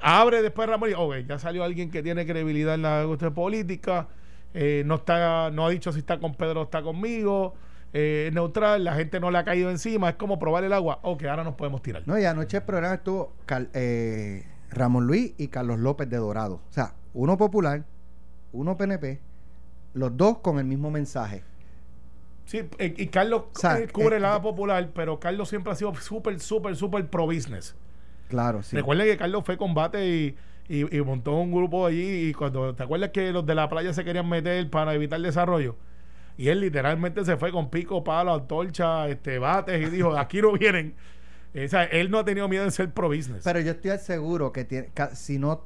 abre 0.00 0.40
después 0.40 0.66
Ramón 0.68 0.90
y 0.90 0.94
ok, 0.94 1.16
ya 1.28 1.38
salió 1.38 1.62
alguien 1.64 1.90
que 1.90 2.02
tiene 2.02 2.24
credibilidad 2.24 2.74
en 2.76 2.82
la 2.82 3.04
cuestión 3.06 3.34
política, 3.34 4.08
eh, 4.54 4.82
no 4.86 4.94
está, 4.96 5.50
no 5.50 5.66
ha 5.66 5.70
dicho 5.70 5.92
si 5.92 5.98
está 5.98 6.18
con 6.18 6.34
Pedro 6.34 6.62
o 6.62 6.64
está 6.64 6.82
conmigo, 6.82 7.54
eh, 7.92 8.26
es 8.28 8.34
neutral, 8.34 8.82
la 8.84 8.94
gente 8.94 9.20
no 9.20 9.30
le 9.30 9.38
ha 9.38 9.44
caído 9.44 9.70
encima, 9.70 10.08
es 10.08 10.14
como 10.16 10.38
probar 10.38 10.64
el 10.64 10.72
agua, 10.72 10.98
ok, 11.02 11.24
ahora 11.24 11.44
nos 11.44 11.54
podemos 11.54 11.82
tirar. 11.82 12.02
No, 12.06 12.18
y 12.18 12.24
anoche 12.24 12.56
el 12.56 12.62
programa 12.62 12.94
estuvo 12.94 13.32
Cal- 13.46 13.70
eh, 13.74 14.46
Ramón 14.70 15.06
Luis 15.06 15.32
y 15.38 15.48
Carlos 15.48 15.78
López 15.78 16.08
de 16.08 16.16
Dorado. 16.16 16.54
O 16.68 16.72
sea, 16.72 16.94
uno 17.12 17.36
popular, 17.36 17.84
uno 18.52 18.76
PNP, 18.76 19.20
los 19.92 20.16
dos 20.16 20.38
con 20.38 20.58
el 20.58 20.64
mismo 20.64 20.90
mensaje. 20.90 21.44
Sí, 22.46 22.58
eh, 22.78 22.94
y 22.96 23.06
Carlos 23.06 23.44
O 23.54 23.58
sea, 23.58 23.86
cubre 23.88 24.16
el 24.16 24.22
lado 24.22 24.42
popular, 24.42 24.90
pero 24.94 25.18
Carlos 25.18 25.48
siempre 25.48 25.72
ha 25.72 25.76
sido 25.76 25.94
súper, 25.94 26.38
súper, 26.40 26.76
súper 26.76 27.08
pro 27.08 27.26
business. 27.26 27.74
Claro, 28.28 28.62
sí. 28.62 28.76
Recuerden 28.76 29.06
que 29.06 29.16
Carlos 29.16 29.44
fue 29.46 29.56
combate 29.56 30.06
y, 30.06 30.36
y, 30.68 30.96
y 30.96 31.00
montó 31.02 31.36
un 31.36 31.52
grupo 31.52 31.86
allí. 31.86 32.28
Y 32.28 32.32
cuando 32.34 32.74
te 32.74 32.82
acuerdas 32.82 33.10
que 33.10 33.32
los 33.32 33.44
de 33.46 33.54
la 33.54 33.68
playa 33.68 33.92
se 33.92 34.04
querían 34.04 34.28
meter 34.28 34.68
para 34.70 34.94
evitar 34.94 35.20
desarrollo, 35.20 35.76
y 36.36 36.48
él 36.48 36.60
literalmente 36.60 37.24
se 37.24 37.36
fue 37.36 37.52
con 37.52 37.70
pico, 37.70 38.02
palo, 38.02 38.34
antorcha, 38.34 39.08
este, 39.08 39.38
bates 39.38 39.86
y 39.86 39.90
dijo: 39.90 40.16
aquí 40.16 40.40
no 40.42 40.52
vienen. 40.52 40.94
O 41.54 41.68
sea, 41.68 41.84
él 41.84 42.10
no 42.10 42.18
ha 42.18 42.24
tenido 42.24 42.48
miedo 42.48 42.64
en 42.64 42.72
ser 42.72 42.90
pro 42.92 43.08
business. 43.08 43.42
Pero 43.44 43.60
yo 43.60 43.70
estoy 43.72 43.96
seguro 43.98 44.50
que 44.52 44.64
tiene, 44.64 44.88
si 45.12 45.38
no, 45.38 45.62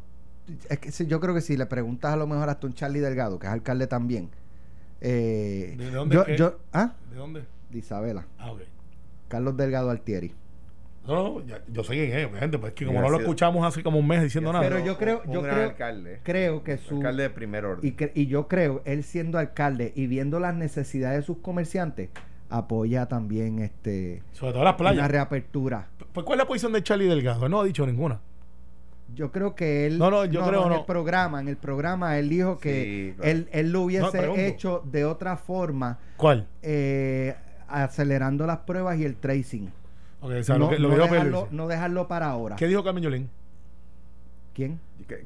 es 0.69 0.79
que 0.79 0.93
si- 0.93 1.07
yo 1.07 1.19
creo 1.21 1.35
que 1.35 1.41
si 1.41 1.57
le 1.57 1.65
preguntas 1.65 2.13
a 2.13 2.17
lo 2.17 2.27
mejor 2.27 2.51
hasta 2.51 2.67
un 2.67 2.75
Charlie 2.75 3.01
Delgado, 3.01 3.39
que 3.39 3.47
es 3.47 3.53
alcalde 3.55 3.87
también, 3.87 4.29
eh, 5.01 5.75
¿De 5.79 5.91
dónde 5.91 6.37
yo, 6.37 6.59
¿ah? 6.75 6.93
¿De 7.11 7.17
dónde? 7.17 7.45
De 7.71 7.79
Isabela, 7.79 8.27
Ah. 8.39 8.53
Carlos 9.29 9.57
Delgado 9.57 9.89
Altieri. 9.91 10.35
No, 11.09 11.15
no, 11.41 11.47
ya- 11.47 11.63
yo 11.73 11.83
sé 11.83 11.95
quién 11.95 12.13
es, 12.17 12.27
obviamente, 12.27 12.59
pues 12.59 12.73
es 12.73 12.75
que 12.77 12.85
como 12.87 13.01
no 13.01 13.09
lo 13.09 13.19
escuchamos 13.19 13.67
hace 13.67 13.83
como 13.83 13.99
un 13.99 14.07
mes 14.07 14.23
diciendo 14.23 14.53
nada. 14.53 14.63
Pero 14.69 14.85
yo 14.85 14.97
creo- 14.99 15.23
yo 15.25 15.43
creo- 15.43 15.65
alcalde. 15.71 16.21
creo 16.23 16.63
que 16.63 16.77
su- 16.77 16.97
alcalde 16.97 17.23
de 17.25 17.31
primer 17.31 17.65
orden. 17.65 17.89
Y, 17.89 17.93
que- 17.93 18.13
y 18.15 18.27
yo 18.27 18.47
creo, 18.47 18.83
él 18.85 19.03
siendo 19.03 19.39
alcalde 19.39 19.93
y 19.97 20.07
viendo 20.07 20.39
las 20.39 20.55
necesidades 20.55 21.19
de 21.21 21.23
sus 21.25 21.39
comerciantes, 21.39 22.11
apoya 22.51 23.07
también 23.07 23.59
este 23.59 24.23
Sobre 24.33 24.53
todo 24.53 24.65
las 24.65 24.73
una 24.75 24.77
playas. 24.77 25.11
reapertura. 25.11 25.89
Pues, 26.13 26.25
¿Cuál 26.25 26.39
es 26.39 26.45
la 26.45 26.47
posición 26.47 26.73
de 26.73 26.83
Charlie 26.83 27.07
Delgado? 27.07 27.47
Él 27.47 27.51
No 27.51 27.61
ha 27.61 27.65
dicho 27.65 27.87
ninguna. 27.87 28.21
Yo 29.15 29.33
creo 29.33 29.55
que 29.55 29.87
él 29.87 29.99
No, 29.99 30.11
no, 30.11 30.27
yo 30.27 30.45
creo 30.47 30.65
en 30.65 30.69
no. 30.69 30.77
el 30.81 30.85
programa, 30.85 31.41
en 31.41 31.49
el 31.49 31.57
programa 31.57 32.19
él 32.19 32.29
dijo 32.29 32.59
que 32.59 32.83
Sí, 32.85 33.15
claro. 33.17 33.31
él, 33.31 33.49
él 33.53 33.73
lo 33.73 33.79
No, 33.79 33.85
hubiese 33.87 34.47
hecho 34.47 34.83
de 34.85 35.07
otra 35.07 35.39
forma, 35.39 35.99
¿Cuál? 36.19 36.47
eh, 36.61 37.35
acelerando 37.67 38.47
las 38.47 38.59
pruebas 38.59 38.99
y 38.99 39.05
el 39.07 39.17
tracing. 39.17 39.71
Ok, 40.21 40.33
o 40.33 40.43
sea, 40.43 40.59
no, 40.59 40.65
lo 40.65 40.71
que, 40.71 40.79
lo 40.79 40.89
no 40.89 40.95
que 40.95 41.01
dijo 41.03 41.13
dejarlo, 41.15 41.31
Pierluisi. 41.33 41.57
no 41.57 41.69
dejarlo 41.69 42.09
para 42.09 42.27
ahora. 42.31 42.57
¿Qué 42.57 42.67
dijo 42.67 42.83
Carmen 42.85 43.05
Yulín? 43.05 43.31
¿Quién? 44.55 44.81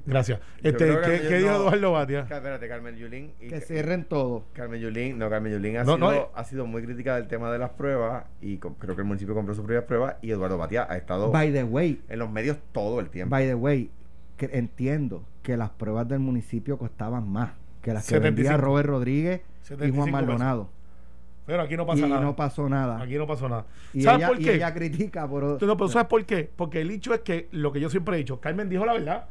Gracias. 0.05 0.41
Este, 0.63 0.87
¿qué, 0.87 0.95
Carmen 1.01 1.21
qué 1.29 1.39
dijo 1.39 1.51
Eduardo 1.51 1.93
Batia? 1.93 2.21
Espérate, 2.21 2.69
Carmen 2.69 2.97
Yulín. 2.97 3.33
y 3.41 3.49
Que 3.49 3.61
cierren 3.63 4.05
todo. 4.05 4.45
Carmen 4.53 4.79
Yulín, 4.81 5.19
no, 5.19 5.31
Carmen 5.31 5.51
Yulín 5.55 5.79
ha, 5.79 5.85
No, 5.85 5.95
sido, 5.95 6.07
no, 6.11 6.13
eh. 6.13 6.27
ha 6.35 6.45
sido 6.45 6.67
muy 6.67 6.83
crítica 6.85 7.17
del 7.17 7.29
tema 7.29 7.51
de 7.51 7.59
las 7.59 7.71
pruebas 7.71 8.25
y 8.43 8.59
creo 8.59 8.95
que 8.95 9.01
el 9.01 9.07
municipio 9.07 9.35
compró 9.35 9.55
sus 9.55 9.65
propias 9.65 9.85
pruebas 9.85 10.17
y 10.21 10.31
Eduardo 10.31 10.59
Batía 10.59 10.87
ha 10.89 10.97
estado 10.99 11.31
By 11.31 11.51
the 11.53 11.65
way, 11.65 12.03
en 12.11 12.19
los 12.19 12.31
medios 12.31 12.59
todo 12.73 13.01
el 13.01 13.09
tiempo. 13.09 13.31
by 13.31 13.47
the 13.47 13.55
way, 13.55 13.91
que 14.37 14.51
entiendo 14.53 15.25
que 15.43 15.57
las 15.57 15.71
pruebas 15.71 16.07
del 16.07 16.21
municipio 16.21 16.77
costaban 16.77 17.27
más 17.27 17.53
que 17.81 17.95
las 17.95 18.05
que 18.05 18.15
75. 18.17 18.37
vendía 18.37 18.57
Robert 18.59 18.89
Rodríguez 18.89 19.41
y 19.63 19.67
75 19.67 19.97
Juan 19.97 20.07
pesos. 20.13 20.27
Maldonado. 20.29 20.69
Pero 21.47 21.63
aquí 21.63 21.77
no 21.77 21.83
Y 21.83 21.87
pasa 21.87 22.07
nada. 22.07 22.21
no 22.21 22.37
pasó 22.37 22.69
nada. 22.69 23.01
Aquí 23.03 23.15
no 23.17 23.27
pasó 23.27 23.49
nada. 23.49 23.67
y, 23.93 24.03
¿Sabes 24.03 24.19
ella, 24.21 24.29
por 24.29 24.41
y 24.41 24.45
qué? 24.45 24.55
ella 24.55 24.73
critica 24.75 25.27
por... 25.29 25.59
Tú 25.59 25.67
no, 25.67 25.77
pero 25.77 25.89
¿sabes 25.89 26.07
por 26.09 26.25
qué? 26.25 26.49
Porque 26.55 26.81
el 26.81 26.91
hecho 26.91 27.13
es 27.15 27.21
que 27.21 27.49
lo 27.51 27.73
que 27.73 27.81
yo 27.81 27.91
siempre 27.91 28.15
he 28.15 28.19
dicho, 28.19 28.39
Carmen 28.41 28.69
dijo 28.69 28.87
la 28.87 28.93
verdad. 28.95 29.27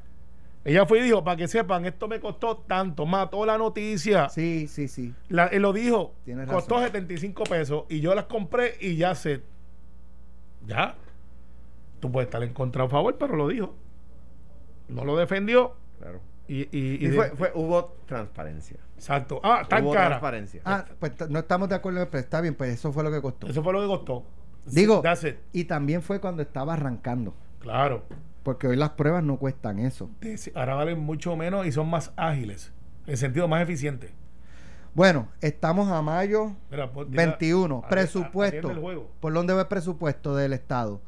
Ella 0.63 0.85
fue 0.85 0.99
y 0.99 1.03
dijo, 1.03 1.23
para 1.23 1.37
que 1.37 1.47
sepan, 1.47 1.85
esto 1.85 2.07
me 2.07 2.19
costó 2.19 2.57
tanto, 2.57 3.05
mató 3.05 3.45
la 3.45 3.57
noticia. 3.57 4.29
Sí, 4.29 4.67
sí, 4.67 4.87
sí. 4.87 5.13
La- 5.29 5.47
él 5.47 5.61
lo 5.63 5.73
dijo, 5.73 6.13
Tienes 6.25 6.47
costó 6.47 6.75
razón. 6.75 6.89
75 6.91 7.43
pesos 7.45 7.83
y 7.89 7.99
yo 8.01 8.13
las 8.13 8.25
compré 8.25 8.75
y 8.79 8.95
ya 8.97 9.15
se... 9.15 9.41
Ya. 10.67 10.95
Tú 11.99 12.11
puedes 12.11 12.27
estar 12.27 12.43
en 12.43 12.53
contra 12.53 12.83
o 12.83 12.87
a 12.87 12.89
favor, 12.89 13.15
pero 13.17 13.35
lo 13.35 13.47
dijo. 13.47 13.73
No 14.89 15.05
lo 15.05 15.15
defendió 15.17 15.73
Claro. 15.99 16.19
y... 16.47 16.61
y- 16.63 16.67
y 16.73 17.05
Y 17.05 17.07
de- 17.07 17.15
fue, 17.15 17.29
fue- 17.31 17.51
hubo 17.55 17.95
transparencia. 18.05 18.77
Exacto. 19.01 19.41
Ah, 19.43 19.63
tan 19.67 19.83
hubo 19.83 19.93
cara. 19.93 20.09
transparencia. 20.09 20.61
Ah, 20.63 20.85
pues 20.99 21.13
no 21.27 21.39
estamos 21.39 21.67
de 21.69 21.73
acuerdo, 21.75 22.07
pero 22.11 22.21
está 22.21 22.39
bien, 22.39 22.53
pues 22.53 22.71
eso 22.75 22.91
fue 22.91 23.03
lo 23.03 23.11
que 23.11 23.19
costó. 23.19 23.47
Eso 23.47 23.63
fue 23.63 23.73
lo 23.73 23.81
que 23.81 23.87
costó. 23.87 24.23
Digo, 24.67 25.01
That's 25.01 25.23
it. 25.23 25.37
y 25.53 25.63
también 25.63 26.03
fue 26.03 26.19
cuando 26.21 26.43
estaba 26.43 26.73
arrancando, 26.73 27.33
Claro. 27.61 28.03
porque 28.43 28.67
hoy 28.67 28.75
las 28.75 28.91
pruebas 28.91 29.23
no 29.23 29.37
cuestan 29.37 29.79
eso. 29.79 30.11
Ahora 30.53 30.75
valen 30.75 30.99
mucho 30.99 31.35
menos 31.35 31.65
y 31.65 31.71
son 31.71 31.89
más 31.89 32.13
ágiles. 32.15 32.71
En 33.07 33.17
sentido 33.17 33.47
más 33.47 33.63
eficiente. 33.63 34.11
Bueno, 34.93 35.29
estamos 35.41 35.89
a 35.89 36.01
mayo 36.03 36.51
Mira, 36.69 36.91
pues, 36.91 37.09
21, 37.09 37.77
atiende- 37.77 37.89
presupuesto. 37.89 39.07
¿Por 39.19 39.33
dónde 39.33 39.53
va 39.53 39.61
el 39.61 39.67
presupuesto 39.67 40.35
del 40.35 40.53
Estado? 40.53 41.01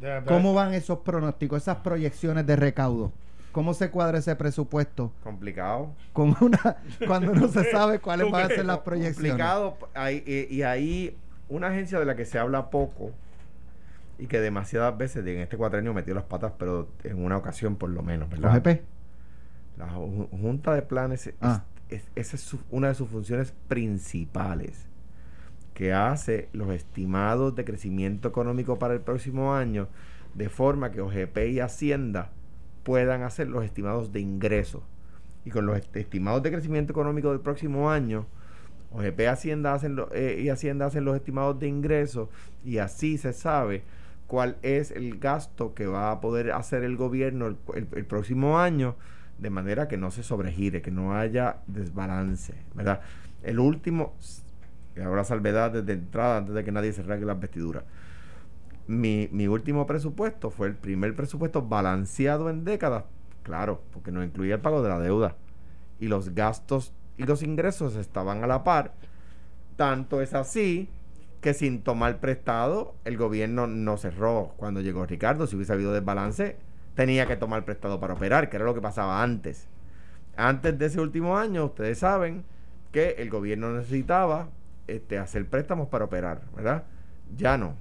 De- 0.00 0.22
¿Cómo 0.26 0.54
van 0.54 0.74
esos 0.74 1.00
pronósticos, 1.00 1.62
esas 1.62 1.78
proyecciones 1.78 2.46
de 2.46 2.54
recaudo? 2.54 3.10
¿Cómo 3.52 3.74
se 3.74 3.90
cuadra 3.90 4.18
ese 4.18 4.34
presupuesto? 4.34 5.12
Complicado. 5.22 5.92
Con 6.12 6.34
una, 6.40 6.78
cuando 7.06 7.34
no 7.34 7.48
se 7.48 7.64
sabe 7.70 7.98
cuáles 7.98 8.26
¿Tú 8.26 8.32
van 8.32 8.44
a 8.46 8.48
ser 8.48 8.64
las 8.64 8.78
proyecciones. 8.78 9.32
Complicado. 9.32 9.76
Hay- 9.94 10.24
y, 10.26 10.54
y 10.54 10.62
ahí 10.62 11.16
una 11.48 11.68
agencia 11.68 11.98
de 12.00 12.06
la 12.06 12.16
que 12.16 12.24
se 12.24 12.38
habla 12.38 12.70
poco 12.70 13.10
y 14.18 14.26
que 14.26 14.40
demasiadas 14.40 14.96
veces 14.96 15.26
en 15.26 15.38
este 15.40 15.56
cuatrenio 15.56 15.92
metió 15.92 16.14
las 16.14 16.24
patas, 16.24 16.52
pero 16.58 16.88
en 17.04 17.22
una 17.22 17.36
ocasión 17.36 17.76
por 17.76 17.90
lo 17.90 18.02
menos, 18.02 18.30
¿verdad? 18.30 18.56
OGP. 18.56 18.82
La 19.78 19.88
Ju- 19.90 20.28
Junta 20.30 20.74
de 20.74 20.82
Planes, 20.82 21.26
es- 21.26 21.34
Ah. 21.40 21.64
es- 21.90 22.08
esa 22.14 22.36
es 22.36 22.42
su- 22.42 22.60
una 22.70 22.88
de 22.88 22.94
sus 22.94 23.08
funciones 23.08 23.52
principales, 23.68 24.86
que 25.74 25.92
hace 25.92 26.48
los 26.52 26.70
estimados 26.70 27.54
de 27.54 27.64
crecimiento 27.64 28.28
económico 28.28 28.78
para 28.78 28.94
el 28.94 29.00
próximo 29.00 29.54
año, 29.54 29.88
de 30.34 30.48
forma 30.48 30.90
que 30.90 31.00
OGP 31.00 31.48
y 31.50 31.60
Hacienda 31.60 32.30
puedan 32.82 33.22
hacer 33.22 33.48
los 33.48 33.64
estimados 33.64 34.12
de 34.12 34.20
ingresos. 34.20 34.82
Y 35.44 35.50
con 35.50 35.66
los 35.66 35.76
est- 35.76 35.96
estimados 35.96 36.42
de 36.42 36.50
crecimiento 36.52 36.92
económico 36.92 37.30
del 37.30 37.40
próximo 37.40 37.90
año, 37.90 38.26
OGP 38.92 39.20
Hacienda 39.28 39.74
hacen 39.74 39.96
eh, 40.12 40.40
y 40.44 40.48
Hacienda 40.50 40.86
hacen 40.86 41.04
los 41.04 41.16
estimados 41.16 41.58
de 41.58 41.66
ingresos 41.68 42.28
y 42.64 42.78
así 42.78 43.18
se 43.18 43.32
sabe 43.32 43.82
cuál 44.26 44.56
es 44.62 44.90
el 44.90 45.18
gasto 45.18 45.74
que 45.74 45.86
va 45.86 46.10
a 46.10 46.20
poder 46.20 46.52
hacer 46.52 46.84
el 46.84 46.96
gobierno 46.96 47.46
el, 47.74 47.86
próximo 48.06 48.58
año 48.58 48.96
de 49.38 49.50
manera 49.50 49.88
que 49.88 49.96
no 49.96 50.10
se 50.10 50.22
sobregire, 50.22 50.82
que 50.82 50.90
no 50.90 51.14
haya 51.16 51.56
desbalance, 51.66 52.54
¿verdad? 52.74 53.00
El 53.42 53.58
último, 53.58 54.14
ahora 55.04 55.24
salvedad 55.24 55.70
desde 55.72 55.94
entrada 55.94 56.38
antes 56.38 56.54
de 56.54 56.64
que 56.64 56.72
nadie 56.72 56.92
se 56.92 57.02
rasgue 57.02 57.26
las 57.26 57.40
vestiduras. 57.40 57.84
Mi, 58.92 59.26
mi 59.32 59.48
último 59.48 59.86
presupuesto 59.86 60.50
fue 60.50 60.66
el 60.66 60.74
primer 60.74 61.16
presupuesto 61.16 61.62
balanceado 61.62 62.50
en 62.50 62.62
décadas, 62.62 63.04
claro, 63.42 63.80
porque 63.90 64.12
no 64.12 64.22
incluía 64.22 64.56
el 64.56 64.60
pago 64.60 64.82
de 64.82 64.90
la 64.90 64.98
deuda 64.98 65.34
y 65.98 66.08
los 66.08 66.34
gastos 66.34 66.92
y 67.16 67.22
los 67.22 67.42
ingresos 67.42 67.96
estaban 67.96 68.44
a 68.44 68.46
la 68.46 68.64
par. 68.64 68.92
Tanto 69.76 70.20
es 70.20 70.34
así 70.34 70.90
que 71.40 71.54
sin 71.54 71.80
tomar 71.80 72.20
prestado, 72.20 72.94
el 73.06 73.16
gobierno 73.16 73.66
no 73.66 73.96
cerró 73.96 74.52
cuando 74.58 74.82
llegó 74.82 75.06
Ricardo. 75.06 75.46
Si 75.46 75.56
hubiese 75.56 75.72
habido 75.72 75.94
desbalance, 75.94 76.58
tenía 76.94 77.26
que 77.26 77.36
tomar 77.36 77.64
prestado 77.64 77.98
para 77.98 78.12
operar, 78.12 78.50
que 78.50 78.56
era 78.56 78.66
lo 78.66 78.74
que 78.74 78.82
pasaba 78.82 79.22
antes. 79.22 79.68
Antes 80.36 80.78
de 80.78 80.86
ese 80.86 81.00
último 81.00 81.38
año, 81.38 81.64
ustedes 81.64 82.00
saben 82.00 82.44
que 82.90 83.16
el 83.18 83.30
gobierno 83.30 83.72
necesitaba 83.72 84.48
este, 84.86 85.18
hacer 85.18 85.48
préstamos 85.48 85.88
para 85.88 86.04
operar, 86.04 86.42
¿verdad? 86.54 86.84
Ya 87.34 87.56
no. 87.56 87.74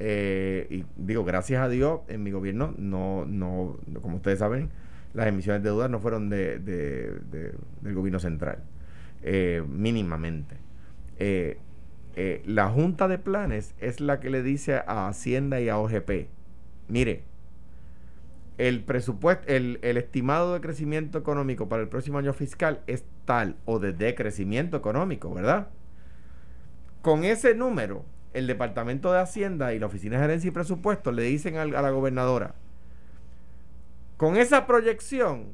Eh, 0.00 0.66
y 0.70 0.84
digo, 0.96 1.24
gracias 1.24 1.62
a 1.62 1.68
Dios, 1.68 2.00
en 2.08 2.22
mi 2.22 2.30
gobierno, 2.32 2.74
no, 2.78 3.26
no, 3.26 3.76
como 4.02 4.16
ustedes 4.16 4.38
saben, 4.40 4.70
las 5.14 5.26
emisiones 5.28 5.62
de 5.62 5.68
deuda 5.70 5.88
no 5.88 6.00
fueron 6.00 6.30
de, 6.30 6.58
de- 6.58 7.18
de- 7.30 7.54
del 7.82 7.94
gobierno 7.94 8.18
central, 8.20 8.64
eh, 9.22 9.62
mínimamente. 9.68 10.56
Eh, 12.16 12.42
la 12.46 12.68
Junta 12.68 13.08
de 13.08 13.18
Planes 13.18 13.74
es 13.78 14.00
la 14.00 14.20
que 14.20 14.30
le 14.30 14.42
dice 14.42 14.76
a 14.86 15.08
Hacienda 15.08 15.60
y 15.60 15.68
a 15.68 15.78
OGP, 15.78 16.28
mire, 16.88 17.22
el 18.58 18.80
presupuesto, 18.84 19.46
el, 19.48 19.78
el 19.82 19.96
estimado 19.96 20.52
de 20.54 20.60
crecimiento 20.60 21.18
económico 21.18 21.68
para 21.68 21.82
el 21.82 21.88
próximo 21.88 22.18
año 22.18 22.32
fiscal 22.34 22.80
es 22.86 23.04
tal 23.24 23.56
o 23.64 23.78
de 23.78 23.92
decrecimiento 23.92 24.76
económico, 24.76 25.32
¿verdad? 25.32 25.68
Con 27.02 27.24
ese 27.24 27.54
número, 27.54 28.04
el 28.32 28.46
Departamento 28.46 29.12
de 29.12 29.20
Hacienda 29.20 29.74
y 29.74 29.78
la 29.78 29.86
Oficina 29.86 30.16
de 30.16 30.22
Gerencia 30.22 30.48
y 30.48 30.52
Presupuesto 30.52 31.12
le 31.12 31.22
dicen 31.22 31.56
a 31.56 31.64
la 31.64 31.90
gobernadora, 31.90 32.54
con 34.16 34.36
esa 34.36 34.66
proyección, 34.66 35.46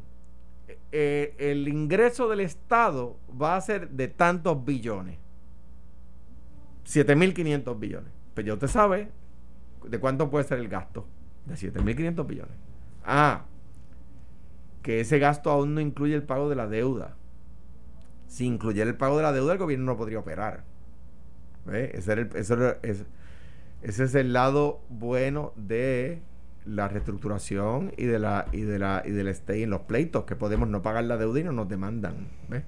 eh, 0.91 1.35
el 1.39 1.69
ingreso 1.69 2.29
del 2.29 2.41
Estado 2.41 3.17
va 3.41 3.55
a 3.55 3.61
ser 3.61 3.91
de 3.91 4.09
tantos 4.09 4.65
billones. 4.65 5.19
7.500 6.85 7.79
billones. 7.79 8.13
Pues 8.35 8.47
ya 8.47 8.55
usted 8.55 8.67
sabe 8.67 9.11
de 9.85 9.99
cuánto 9.99 10.31
puede 10.31 10.45
ser 10.45 10.59
el 10.59 10.69
gasto. 10.69 11.07
De 11.45 11.55
7.500 11.55 12.27
billones. 12.27 12.57
Ah, 13.05 13.45
que 14.83 15.01
ese 15.01 15.19
gasto 15.19 15.51
aún 15.51 15.75
no 15.75 15.81
incluye 15.81 16.15
el 16.15 16.23
pago 16.25 16.49
de 16.49 16.57
la 16.57 16.67
deuda. 16.67 17.17
Si 18.27 18.47
incluyera 18.47 18.91
el 18.91 18.97
pago 18.97 19.17
de 19.17 19.23
la 19.23 19.33
deuda, 19.33 19.53
el 19.53 19.59
gobierno 19.59 19.87
no 19.87 19.97
podría 19.97 20.19
operar. 20.19 20.65
¿Ve? 21.67 21.91
Ese, 21.95 22.29
es- 22.83 24.15
el 24.15 24.33
lado 24.33 24.81
bueno 24.89 25.53
de 25.57 26.23
la 26.65 26.89
reestructuración 26.89 27.93
y 27.97 28.07
de 28.07 28.19
la 28.19 28.47
y 28.53 28.63
de 28.63 28.79
la 28.79 29.03
y 29.05 29.11
del 29.11 29.29
stay 29.29 29.63
en 29.63 29.71
los 29.71 29.83
pleitos 29.83 30.25
que 30.25 30.35
podemos 30.35 30.69
no 30.69 30.83
pagar 30.83 31.05
la 31.05 31.17
deuda 31.17 31.41
y 31.41 31.45
no 31.45 31.53
nos 31.53 31.69
demandan 31.69 32.29
¿ves? 32.49 32.65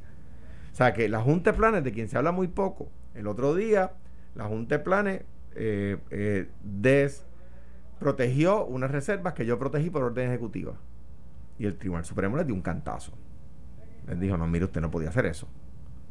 o 0.72 0.76
sea 0.76 0.92
que 0.94 1.08
la 1.08 1.20
junta 1.20 1.50
de 1.50 1.58
planes 1.58 1.82
de 1.82 1.90
quien 1.92 2.08
se 2.08 2.16
habla 2.16 2.30
muy 2.30 2.46
poco 2.46 2.88
el 3.14 3.26
otro 3.26 3.56
día 3.56 3.92
la 4.36 4.44
junta 4.44 4.78
de 4.78 4.84
planes 4.84 5.22
eh, 5.56 5.96
eh, 6.10 6.48
des 6.62 7.24
protegió 7.98 8.64
unas 8.66 8.92
reservas 8.92 9.32
que 9.34 9.44
yo 9.44 9.58
protegí 9.58 9.90
por 9.90 10.04
orden 10.04 10.28
ejecutiva 10.28 10.74
y 11.58 11.66
el 11.66 11.76
Tribunal 11.76 12.04
Supremo 12.04 12.36
les 12.36 12.46
dio 12.46 12.54
un 12.54 12.62
cantazo 12.62 13.12
les 14.06 14.20
dijo 14.20 14.36
no 14.36 14.46
mire 14.46 14.66
usted 14.66 14.80
no 14.80 14.92
podía 14.92 15.08
hacer 15.08 15.26
eso 15.26 15.48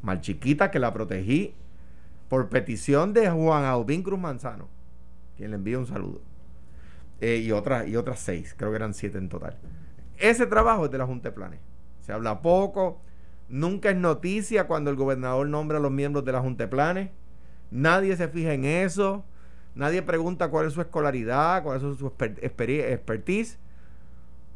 mal 0.01 0.19
chiquita 0.19 0.69
que 0.71 0.79
la 0.79 0.93
protegí 0.93 1.55
por 2.29 2.49
petición 2.49 3.13
de 3.13 3.29
Juan 3.29 3.65
Aubín 3.65 4.03
Cruz 4.03 4.19
Manzano 4.19 4.67
quien 5.37 5.51
le 5.51 5.57
envía 5.57 5.79
un 5.79 5.85
saludo 5.85 6.19
eh, 7.21 7.37
y, 7.37 7.51
otras, 7.51 7.87
y 7.87 7.95
otras 7.95 8.19
seis, 8.19 8.53
creo 8.57 8.71
que 8.71 8.75
eran 8.75 8.93
siete 8.93 9.17
en 9.17 9.29
total. 9.29 9.55
Ese 10.17 10.45
trabajo 10.45 10.85
es 10.85 10.91
de 10.91 10.97
la 10.97 11.05
Junta 11.05 11.29
de 11.29 11.35
Planes. 11.35 11.59
Se 12.01 12.11
habla 12.11 12.41
poco, 12.41 13.01
nunca 13.49 13.89
es 13.89 13.97
noticia 13.97 14.67
cuando 14.67 14.89
el 14.89 14.95
gobernador 14.95 15.47
nombra 15.47 15.77
a 15.77 15.81
los 15.81 15.91
miembros 15.91 16.25
de 16.25 16.31
la 16.31 16.41
Junta 16.41 16.65
de 16.65 16.67
Planes, 16.67 17.09
nadie 17.71 18.15
se 18.17 18.27
fija 18.27 18.53
en 18.53 18.65
eso, 18.65 19.23
nadie 19.73 20.01
pregunta 20.01 20.49
cuál 20.49 20.67
es 20.67 20.73
su 20.73 20.81
escolaridad, 20.81 21.63
cuál 21.63 21.77
es 21.77 21.97
su 21.97 22.07
expertise, 22.07 23.57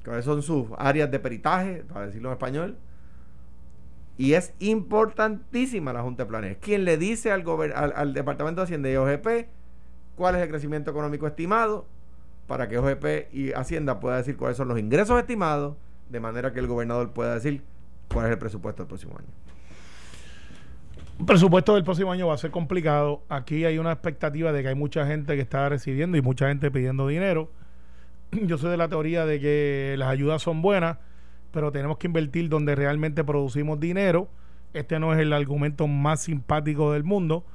cuáles 0.03 0.25
son 0.25 0.43
sus 0.43 0.67
áreas 0.77 1.09
de 1.09 1.19
peritaje, 1.19 1.83
para 1.91 2.07
decirlo 2.07 2.29
en 2.29 2.33
español. 2.33 2.77
Y 4.17 4.33
es 4.33 4.53
importantísima 4.59 5.93
la 5.93 6.01
Junta 6.01 6.23
de 6.23 6.29
Planes. 6.29 6.57
Quien 6.57 6.85
le 6.85 6.97
dice 6.97 7.31
al, 7.31 7.43
al, 7.73 8.13
Departamento 8.13 8.61
de 8.61 8.65
Hacienda 8.65 8.89
y 8.89 8.95
OGP 8.95 9.47
cuál 10.15 10.35
es 10.35 10.41
el 10.41 10.49
crecimiento 10.49 10.91
económico 10.91 11.25
estimado, 11.25 11.87
para 12.47 12.67
que 12.67 12.77
OGP 12.77 13.33
y 13.33 13.53
Hacienda 13.53 13.99
pueda 13.99 14.17
decir 14.17 14.37
cuáles 14.37 14.57
son 14.57 14.67
los 14.67 14.77
ingresos 14.77 15.19
estimados, 15.19 15.77
de 16.09 16.19
manera 16.19 16.51
que 16.51 16.59
el 16.59 16.67
gobernador 16.67 17.11
pueda 17.11 17.33
decir 17.33 17.63
cuál 18.13 18.25
es 18.27 18.33
el 18.33 18.37
presupuesto 18.37 18.83
del 18.83 18.87
próximo 18.87 19.17
año. 19.17 19.29
Un 21.21 21.25
presupuesto 21.25 21.75
del 21.75 21.83
próximo 21.83 22.11
año 22.11 22.27
va 22.27 22.33
a 22.33 22.37
ser 22.37 22.51
complicado. 22.51 23.21
Aquí 23.29 23.63
hay 23.63 23.77
una 23.77 23.91
expectativa 23.91 24.51
de 24.51 24.63
que 24.63 24.69
hay 24.69 24.75
mucha 24.75 25.05
gente 25.05 25.35
que 25.35 25.41
está 25.41 25.69
recibiendo 25.69 26.17
y 26.17 26.21
mucha 26.21 26.47
gente 26.47 26.71
pidiendo 26.71 27.07
dinero. 27.07 27.51
Yo 28.31 28.57
soy 28.57 28.71
de 28.71 28.77
la 28.77 28.87
teoría 28.87 29.25
de 29.25 29.39
que 29.39 29.95
las 29.97 30.09
ayudas 30.09 30.41
son 30.41 30.61
buenas, 30.61 30.97
pero 31.51 31.71
tenemos 31.71 31.97
que 31.97 32.07
invertir 32.07 32.49
donde 32.49 32.75
realmente 32.75 33.23
producimos 33.23 33.79
dinero. 33.79 34.29
Este 34.73 34.99
no 34.99 35.13
es 35.13 35.19
el 35.19 35.33
argumento 35.33 35.87
más 35.87 36.21
simpático 36.21 36.93
del 36.93 37.03
mundo, 37.03 37.45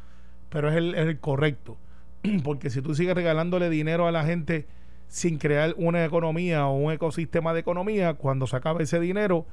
pero 0.51 0.69
es 0.69 0.77
el, 0.77 1.19
correcto. 1.19 1.77
Porque 2.45 2.71
si 2.71 2.83
tú 2.83 2.95
sigues 2.95 3.15
regalándole 3.15 3.71
dinero 3.71 4.07
a 4.07 4.13
la 4.13 4.25
gente 4.25 4.67
sin 5.09 5.39
crear 5.39 5.75
una 5.79 6.05
economía 6.05 6.67
o 6.67 6.77
un 6.77 6.93
ecosistema 6.93 7.55
de 7.55 7.61
economía, 7.61 8.15
cuando 8.15 8.47
se 8.47 8.57
acabe 8.57 8.85
ese 8.85 9.01
dinero, 9.01 9.47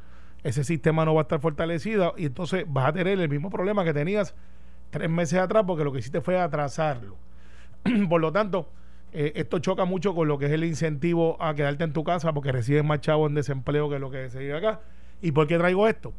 ese 0.43 0.63
sistema 0.63 1.05
no 1.05 1.13
va 1.13 1.21
a 1.21 1.23
estar 1.23 1.39
fortalecido 1.39 2.15
y 2.17 2.25
entonces 2.25 2.65
vas 2.67 2.89
a 2.89 2.93
tener 2.93 3.19
el 3.19 3.29
mismo 3.29 3.49
problema 3.49 3.85
que 3.85 3.93
tenías 3.93 4.35
tres 4.89 5.09
meses 5.09 5.39
atrás 5.39 5.63
porque 5.65 5.83
lo 5.85 5.93
que 5.93 5.99
hiciste 5.99 6.21
fue 6.21 6.37
atrasarlo. 6.37 7.15
Por 8.09 8.19
lo 8.19 8.31
tanto, 8.31 8.69
eh, 9.13 9.33
esto 9.35 9.59
choca 9.59 9.85
mucho 9.85 10.13
con 10.15 10.27
lo 10.27 10.37
que 10.37 10.45
es 10.47 10.51
el 10.51 10.63
incentivo 10.63 11.41
a 11.41 11.53
quedarte 11.55 11.83
en 11.83 11.93
tu 11.93 12.03
casa 12.03 12.33
porque 12.33 12.51
recibes 12.51 12.83
más 12.83 13.01
chavo 13.01 13.27
en 13.27 13.35
desempleo 13.35 13.89
que 13.89 13.99
lo 13.99 14.09
que 14.11 14.29
se 14.29 14.39
vive 14.39 14.57
acá. 14.57 14.81
¿Y 15.21 15.31
por 15.31 15.47
qué 15.47 15.57
traigo 15.57 15.87
esto? 15.87 16.13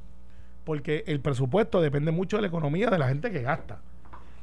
Porque 0.65 1.05
el 1.07 1.21
presupuesto 1.21 1.81
depende 1.81 2.11
mucho 2.11 2.37
de 2.37 2.43
la 2.43 2.49
economía 2.49 2.89
de 2.91 2.99
la 2.99 3.09
gente 3.09 3.31
que 3.31 3.43
gasta, 3.43 3.81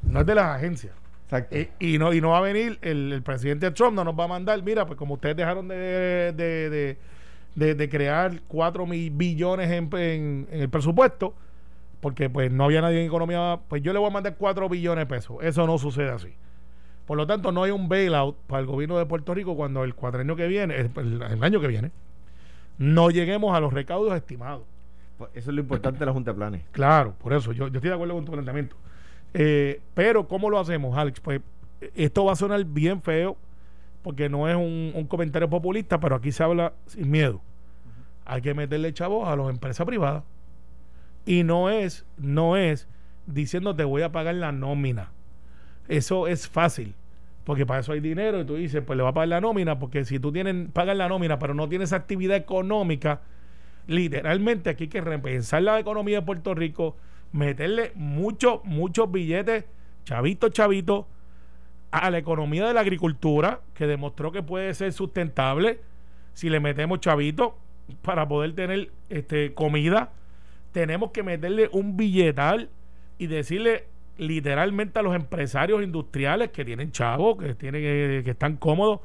no 0.03 0.19
es 0.21 0.25
de 0.25 0.35
las 0.35 0.55
agencias. 0.57 0.93
Exacto. 1.25 1.55
Eh, 1.55 1.69
y, 1.79 1.97
no, 1.97 2.13
y 2.13 2.19
no 2.21 2.31
va 2.31 2.39
a 2.39 2.41
venir 2.41 2.77
el, 2.81 3.13
el 3.13 3.21
presidente 3.23 3.71
Trump, 3.71 3.95
no 3.95 4.03
nos 4.03 4.19
va 4.19 4.25
a 4.25 4.27
mandar, 4.27 4.61
mira, 4.63 4.85
pues 4.85 4.97
como 4.99 5.13
ustedes 5.15 5.35
dejaron 5.37 5.67
de, 5.69 5.75
de, 6.35 6.69
de, 6.69 6.97
de- 7.55 7.75
de 7.75 7.89
crear 7.89 8.41
4 8.47 8.85
mil 8.85 9.09
billones 9.11 9.71
en, 9.71 9.89
en- 9.97 10.47
en 10.51 10.61
el 10.61 10.69
presupuesto, 10.69 11.33
porque 12.01 12.29
pues 12.29 12.51
no 12.51 12.65
había 12.65 12.81
nadie 12.81 12.99
en 12.99 13.07
economía, 13.07 13.59
pues 13.67 13.81
yo 13.81 13.93
le 13.93 13.99
voy 13.99 14.09
a 14.09 14.11
mandar 14.13 14.35
4 14.37 14.67
billones 14.69 15.03
de 15.03 15.15
pesos. 15.15 15.37
Eso 15.41 15.65
no 15.65 15.77
sucede 15.77 16.09
así. 16.09 16.33
Por 17.11 17.17
lo 17.17 17.27
tanto, 17.27 17.51
no 17.51 17.63
hay 17.63 17.71
un 17.71 17.89
bailout 17.89 18.37
para 18.47 18.61
el 18.61 18.67
gobierno 18.67 18.97
de 18.97 19.05
Puerto 19.05 19.33
Rico 19.33 19.53
cuando 19.53 19.83
el 19.83 19.95
cuatrenio 19.95 20.37
que 20.37 20.47
viene, 20.47 20.77
el, 20.77 21.43
año 21.43 21.59
que 21.59 21.67
viene, 21.67 21.91
no 22.77 23.09
lleguemos 23.09 23.53
a 23.53 23.59
los 23.59 23.73
recaudos 23.73 24.15
estimados. 24.15 24.63
Pues 25.17 25.29
eso 25.33 25.49
es 25.49 25.55
lo 25.55 25.61
importante 25.61 25.99
de 25.99 26.05
la 26.05 26.13
Junta 26.13 26.31
de 26.31 26.37
Planes. 26.37 26.61
Claro, 26.71 27.13
por 27.21 27.33
eso 27.33 27.51
yo, 27.51 27.67
yo 27.67 27.75
estoy 27.75 27.89
de 27.89 27.95
acuerdo 27.95 28.13
con 28.13 28.23
tu 28.23 28.31
planteamiento. 28.31 28.77
Eh, 29.33 29.81
pero, 29.93 30.25
¿cómo 30.25 30.49
lo 30.49 30.57
hacemos, 30.57 30.97
Alex? 30.97 31.19
Pues 31.19 31.41
esto 31.95 32.23
va 32.23 32.31
a 32.31 32.35
sonar 32.37 32.63
bien 32.63 33.01
feo, 33.01 33.35
porque 34.03 34.29
no 34.29 34.47
es 34.47 34.55
un, 34.55 34.93
un 34.95 35.05
comentario 35.05 35.49
populista, 35.49 35.99
pero 35.99 36.15
aquí 36.15 36.31
se 36.31 36.43
habla 36.43 36.71
sin 36.85 37.11
miedo. 37.11 37.41
Hay 38.23 38.41
que 38.41 38.53
meterle 38.53 38.93
chavos 38.93 39.27
a 39.27 39.35
las 39.35 39.49
empresas 39.49 39.85
privadas. 39.85 40.23
Y 41.25 41.43
no 41.43 41.69
es, 41.69 42.05
no 42.15 42.55
es 42.55 42.87
diciendo 43.25 43.75
te 43.75 43.83
voy 43.83 44.01
a 44.01 44.13
pagar 44.13 44.35
la 44.35 44.53
nómina. 44.53 45.11
Eso 45.89 46.27
es 46.27 46.47
fácil. 46.47 46.95
Porque 47.43 47.65
para 47.65 47.79
eso 47.79 47.93
hay 47.93 47.99
dinero 47.99 48.41
y 48.41 48.45
tú 48.45 48.55
dices, 48.55 48.83
pues 48.85 48.97
le 48.97 49.03
va 49.03 49.09
a 49.09 49.13
pagar 49.13 49.29
la 49.29 49.41
nómina, 49.41 49.79
porque 49.79 50.05
si 50.05 50.19
tú 50.19 50.31
tienes, 50.31 50.69
pagas 50.71 50.95
la 50.95 51.07
nómina, 51.07 51.39
pero 51.39 51.53
no 51.53 51.67
tienes 51.67 51.91
actividad 51.91 52.37
económica, 52.37 53.21
literalmente 53.87 54.69
aquí 54.69 54.83
hay 54.83 54.89
que 54.89 55.01
repensar 55.01 55.63
la 55.63 55.79
economía 55.79 56.19
de 56.19 56.25
Puerto 56.25 56.53
Rico, 56.53 56.97
meterle 57.31 57.93
muchos, 57.95 58.63
muchos 58.63 59.11
billetes, 59.11 59.65
chavitos, 60.03 60.51
chavitos, 60.51 61.05
a 61.91 62.09
la 62.09 62.19
economía 62.19 62.67
de 62.67 62.73
la 62.73 62.81
agricultura, 62.81 63.61
que 63.73 63.85
demostró 63.85 64.31
que 64.31 64.43
puede 64.43 64.73
ser 64.73 64.93
sustentable 64.93 65.81
si 66.33 66.49
le 66.49 66.59
metemos 66.59 67.01
chavitos 67.01 67.51
para 68.01 68.27
poder 68.27 68.53
tener 68.53 68.91
este, 69.09 69.53
comida. 69.53 70.13
Tenemos 70.71 71.11
que 71.11 71.23
meterle 71.23 71.69
un 71.73 71.97
billetal 71.97 72.69
y 73.17 73.27
decirle 73.27 73.87
literalmente 74.17 74.99
a 74.99 75.01
los 75.01 75.15
empresarios 75.15 75.81
industriales 75.83 76.49
que 76.51 76.63
tienen 76.65 76.91
chavos, 76.91 77.37
que, 77.37 77.55
tienen, 77.55 77.81
eh, 77.83 78.21
que 78.23 78.31
están 78.31 78.57
cómodos, 78.57 78.99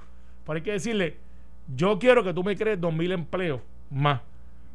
pero 0.44 0.56
hay 0.56 0.62
que 0.62 0.72
decirle, 0.72 1.16
yo 1.74 1.98
quiero 1.98 2.22
que 2.22 2.32
tú 2.34 2.44
me 2.44 2.56
crees 2.56 2.80
dos 2.80 2.92
mil 2.94 3.12
empleos 3.12 3.60
más. 3.90 4.20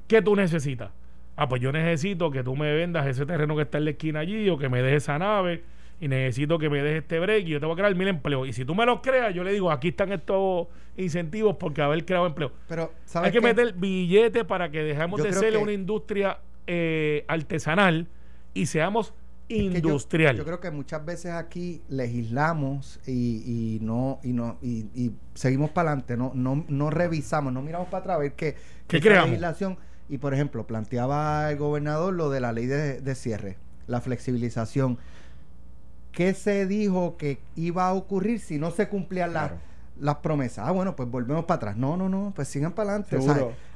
¿Qué 0.07 0.21
tú 0.21 0.35
necesitas? 0.35 0.91
Ah, 1.35 1.47
pues 1.47 1.61
yo 1.61 1.71
necesito 1.71 2.29
que 2.31 2.43
tú 2.43 2.55
me 2.55 2.73
vendas 2.73 3.07
ese 3.07 3.25
terreno 3.25 3.55
que 3.55 3.61
está 3.63 3.77
en 3.77 3.85
la 3.85 3.91
esquina 3.91 4.19
allí 4.19 4.49
o 4.49 4.57
que 4.57 4.67
me 4.69 4.81
dejes 4.81 5.03
esa 5.03 5.17
nave 5.17 5.63
y 5.99 6.07
necesito 6.07 6.59
que 6.59 6.69
me 6.69 6.81
dejes 6.83 7.03
este 7.03 7.19
break 7.19 7.45
y 7.47 7.51
yo 7.51 7.59
te 7.59 7.65
voy 7.65 7.73
a 7.73 7.77
crear 7.77 7.95
mil 7.95 8.07
empleos. 8.07 8.47
Y 8.47 8.53
si 8.53 8.65
tú 8.65 8.75
me 8.75 8.85
los 8.85 8.99
creas, 9.01 9.33
yo 9.33 9.43
le 9.43 9.53
digo, 9.53 9.71
aquí 9.71 9.89
están 9.89 10.11
estos 10.11 10.67
incentivos 10.97 11.55
porque 11.57 11.81
haber 11.81 12.03
creado 12.05 12.25
empleo. 12.25 12.51
Pero, 12.67 12.91
¿sabes 13.05 13.27
Hay 13.27 13.31
que 13.33 13.41
meter 13.41 13.73
billetes 13.73 14.43
para 14.43 14.69
que 14.69 14.83
dejemos 14.83 15.21
de 15.23 15.31
ser 15.31 15.51
que- 15.53 15.57
una 15.57 15.71
industria 15.71 16.39
eh, 16.67 17.23
artesanal 17.27 18.07
y 18.53 18.65
seamos 18.65 19.13
Que 19.53 19.81
yo- 19.81 19.89
industrial. 19.89 20.35
Yo, 20.37 20.45
creo 20.45 20.59
que 20.59 20.71
muchas 20.71 21.03
veces 21.05 21.31
aquí 21.33 21.81
legislamos 21.89 22.99
y, 23.05 23.43
y 23.45 23.79
no 23.81 24.19
y 24.23 24.33
no 24.33 24.57
y, 24.61 24.85
y 24.95 25.11
seguimos 25.33 25.69
para 25.71 25.91
adelante, 25.91 26.17
no, 26.17 26.31
no 26.35 26.63
no 26.67 26.89
revisamos, 26.89 27.51
no 27.53 27.61
miramos 27.61 27.87
para 27.89 28.01
atrás 28.01 28.15
a 28.15 28.19
ver 28.19 28.33
qué 28.33 28.55
¿Qué 28.87 28.99
legislación 28.99 29.77
y 30.09 30.17
por 30.17 30.33
ejemplo 30.33 30.67
planteaba 30.67 31.49
el 31.51 31.57
gobernador 31.57 32.13
lo 32.13 32.29
de 32.29 32.39
la 32.41 32.51
ley 32.51 32.65
de, 32.65 32.99
de 33.01 33.15
cierre, 33.15 33.57
la 33.87 34.01
flexibilización. 34.01 34.97
¿Qué 36.11 36.33
se 36.33 36.65
dijo 36.67 37.15
que 37.17 37.39
iba 37.55 37.87
a 37.87 37.93
ocurrir 37.93 38.39
si 38.41 38.57
no 38.57 38.71
se 38.71 38.89
cumplían 38.89 39.31
las, 39.33 39.47
Claro. 39.49 39.61
las 39.99 40.15
promesas? 40.17 40.67
Ah, 40.67 40.71
bueno, 40.71 40.95
pues 40.95 41.09
volvemos 41.09 41.45
para 41.45 41.55
atrás. 41.57 41.77
No, 41.77 41.95
no, 41.95 42.09
no, 42.09 42.33
pues 42.35 42.49
sigan 42.49 42.73
para 42.73 42.95
adelante. 42.95 43.17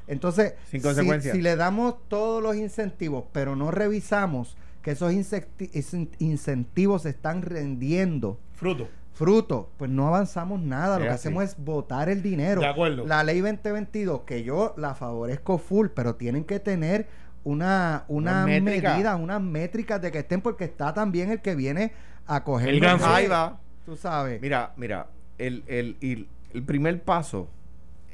Entonces, 0.08 0.54
Sin 0.70 0.82
si- 0.84 1.22
si 1.32 1.42
le 1.42 1.56
damos 1.56 1.96
todos 2.10 2.44
los 2.44 2.56
incentivos, 2.58 3.24
pero 3.32 3.56
no 3.56 3.72
revisamos 3.72 4.58
que 4.86 4.92
esos 4.92 5.12
incenti- 5.12 5.72
incen- 5.74 6.10
incentivos 6.20 7.08
están 7.08 7.42
rendiendo 7.42 8.40
Fruto. 8.54 8.88
fruto, 9.14 9.72
pues 9.78 9.90
no 9.90 10.08
avanzamos 10.08 10.62
nada. 10.62 11.00
Lo 11.00 11.06
que 11.06 11.10
así. 11.10 11.28
hacemos 11.28 11.44
es 11.44 11.58
votar 11.58 12.08
el 12.08 12.22
dinero. 12.22 12.62
De 12.62 12.68
acuerdo. 12.68 13.04
La 13.08 13.24
ley 13.24 13.42
2022, 13.42 14.22
que 14.22 14.44
yo 14.44 14.76
la 14.78 14.94
favorezco 14.94 15.58
full, 15.58 15.88
pero 15.88 16.14
tienen 16.14 16.44
que 16.44 16.60
tener 16.60 17.08
una, 17.44 18.06
una 18.10 18.46
medida, 18.46 19.16
unas 19.16 19.42
métricas 19.42 20.00
de 20.04 20.12
que 20.12 20.20
estén, 20.20 20.42
porque 20.42 20.66
está 20.66 20.94
también 20.94 21.32
el 21.32 21.42
que 21.42 21.56
viene 21.56 21.92
a 22.28 22.44
coger. 22.44 22.70
El. 22.70 22.86
Ahí 22.86 23.26
va. 23.28 23.60
Tú 23.88 23.96
sabes. 23.96 24.40
Mira, 24.40 24.72
mira, 24.78 25.08
el, 25.40 25.64
el, 25.66 25.98
el, 26.02 26.28
el 26.54 26.64
primer 26.64 27.02
paso 27.02 27.50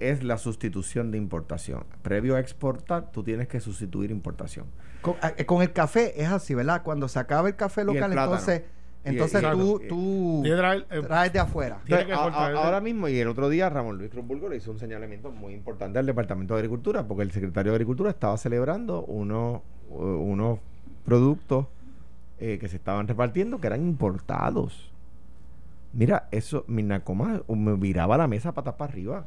es 0.10 0.24
la 0.24 0.38
sustitución 0.38 1.12
de 1.12 1.18
importación. 1.18 1.84
Previo 2.02 2.36
a 2.36 2.40
exportar, 2.40 3.12
tú 3.12 3.24
tienes 3.24 3.48
que 3.48 3.60
sustituir 3.60 4.12
importación. 4.12 4.66
Con, 5.02 5.16
eh, 5.38 5.46
con 5.46 5.62
el 5.62 5.72
café 5.74 6.22
es 6.22 6.30
así, 6.30 6.54
¿verdad? 6.56 6.82
Cuando 6.84 7.08
se 7.08 7.20
acaba 7.20 7.48
el 7.48 7.56
café 7.56 7.84
local, 7.84 8.12
entonces 8.12 8.64
Entonces 9.04 9.42
y- 9.42 9.46
tú, 9.52 9.82
y- 9.84 9.88
tú 9.88 10.40
Tiene 10.44 10.56
que 10.56 10.62
traer, 10.62 10.88
eh, 10.92 11.02
traes 11.02 11.34
de 11.34 11.40
afuera. 11.40 11.80
Entonces, 11.88 12.12
a- 12.16 12.24
a- 12.26 12.64
ahora 12.64 12.82
mismo 12.82 13.08
y 13.08 13.18
el 13.18 13.28
otro 13.28 13.50
día 13.50 13.68
Ramón 13.68 13.98
Luis 13.98 14.12
Cruzburgo 14.12 14.48
le 14.48 14.58
hizo 14.58 14.70
un 14.70 14.78
señalamiento 14.78 15.32
muy 15.32 15.54
importante 15.56 15.98
al 15.98 16.06
Departamento 16.06 16.54
de 16.54 16.60
Agricultura 16.60 17.08
porque 17.08 17.24
el 17.24 17.32
secretario 17.32 17.72
de 17.72 17.78
Agricultura 17.78 18.12
estaba 18.12 18.38
celebrando 18.38 19.04
unos, 19.06 19.62
unos 19.90 20.60
productos 21.04 21.66
eh, 22.38 22.58
que 22.60 22.68
se 22.68 22.76
estaban 22.76 23.08
repartiendo 23.08 23.60
que 23.60 23.68
eran 23.68 23.82
importados. 23.82 24.92
Mira, 25.94 26.28
eso, 26.32 26.64
mi 26.68 26.84
Nacoma 26.84 27.42
me 27.50 27.74
viraba 27.76 28.18
la 28.18 28.28
mesa 28.28 28.54
patas 28.54 28.76
para 28.76 28.92
arriba. 28.92 29.26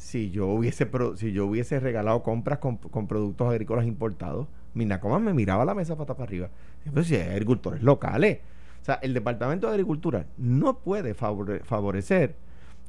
Si 0.00 0.30
yo 0.30 0.46
hubiese 0.46 0.88
si 1.16 1.32
yo 1.32 1.44
hubiese 1.44 1.78
regalado 1.78 2.22
compras 2.22 2.58
con, 2.58 2.78
con 2.78 3.06
productos 3.06 3.50
agrícolas 3.50 3.84
importados, 3.86 4.46
mi 4.72 4.86
Nacoma 4.86 5.18
me 5.18 5.34
miraba 5.34 5.66
la 5.66 5.74
mesa 5.74 5.94
patas 5.94 6.16
para 6.16 6.26
arriba. 6.26 6.48
Pero 6.84 7.04
si 7.04 7.16
hay 7.16 7.28
agricultores 7.28 7.82
locales. 7.82 8.38
O 8.80 8.84
sea, 8.84 8.94
el 9.02 9.12
Departamento 9.12 9.66
de 9.66 9.74
Agricultura 9.74 10.24
no 10.38 10.78
puede 10.78 11.14
favore- 11.14 11.62
favorecer 11.64 12.34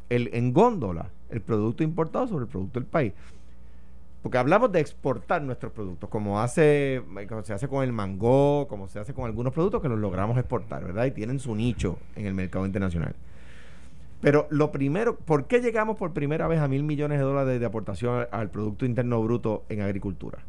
el, 0.09 0.29
en 0.33 0.53
góndola 0.53 1.09
el 1.29 1.41
producto 1.41 1.83
importado 1.83 2.27
sobre 2.27 2.45
el 2.45 2.49
producto 2.49 2.79
del 2.79 2.87
país. 2.87 3.11
Porque 4.23 4.37
hablamos 4.37 4.71
de 4.71 4.79
exportar 4.79 5.41
nuestros 5.41 5.73
productos, 5.73 6.09
como 6.09 6.39
hace 6.39 7.01
como 7.27 7.43
se 7.43 7.53
hace 7.53 7.67
con 7.67 7.83
el 7.83 7.91
mango, 7.91 8.67
como 8.69 8.87
se 8.87 8.99
hace 8.99 9.13
con 9.13 9.25
algunos 9.25 9.51
productos 9.51 9.81
que 9.81 9.89
los 9.89 9.99
logramos 9.99 10.37
exportar, 10.37 10.85
¿verdad? 10.85 11.05
Y 11.07 11.11
tienen 11.11 11.39
su 11.39 11.55
nicho 11.55 11.97
en 12.15 12.25
el 12.25 12.33
mercado 12.33 12.65
internacional. 12.65 13.15
Pero 14.21 14.47
lo 14.51 14.71
primero, 14.71 15.17
¿por 15.17 15.45
qué 15.47 15.59
llegamos 15.61 15.97
por 15.97 16.13
primera 16.13 16.47
vez 16.47 16.59
a 16.59 16.67
mil 16.67 16.83
millones 16.83 17.17
de 17.19 17.23
dólares 17.25 17.59
de 17.59 17.65
aportación 17.65 18.15
al, 18.19 18.27
al 18.31 18.49
Producto 18.49 18.85
Interno 18.85 19.21
Bruto 19.23 19.63
en 19.69 19.81
agricultura? 19.81 20.39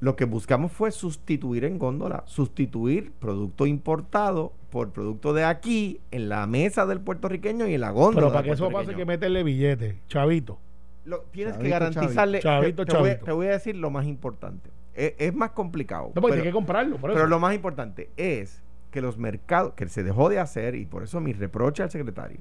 Lo 0.00 0.16
que 0.16 0.24
buscamos 0.24 0.72
fue 0.72 0.90
sustituir 0.90 1.64
en 1.64 1.78
góndola, 1.78 2.24
sustituir 2.26 3.12
producto 3.20 3.66
importado 3.66 4.52
por 4.70 4.90
producto 4.90 5.32
de 5.32 5.44
aquí 5.44 6.00
en 6.10 6.28
la 6.28 6.46
mesa 6.48 6.86
del 6.86 6.98
puertorriqueño 7.00 7.68
y 7.68 7.74
en 7.74 7.82
la 7.82 7.90
góndola. 7.90 8.26
pero 8.26 8.32
para 8.32 8.42
que 8.42 8.50
eso 8.52 8.70
pase 8.70 8.90
hay 8.90 8.96
que 8.96 9.04
meterle 9.04 9.44
billetes, 9.44 9.94
chavito. 10.08 10.58
Lo- 11.04 11.20
tienes 11.30 11.54
que 11.56 11.68
Chavito, 11.68 11.78
garantizarle. 12.00 12.38
te- 12.38 12.42
chavito. 12.42 12.84
te, 12.86 12.92
voy, 12.96 13.00
a- 13.00 13.12
Chavito. 13.12 13.24
te 13.26 13.32
voy 13.32 13.46
a 13.46 13.50
decir 13.50 13.76
lo 13.76 13.90
más 13.90 14.06
importante. 14.06 14.70
Es, 14.94 15.14
es 15.18 15.34
más 15.34 15.50
complicado. 15.50 16.10
No, 16.14 16.20
porque 16.20 16.34
pero, 16.34 16.42
hay 16.44 16.48
que 16.48 16.52
comprarlo. 16.52 16.96
Por 16.96 17.10
pero 17.10 17.24
eso. 17.24 17.28
lo 17.30 17.38
más 17.38 17.54
importante 17.54 18.08
es 18.16 18.60
que 18.90 19.00
los 19.00 19.18
mercados, 19.18 19.74
que 19.74 19.88
se 19.88 20.02
dejó 20.02 20.28
de 20.30 20.38
hacer, 20.38 20.74
y 20.74 20.84
por 20.84 21.02
eso 21.02 21.20
mi 21.20 21.32
reproche 21.32 21.82
al 21.82 21.90
secretario, 21.90 22.40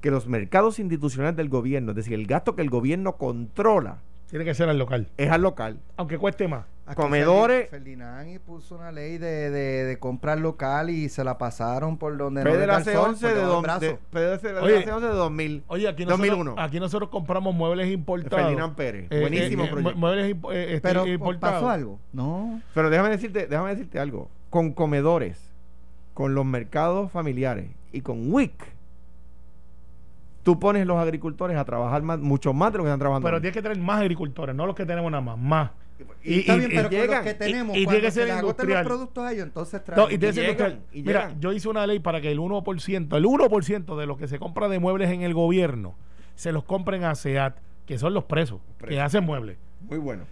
que 0.00 0.10
los 0.10 0.26
mercados 0.26 0.78
institucionales 0.78 1.36
del 1.36 1.48
gobierno, 1.48 1.90
es 1.92 1.96
decir, 1.96 2.14
el 2.14 2.26
gasto 2.26 2.54
que 2.56 2.62
el 2.62 2.70
gobierno 2.70 3.16
controla, 3.16 3.98
Tiene 4.30 4.44
que 4.44 4.54
ser 4.54 4.68
al 4.68 4.78
local. 4.78 5.08
es 5.16 5.30
al 5.30 5.42
local. 5.42 5.78
Aunque 5.96 6.16
cueste 6.18 6.48
más. 6.48 6.64
Aquí 6.86 6.96
Comedores- 7.02 7.66
Ferdi- 7.66 7.70
Ferdinand 7.70 8.28
y 8.30 8.38
puso 8.40 8.74
una 8.74 8.90
ley 8.90 9.16
de, 9.18 9.50
de, 9.50 9.84
de 9.84 9.98
comprar 10.00 10.38
local 10.40 10.90
y 10.90 11.08
se 11.08 11.22
la 11.22 11.38
pasaron 11.38 11.98
por 11.98 12.16
donde 12.16 12.42
C11 12.42 12.44
por 12.50 12.58
de, 12.58 12.66
debajo 12.66 12.84
del 13.28 13.46
dos- 13.46 13.62
brazo. 13.62 13.80
de, 13.80 14.60
Oye, 14.60 14.84
C11 14.86 15.00
de 15.00 15.08
2000. 15.08 15.64
Oye, 15.68 15.88
aquí 15.88 16.04
nosotros, 16.04 16.28
2001. 16.30 16.54
aquí 16.58 16.80
nosotros 16.80 17.10
compramos 17.10 17.54
muebles 17.54 17.92
importados. 17.92 18.44
Ferdinand 18.44 18.74
Pérez. 18.74 19.06
Eh, 19.10 19.20
Buenísimo 19.20 19.62
eh, 19.62 19.66
eh, 19.66 19.70
proyecto. 19.70 19.98
muebles 19.98 20.26
eh, 20.52 20.66
este, 20.74 20.80
Pero 20.80 21.06
importados. 21.06 21.54
pasó 21.56 21.70
algo. 21.70 22.00
No. 22.12 22.60
Pero 22.74 22.90
déjame 22.90 23.10
decirte, 23.10 23.46
déjame 23.46 23.70
decirte 23.70 24.00
algo. 24.00 24.28
Con 24.48 24.72
comedores, 24.72 25.38
con 26.12 26.34
los 26.34 26.44
mercados 26.44 27.12
familiares 27.12 27.70
y 27.92 28.00
con 28.00 28.32
WIC, 28.32 28.52
tú 30.42 30.58
pones 30.58 30.86
los 30.86 30.96
agricultores 30.98 31.56
a 31.56 31.64
trabajar 31.64 32.02
más, 32.02 32.18
mucho 32.18 32.52
más 32.52 32.72
de 32.72 32.78
lo 32.78 32.84
que 32.84 32.88
están 32.90 33.00
trabajando. 33.00 33.26
Pero 33.26 33.40
tienes 33.40 33.54
que 33.54 33.62
tener 33.62 33.78
más 33.78 34.00
agricultores, 34.00 34.54
no 34.54 34.66
los 34.66 34.74
que 34.76 34.86
tenemos 34.86 35.10
nada 35.10 35.20
más, 35.22 35.38
más. 35.38 35.70
Y, 36.24 36.40
está 36.40 36.54
bien, 36.56 36.70
pero 36.70 36.82
con 36.84 36.90
llegan, 36.90 37.16
los 37.16 37.24
que 37.24 37.34
tenemos, 37.34 37.76
y- 37.76 37.80
y 37.82 37.86
tiene 37.86 38.00
que 38.00 38.10
se 38.10 38.20
ser 38.22 38.30
agoten 38.30 38.44
industrial. 38.46 38.78
los 38.84 38.86
productos 38.86 39.24
a 39.24 39.32
ellos, 39.32 39.44
entonces 39.44 39.84
traen. 39.84 40.00
No, 40.02 40.10
y 40.10 40.16
tiene 40.16 40.32
llegan, 40.34 40.80
y 40.92 41.02
Mira, 41.02 41.34
yo 41.38 41.52
hice 41.52 41.68
una 41.68 41.86
ley 41.86 41.98
para 41.98 42.22
que 42.22 42.30
el 42.32 42.38
1%, 42.38 43.16
el 43.18 43.26
1% 43.26 43.96
de 43.98 44.06
lo 44.06 44.16
que 44.16 44.26
se 44.26 44.38
compra 44.38 44.68
de 44.68 44.78
muebles 44.78 45.10
en 45.10 45.20
el 45.22 45.34
gobierno, 45.34 45.94
se 46.36 46.52
los 46.52 46.64
compren 46.64 47.04
a 47.04 47.14
SEAT, 47.14 47.54
que 47.84 47.98
son 47.98 48.14
los 48.14 48.24
presos, 48.24 48.60
que 48.88 48.98
hacen 48.98 49.24
muebles. 49.24 49.58
Muy 49.82 49.98
bueno. 49.98 50.22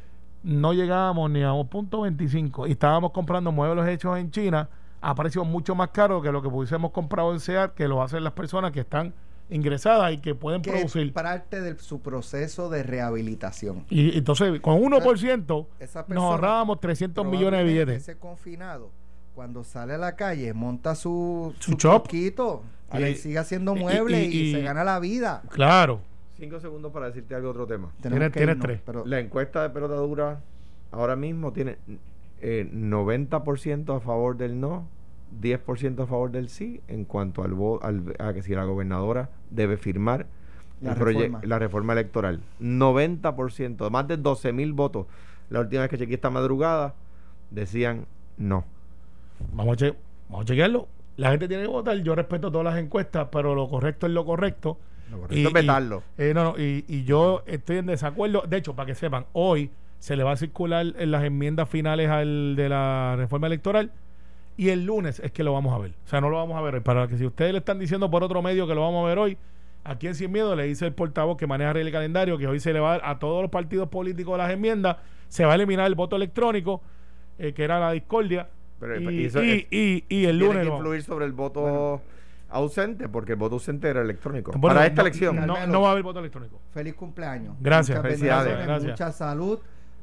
No 0.42 0.72
llegábamos 0.72 1.30
ni 1.30 1.42
a 1.42 1.52
un 1.52 1.68
punto 1.68 2.00
25 2.02 2.66
y 2.66 2.70
estábamos 2.72 3.10
comprando 3.10 3.52
muebles 3.52 3.86
hechos 3.88 4.16
en 4.18 4.30
China 4.30 4.68
a 5.02 5.14
precios 5.14 5.46
mucho 5.46 5.74
más 5.74 5.88
caros 5.90 6.22
que 6.22 6.32
lo 6.32 6.40
que 6.40 6.48
pudiésemos 6.48 6.92
comprado 6.92 7.32
en 7.34 7.40
SEAT, 7.40 7.74
que 7.74 7.88
lo 7.88 8.00
hacen 8.02 8.24
las 8.24 8.32
personas 8.32 8.72
que 8.72 8.80
están 8.80 9.12
ingresadas 9.50 10.12
y 10.12 10.18
que 10.18 10.34
pueden 10.34 10.62
que 10.62 10.70
producir. 10.70 11.06
es 11.08 11.12
parte 11.12 11.60
de 11.60 11.78
su 11.78 12.00
proceso 12.00 12.68
de 12.68 12.82
rehabilitación. 12.82 13.84
Y 13.88 14.16
entonces, 14.18 14.60
con 14.60 14.80
1%, 14.82 15.66
Esa 15.80 16.00
nos 16.00 16.06
persona 16.08 16.26
ahorrábamos 16.28 16.80
300 16.80 17.26
millones 17.26 17.60
de 17.60 17.64
billetes. 17.64 18.02
Ese 18.02 18.16
confinado, 18.18 18.90
cuando 19.34 19.64
sale 19.64 19.94
a 19.94 19.98
la 19.98 20.16
calle, 20.16 20.52
monta 20.52 20.94
su, 20.94 21.54
Su 21.60 21.72
shop. 21.72 22.04
truquito 22.08 22.62
y, 22.92 23.02
Y- 23.04 23.14
sigue 23.16 23.38
haciendo 23.38 23.74
muebles 23.74 24.28
y, 24.32 24.36
y- 24.36 24.40
y- 24.50 24.52
se 24.52 24.62
gana 24.62 24.84
la 24.84 24.98
vida. 25.00 25.42
Claro. 25.50 26.00
Cinco 26.36 26.60
segundos 26.60 26.92
para 26.92 27.06
decirte 27.06 27.34
algo 27.34 27.50
otro 27.50 27.66
tema. 27.66 27.90
Tienes- 28.00 28.32
tienes 28.32 28.50
irnos, 28.54 28.64
tres. 28.66 28.80
pero- 28.84 29.04
La 29.06 29.18
encuesta 29.18 29.62
de 29.62 29.70
pelota 29.70 29.94
dura 29.94 30.40
ahora 30.92 31.16
mismo 31.16 31.52
tiene 31.52 31.78
eh, 32.40 32.68
90% 32.72 33.96
a 33.96 34.00
favor 34.00 34.36
del 34.36 34.60
no, 34.60 34.86
10% 35.40 36.02
a 36.02 36.06
favor 36.06 36.30
del 36.30 36.48
sí 36.48 36.80
en 36.88 37.04
cuanto 37.04 37.42
al, 37.42 37.54
al 37.82 38.16
a 38.18 38.32
que 38.32 38.42
si 38.42 38.54
la 38.54 38.64
gobernadora 38.64 39.30
debe 39.50 39.76
firmar 39.76 40.26
La 40.80 40.92
el 40.92 40.98
reforma. 40.98 41.40
la 41.44 41.58
reforma 41.58 41.92
electoral. 41.92 42.40
90%, 42.60 43.90
más 43.90 44.08
de 44.08 44.16
12 44.16 44.52
mil 44.52 44.72
votos. 44.72 45.06
La 45.50 45.60
última 45.60 45.82
vez 45.82 45.90
que 45.90 45.98
chequeé 45.98 46.14
esta 46.16 46.30
madrugada 46.30 46.94
decían 47.50 48.06
no. 48.36 48.64
Vamos 49.52 49.74
a, 49.74 49.76
che- 49.76 49.94
vamos 50.28 50.44
a 50.44 50.46
chequearlo. 50.46 50.88
La 51.16 51.30
gente 51.30 51.48
tiene 51.48 51.64
que 51.64 51.68
votar. 51.68 51.96
Yo 52.02 52.14
respeto 52.14 52.50
todas 52.50 52.64
las 52.64 52.78
encuestas, 52.78 53.28
pero 53.32 53.54
lo 53.54 53.68
correcto 53.68 54.06
es 54.06 54.12
lo 54.12 54.24
correcto. 54.24 54.78
Lo 55.10 55.20
correcto 55.20 55.48
es 55.48 55.52
vetarlo. 55.54 56.02
eh, 56.18 56.32
no, 56.34 56.44
no, 56.44 56.58
y, 56.58 56.84
y 56.86 57.04
yo 57.04 57.42
estoy 57.46 57.78
en 57.78 57.86
desacuerdo. 57.86 58.42
De 58.46 58.58
hecho, 58.58 58.76
para 58.76 58.86
que 58.86 58.94
sepan, 58.94 59.24
hoy 59.32 59.70
se 59.98 60.14
le 60.16 60.22
va 60.22 60.32
a 60.32 60.36
circular 60.36 60.86
en 60.96 61.10
las 61.10 61.24
enmiendas 61.24 61.68
finales 61.68 62.08
al 62.08 62.54
de 62.56 62.68
la 62.68 63.14
reforma 63.16 63.46
electoral 63.48 63.90
y 64.58 64.68
el 64.68 64.84
lunes 64.84 65.18
es 65.20 65.32
que 65.32 65.42
lo 65.42 65.54
vamos 65.54 65.72
a 65.74 65.78
ver. 65.78 65.92
O 66.04 66.08
sea, 66.08 66.20
no 66.20 66.28
lo 66.28 66.36
vamos 66.36 66.58
a 66.58 66.60
ver 66.60 66.74
hoy. 66.74 66.80
Para 66.80 67.08
que 67.08 67.16
si 67.16 67.24
ustedes 67.24 67.52
le 67.52 67.58
están 67.58 67.78
diciendo 67.78 68.10
por 68.10 68.22
otro 68.22 68.42
medio 68.42 68.66
que 68.66 68.74
lo 68.74 68.82
vamos 68.82 69.04
a 69.04 69.08
ver 69.08 69.18
hoy, 69.18 69.38
aquí 69.84 70.06
en 70.08 70.14
Sin 70.14 70.30
Miedo 70.32 70.54
le 70.54 70.64
dice 70.64 70.84
el 70.84 70.92
portavoz 70.92 71.38
que 71.38 71.46
maneja 71.46 71.70
el 71.70 71.90
calendario 71.90 72.36
que 72.36 72.46
hoy 72.46 72.60
se 72.60 72.72
le 72.74 72.80
va 72.80 72.94
a, 72.94 72.98
dar 72.98 73.08
a 73.08 73.18
todos 73.18 73.40
los 73.40 73.50
partidos 73.50 73.88
políticos 73.88 74.36
las 74.36 74.50
enmiendas, 74.50 74.96
se 75.28 75.46
va 75.46 75.52
a 75.52 75.54
eliminar 75.54 75.86
el 75.86 75.94
voto 75.94 76.16
electrónico, 76.16 76.82
eh, 77.38 77.54
que 77.54 77.64
era 77.64 77.80
la 77.80 77.92
discordia. 77.92 78.48
Pero 78.80 79.00
y, 79.00 79.24
eso 79.24 79.42
y- 79.42 79.50
es- 79.50 79.66
y- 79.70 80.04
y 80.08 80.24
el 80.26 80.38
Tiene 80.38 80.44
lunes 80.44 80.58
que 80.58 80.64
lo- 80.68 80.76
influir 80.76 81.02
sobre 81.02 81.24
el 81.24 81.32
voto 81.32 82.02
ausente, 82.50 83.08
porque 83.08 83.32
el 83.32 83.38
voto 83.38 83.54
ausente 83.56 83.88
era 83.88 84.00
electrónico. 84.02 84.52
Bueno, 84.56 84.74
Para 84.74 84.86
esta 84.86 85.02
no- 85.02 85.06
elección. 85.08 85.46
No, 85.46 85.66
no 85.66 85.80
va 85.82 85.88
a 85.88 85.92
haber 85.92 86.02
voto 86.02 86.18
electrónico. 86.20 86.60
Feliz 86.72 86.94
cumpleaños. 86.94 87.54
Gracias. 87.60 87.98
Muchas 87.98 88.10
Felicidades. 88.10 88.66
Gracias. 88.66 88.90
Mucha 88.92 89.12
salud 89.12 89.58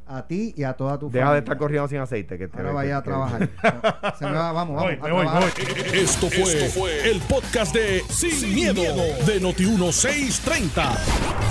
a 0.08 0.28
ti 0.28 0.54
y 0.56 0.64
a 0.64 0.74
toda 0.74 1.00
tu 1.00 1.08
Deja 1.10 1.26
familia. 1.26 1.34
de 1.34 1.40
estar 1.40 1.58
corriendo 1.58 1.88
sin 1.88 1.98
aceite. 2.00 2.38
Que 2.38 2.48
te- 2.48 2.58
Ahora 2.58 2.72
vaya 2.74 2.98
a 2.98 3.02
que- 3.04 3.10
trabajar. 3.10 3.50
Se 4.20 4.26
me 4.26 4.32
va, 4.34 4.52
vamos, 4.52 4.76
vamos. 4.76 5.00
Voy, 5.00 5.10
a 5.12 5.40
voy. 5.40 5.48
Esto 5.94 6.30
fue, 6.30 7.10
el 7.12 7.20
podcast 7.22 7.74
de 7.74 8.04
Sin, 8.10 8.54
miedo, 8.54 8.82
de 9.26 9.42
Noti1630. 9.42 10.98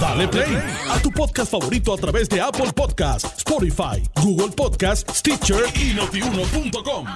Dale 0.00 0.28
play 0.28 0.56
a 0.90 0.98
tu 1.00 1.10
podcast 1.10 1.50
favorito 1.50 1.92
a 1.94 1.96
través 1.96 2.28
de 2.28 2.40
Apple 2.40 2.72
Podcasts, 2.74 3.32
Spotify, 3.38 4.02
Google 4.22 4.50
Podcasts, 4.54 5.18
Stitcher 5.18 5.64
y 5.74 5.94
notiuno.com. 5.94 7.06